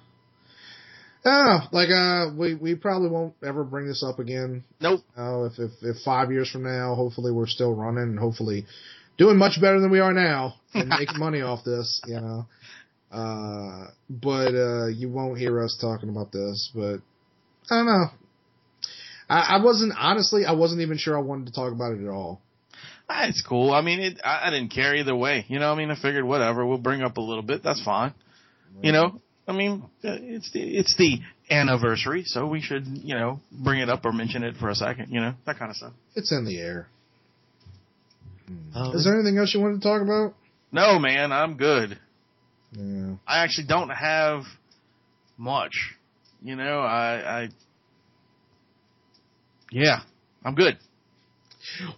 [1.26, 1.68] I.
[1.72, 4.64] Like, uh, we we probably won't ever bring this up again.
[4.80, 5.00] Nope.
[5.16, 8.66] Uh, if, if if five years from now, hopefully we're still running and hopefully
[9.18, 12.00] doing much better than we are now and making money off this.
[12.06, 12.46] You know.
[13.10, 16.70] Uh, but uh, you won't hear us talking about this.
[16.74, 17.00] But
[17.70, 18.06] I don't know.
[19.28, 20.44] I, I wasn't honestly.
[20.44, 22.40] I wasn't even sure I wanted to talk about it at all.
[23.08, 23.72] Ah, It's cool.
[23.72, 25.44] I mean, it, I, I didn't care either way.
[25.48, 27.62] You know, I mean, I figured whatever, we'll bring up a little bit.
[27.62, 28.14] That's fine.
[28.82, 31.18] You know, I mean, uh, it's the, it's the
[31.50, 35.10] anniversary, so we should, you know, bring it up or mention it for a second,
[35.10, 35.92] you know, that kind of stuff.
[36.16, 36.88] It's in the air.
[38.74, 40.34] Oh, Is there anything else you wanted to talk about?
[40.72, 41.98] No, man, I'm good.
[42.72, 43.14] Yeah.
[43.26, 44.42] I actually don't have
[45.36, 45.94] much.
[46.42, 47.48] You know, I, I,
[49.70, 50.00] yeah,
[50.44, 50.76] I'm good.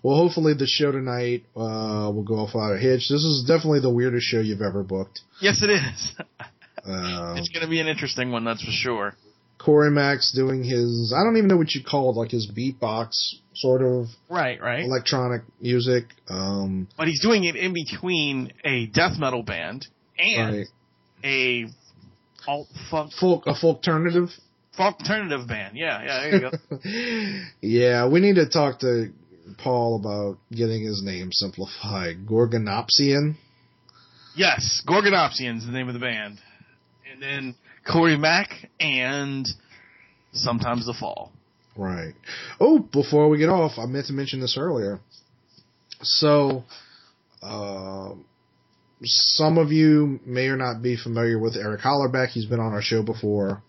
[0.03, 3.09] Well, hopefully the show tonight uh, will go off without a hitch.
[3.11, 5.20] This is definitely the weirdest show you've ever booked.
[5.41, 6.12] Yes, it is.
[6.89, 9.15] Um, it's going to be an interesting one, that's for sure.
[9.59, 13.10] Corey Max doing his, I don't even know what you call it, like his beatbox
[13.55, 14.85] sort of Right, right.
[14.85, 16.05] electronic music.
[16.28, 19.86] Um, But he's doing it in between a death metal band
[20.16, 20.66] and right.
[21.24, 21.66] a
[22.47, 24.28] alt funk Folk, a folk alternative.
[24.77, 25.77] folk alternative band.
[25.77, 27.40] Yeah, yeah, there you go.
[27.60, 29.10] yeah, we need to talk to
[29.59, 32.27] Paul about getting his name simplified.
[32.27, 33.35] Gorgonopsian.
[34.36, 36.39] yes, Gorgonopsian's is the name of the band.
[37.20, 37.55] And then
[37.85, 39.49] Corey Mack and
[40.32, 41.32] sometimes the Fall.
[41.77, 42.15] Right.
[42.61, 45.01] Oh, before we get off, I meant to mention this earlier.
[46.01, 46.62] So,
[47.43, 48.11] uh,
[49.03, 52.28] some of you may or not be familiar with Eric Hollerbach.
[52.28, 53.65] He's been on our show before,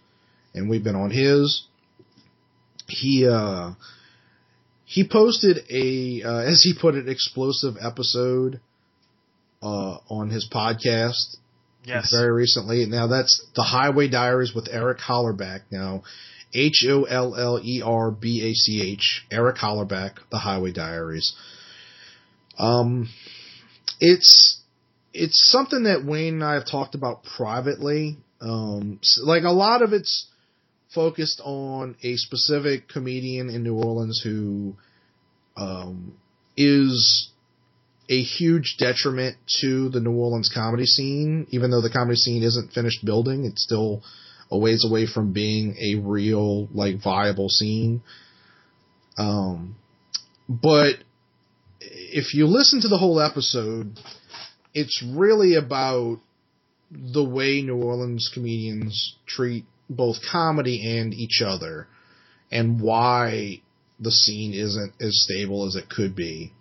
[0.53, 1.65] and we've been on his.
[2.87, 3.71] He uh,
[4.85, 8.59] he posted a, uh, as he put it, explosive episode
[9.63, 11.37] uh, on his podcast
[11.83, 12.11] Yes.
[12.11, 12.85] very recently.
[12.85, 15.61] Now that's the Highway Diaries with Eric Hollerbach.
[15.71, 16.03] Now,
[16.53, 21.33] H O L L E R B A C H, Eric Hollerbach, the Highway Diaries.
[22.57, 23.09] Um,
[23.99, 24.59] it's
[25.13, 28.17] it's something that Wayne and I have talked about privately.
[28.41, 30.27] Um, like a lot of it's
[30.93, 34.75] focused on a specific comedian in New Orleans who
[35.55, 36.17] um,
[36.57, 37.28] is
[38.09, 41.45] a huge detriment to the New Orleans comedy scene.
[41.51, 44.03] Even though the comedy scene isn't finished building, it's still
[44.51, 48.01] a ways away from being a real, like, viable scene.
[49.17, 49.75] Um,
[50.49, 50.95] but
[51.79, 53.99] if you listen to the whole episode,
[54.73, 56.19] it's really about
[56.91, 61.87] the way New Orleans comedians treat both comedy and each other
[62.51, 63.61] and why
[63.99, 66.53] the scene isn't as stable as it could be,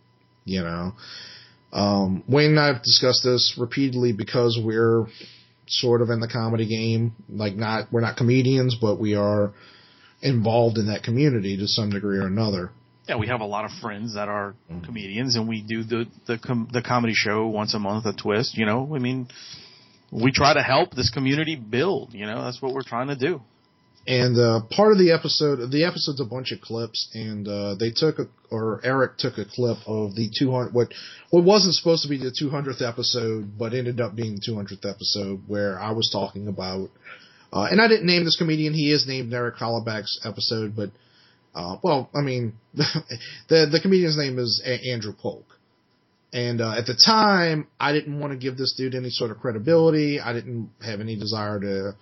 [0.44, 0.92] you know.
[1.72, 5.06] Um, Wayne and I have discussed this repeatedly because we're
[5.66, 7.12] sort of in the comedy game.
[7.28, 9.52] Like not, we're not comedians, but we are
[10.22, 12.70] involved in that community to some degree or another.
[13.08, 14.84] Yeah, we have a lot of friends that are Mhm.
[14.84, 18.56] comedians, and we do the the com- the comedy show once a month, a twist.
[18.58, 19.28] You know, I mean,
[20.10, 22.12] we try to help this community build.
[22.12, 23.40] You know, that's what we're trying to do.
[24.08, 27.90] And uh, part of the episode, the episode's a bunch of clips, and uh, they
[27.94, 30.94] took a, or Eric took a clip of the 200, what
[31.28, 35.42] what wasn't supposed to be the 200th episode, but ended up being the 200th episode,
[35.46, 36.88] where I was talking about,
[37.52, 38.72] uh, and I didn't name this comedian.
[38.72, 40.88] He is named Eric Hollerbach's episode, but
[41.54, 45.44] uh, well, I mean, the the comedian's name is a- Andrew Polk.
[46.32, 49.38] And uh, at the time, I didn't want to give this dude any sort of
[49.38, 50.18] credibility.
[50.18, 51.92] I didn't have any desire to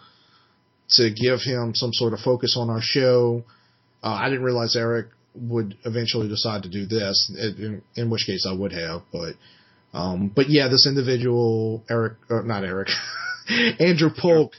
[0.91, 3.45] to give him some sort of focus on our show.
[4.03, 8.47] Uh, I didn't realize Eric would eventually decide to do this, in, in which case
[8.49, 9.35] I would have, but,
[9.93, 12.89] um, but yeah, this individual, Eric, or not Eric,
[13.81, 14.53] Andrew Polk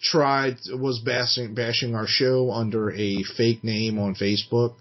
[0.00, 4.74] tried, was bashing, bashing our show under a fake name on Facebook.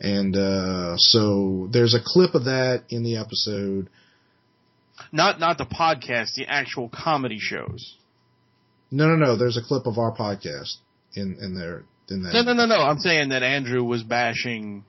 [0.00, 3.90] And, uh, so there's a clip of that in the episode.
[5.12, 7.96] Not not the podcast, the actual comedy shows.
[8.90, 10.76] No, no, no, there's a clip of our podcast
[11.14, 11.84] in, in there.
[12.08, 12.32] In that.
[12.32, 12.82] No, no, no, no.
[12.82, 14.84] I'm saying that Andrew was bashing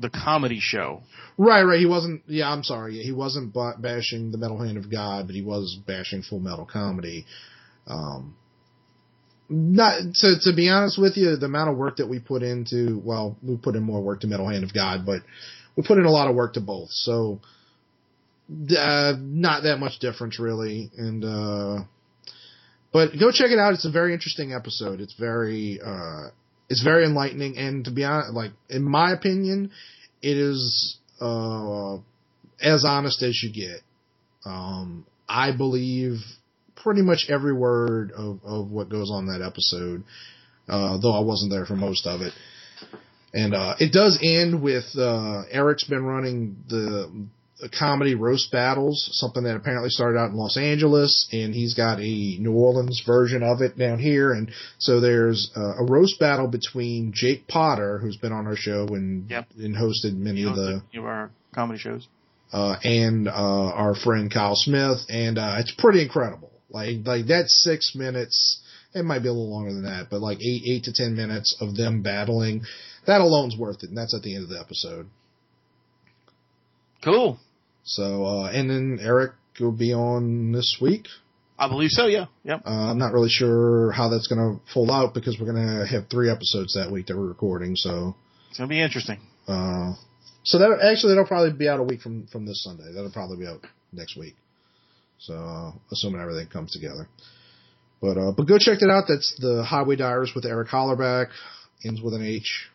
[0.00, 1.02] the comedy show.
[1.38, 1.78] Right, right.
[1.78, 2.22] He wasn't.
[2.26, 2.98] Yeah, I'm sorry.
[2.98, 7.26] He wasn't bashing the Metal Hand of God, but he was bashing Full Metal Comedy.
[7.86, 8.36] Um,
[9.48, 13.00] not to to be honest with you, the amount of work that we put into
[13.04, 15.22] well, we put in more work to Metal Hand of God, but
[15.76, 16.90] we put in a lot of work to both.
[16.90, 17.40] So,
[18.50, 20.90] uh, not that much difference really.
[20.96, 21.84] And uh,
[22.92, 23.74] but go check it out.
[23.74, 25.00] It's a very interesting episode.
[25.00, 26.28] It's very uh,
[26.68, 29.70] it's very enlightening, and to be honest, like in my opinion,
[30.20, 31.96] it is uh,
[32.60, 33.80] as honest as you get.
[34.44, 36.18] Um, I believe
[36.76, 40.04] pretty much every word of, of what goes on that episode,
[40.68, 42.32] uh, though I wasn't there for most of it.
[43.32, 47.26] And uh, it does end with uh, Eric's been running the
[47.68, 52.36] comedy roast battles, something that apparently started out in Los Angeles, and he's got a
[52.40, 54.32] New Orleans version of it down here.
[54.32, 58.86] And so there's uh, a roast battle between Jake Potter, who's been on our show
[58.88, 59.46] and Yep.
[59.58, 62.06] and hosted many of the our comedy shows.
[62.52, 66.50] uh, and uh, our friend Kyle Smith, and uh, it's pretty incredible.
[66.70, 68.60] Like like that's six minutes.
[68.94, 71.56] It might be a little longer than that, but like eight eight to ten minutes
[71.60, 72.62] of them battling.
[73.06, 75.06] That alone's worth it, and that's at the end of the episode.
[77.04, 77.38] Cool.
[77.84, 81.06] So uh, and then Eric will be on this week.
[81.58, 82.06] I believe so.
[82.06, 82.26] Yeah.
[82.44, 82.62] Yep.
[82.66, 85.86] Uh, I'm not really sure how that's going to fold out because we're going to
[85.86, 87.76] have three episodes that week that we're recording.
[87.76, 88.16] So
[88.48, 89.20] It's gonna be interesting.
[89.46, 89.92] uh,
[90.44, 92.92] so that actually that'll probably be out a week from from this Sunday.
[92.92, 94.34] That'll probably be out next week.
[95.18, 97.08] So uh, assuming everything comes together.
[98.00, 99.04] But uh, but go check that out.
[99.06, 101.28] That's the Highway Diaries with Eric Hollerbach.
[101.84, 102.68] Ends with an H.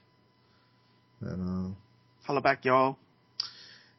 [1.19, 1.75] And uh,
[2.23, 2.97] Holla back, y'all.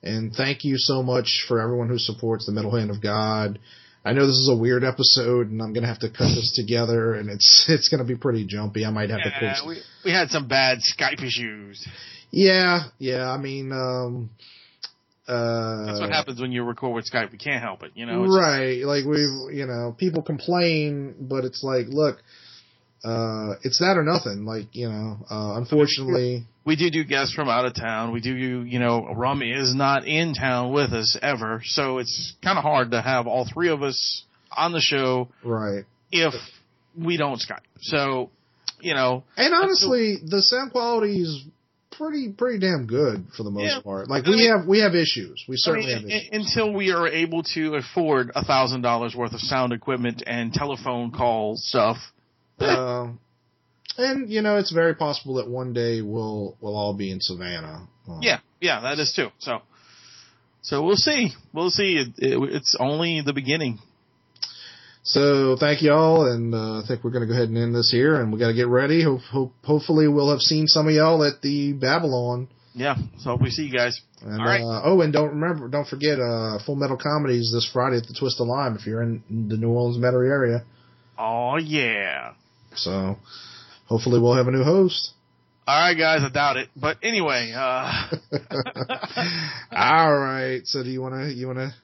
[0.02, 3.58] And thank you so much for everyone who supports the Metal Hand of God.
[4.04, 7.14] I know this is a weird episode, and I'm gonna have to cut this together,
[7.14, 8.84] and it's it's gonna be pretty jumpy.
[8.86, 9.66] I might have to Yeah, post.
[9.66, 11.86] we we had some bad Skype issues.
[12.30, 13.28] Yeah, yeah.
[13.30, 14.30] I mean, um,
[15.26, 17.32] uh, That's what happens when you record with Skype.
[17.32, 17.92] We can't help it.
[17.94, 18.24] You know.
[18.24, 18.84] It's- right.
[18.84, 22.22] Like we've, you know, people complain, but it's like, look,
[23.04, 24.44] uh, it's that or nothing.
[24.44, 28.12] Like you know, uh, unfortunately, we do do guests from out of town.
[28.12, 32.58] We do, you know, Rummy is not in town with us ever, so it's kind
[32.58, 34.24] of hard to have all three of us
[34.56, 35.84] on the show right.
[36.10, 36.34] if
[36.98, 37.60] we don't Skype.
[37.80, 38.30] So,
[38.80, 41.44] you know, And honestly, the sound quality is
[41.92, 43.80] pretty pretty damn good for the most Yeah.
[43.80, 44.08] part.
[44.08, 45.44] Like I we mean- have we have issues.
[45.48, 46.28] We I certainly mean, have issues.
[46.32, 51.10] until we are able to afford a thousand dollars worth of sound equipment and telephone
[51.12, 51.96] call stuff.
[52.60, 53.20] Um,
[53.96, 57.88] and you know, it's very possible that one day we'll we'll all be in Savannah.
[58.08, 59.28] Um, Yeah, yeah, that is too.
[59.38, 59.62] So,
[60.62, 61.32] so we'll see.
[61.52, 61.96] We'll see.
[61.96, 63.78] It, it, it's only the beginning.
[65.02, 67.90] So thank y'all, and uh, I think we're going to go ahead and end this
[67.90, 69.02] here, and we got to get ready.
[69.02, 72.48] Hope, hope, hopefully, we'll have seen some of y'all at the Babylon.
[72.74, 72.96] Yeah.
[73.18, 74.00] So hope we see you guys.
[74.20, 74.60] And, All right.
[74.60, 78.14] uh, oh, and don't remember, don't forget, uh, Full Metal Comedy's this Friday at the
[78.18, 80.64] Twist of Lime if you're in the New Orleans Metairie area.
[81.16, 82.34] Oh yeah.
[82.78, 83.16] So
[83.86, 85.12] hopefully, we'll have a new host.
[85.66, 86.22] All right, guys.
[86.22, 87.52] I doubt it, but anyway.
[87.54, 88.08] uh
[89.72, 90.60] All right.
[90.66, 91.74] So do you want to you want to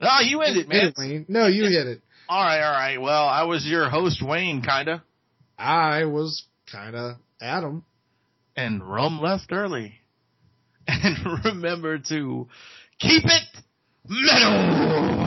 [0.00, 0.92] No, you end it, man.
[0.98, 1.26] Wayne?
[1.28, 2.00] No, you hit it.
[2.28, 3.00] All right, all right.
[3.00, 5.02] Well, I was your host, Wayne, kinda,
[5.58, 7.84] I was kind of Adam.
[8.54, 9.94] and Rum left early.
[10.86, 12.46] And remember to
[13.00, 13.42] keep it
[14.08, 15.20] metal.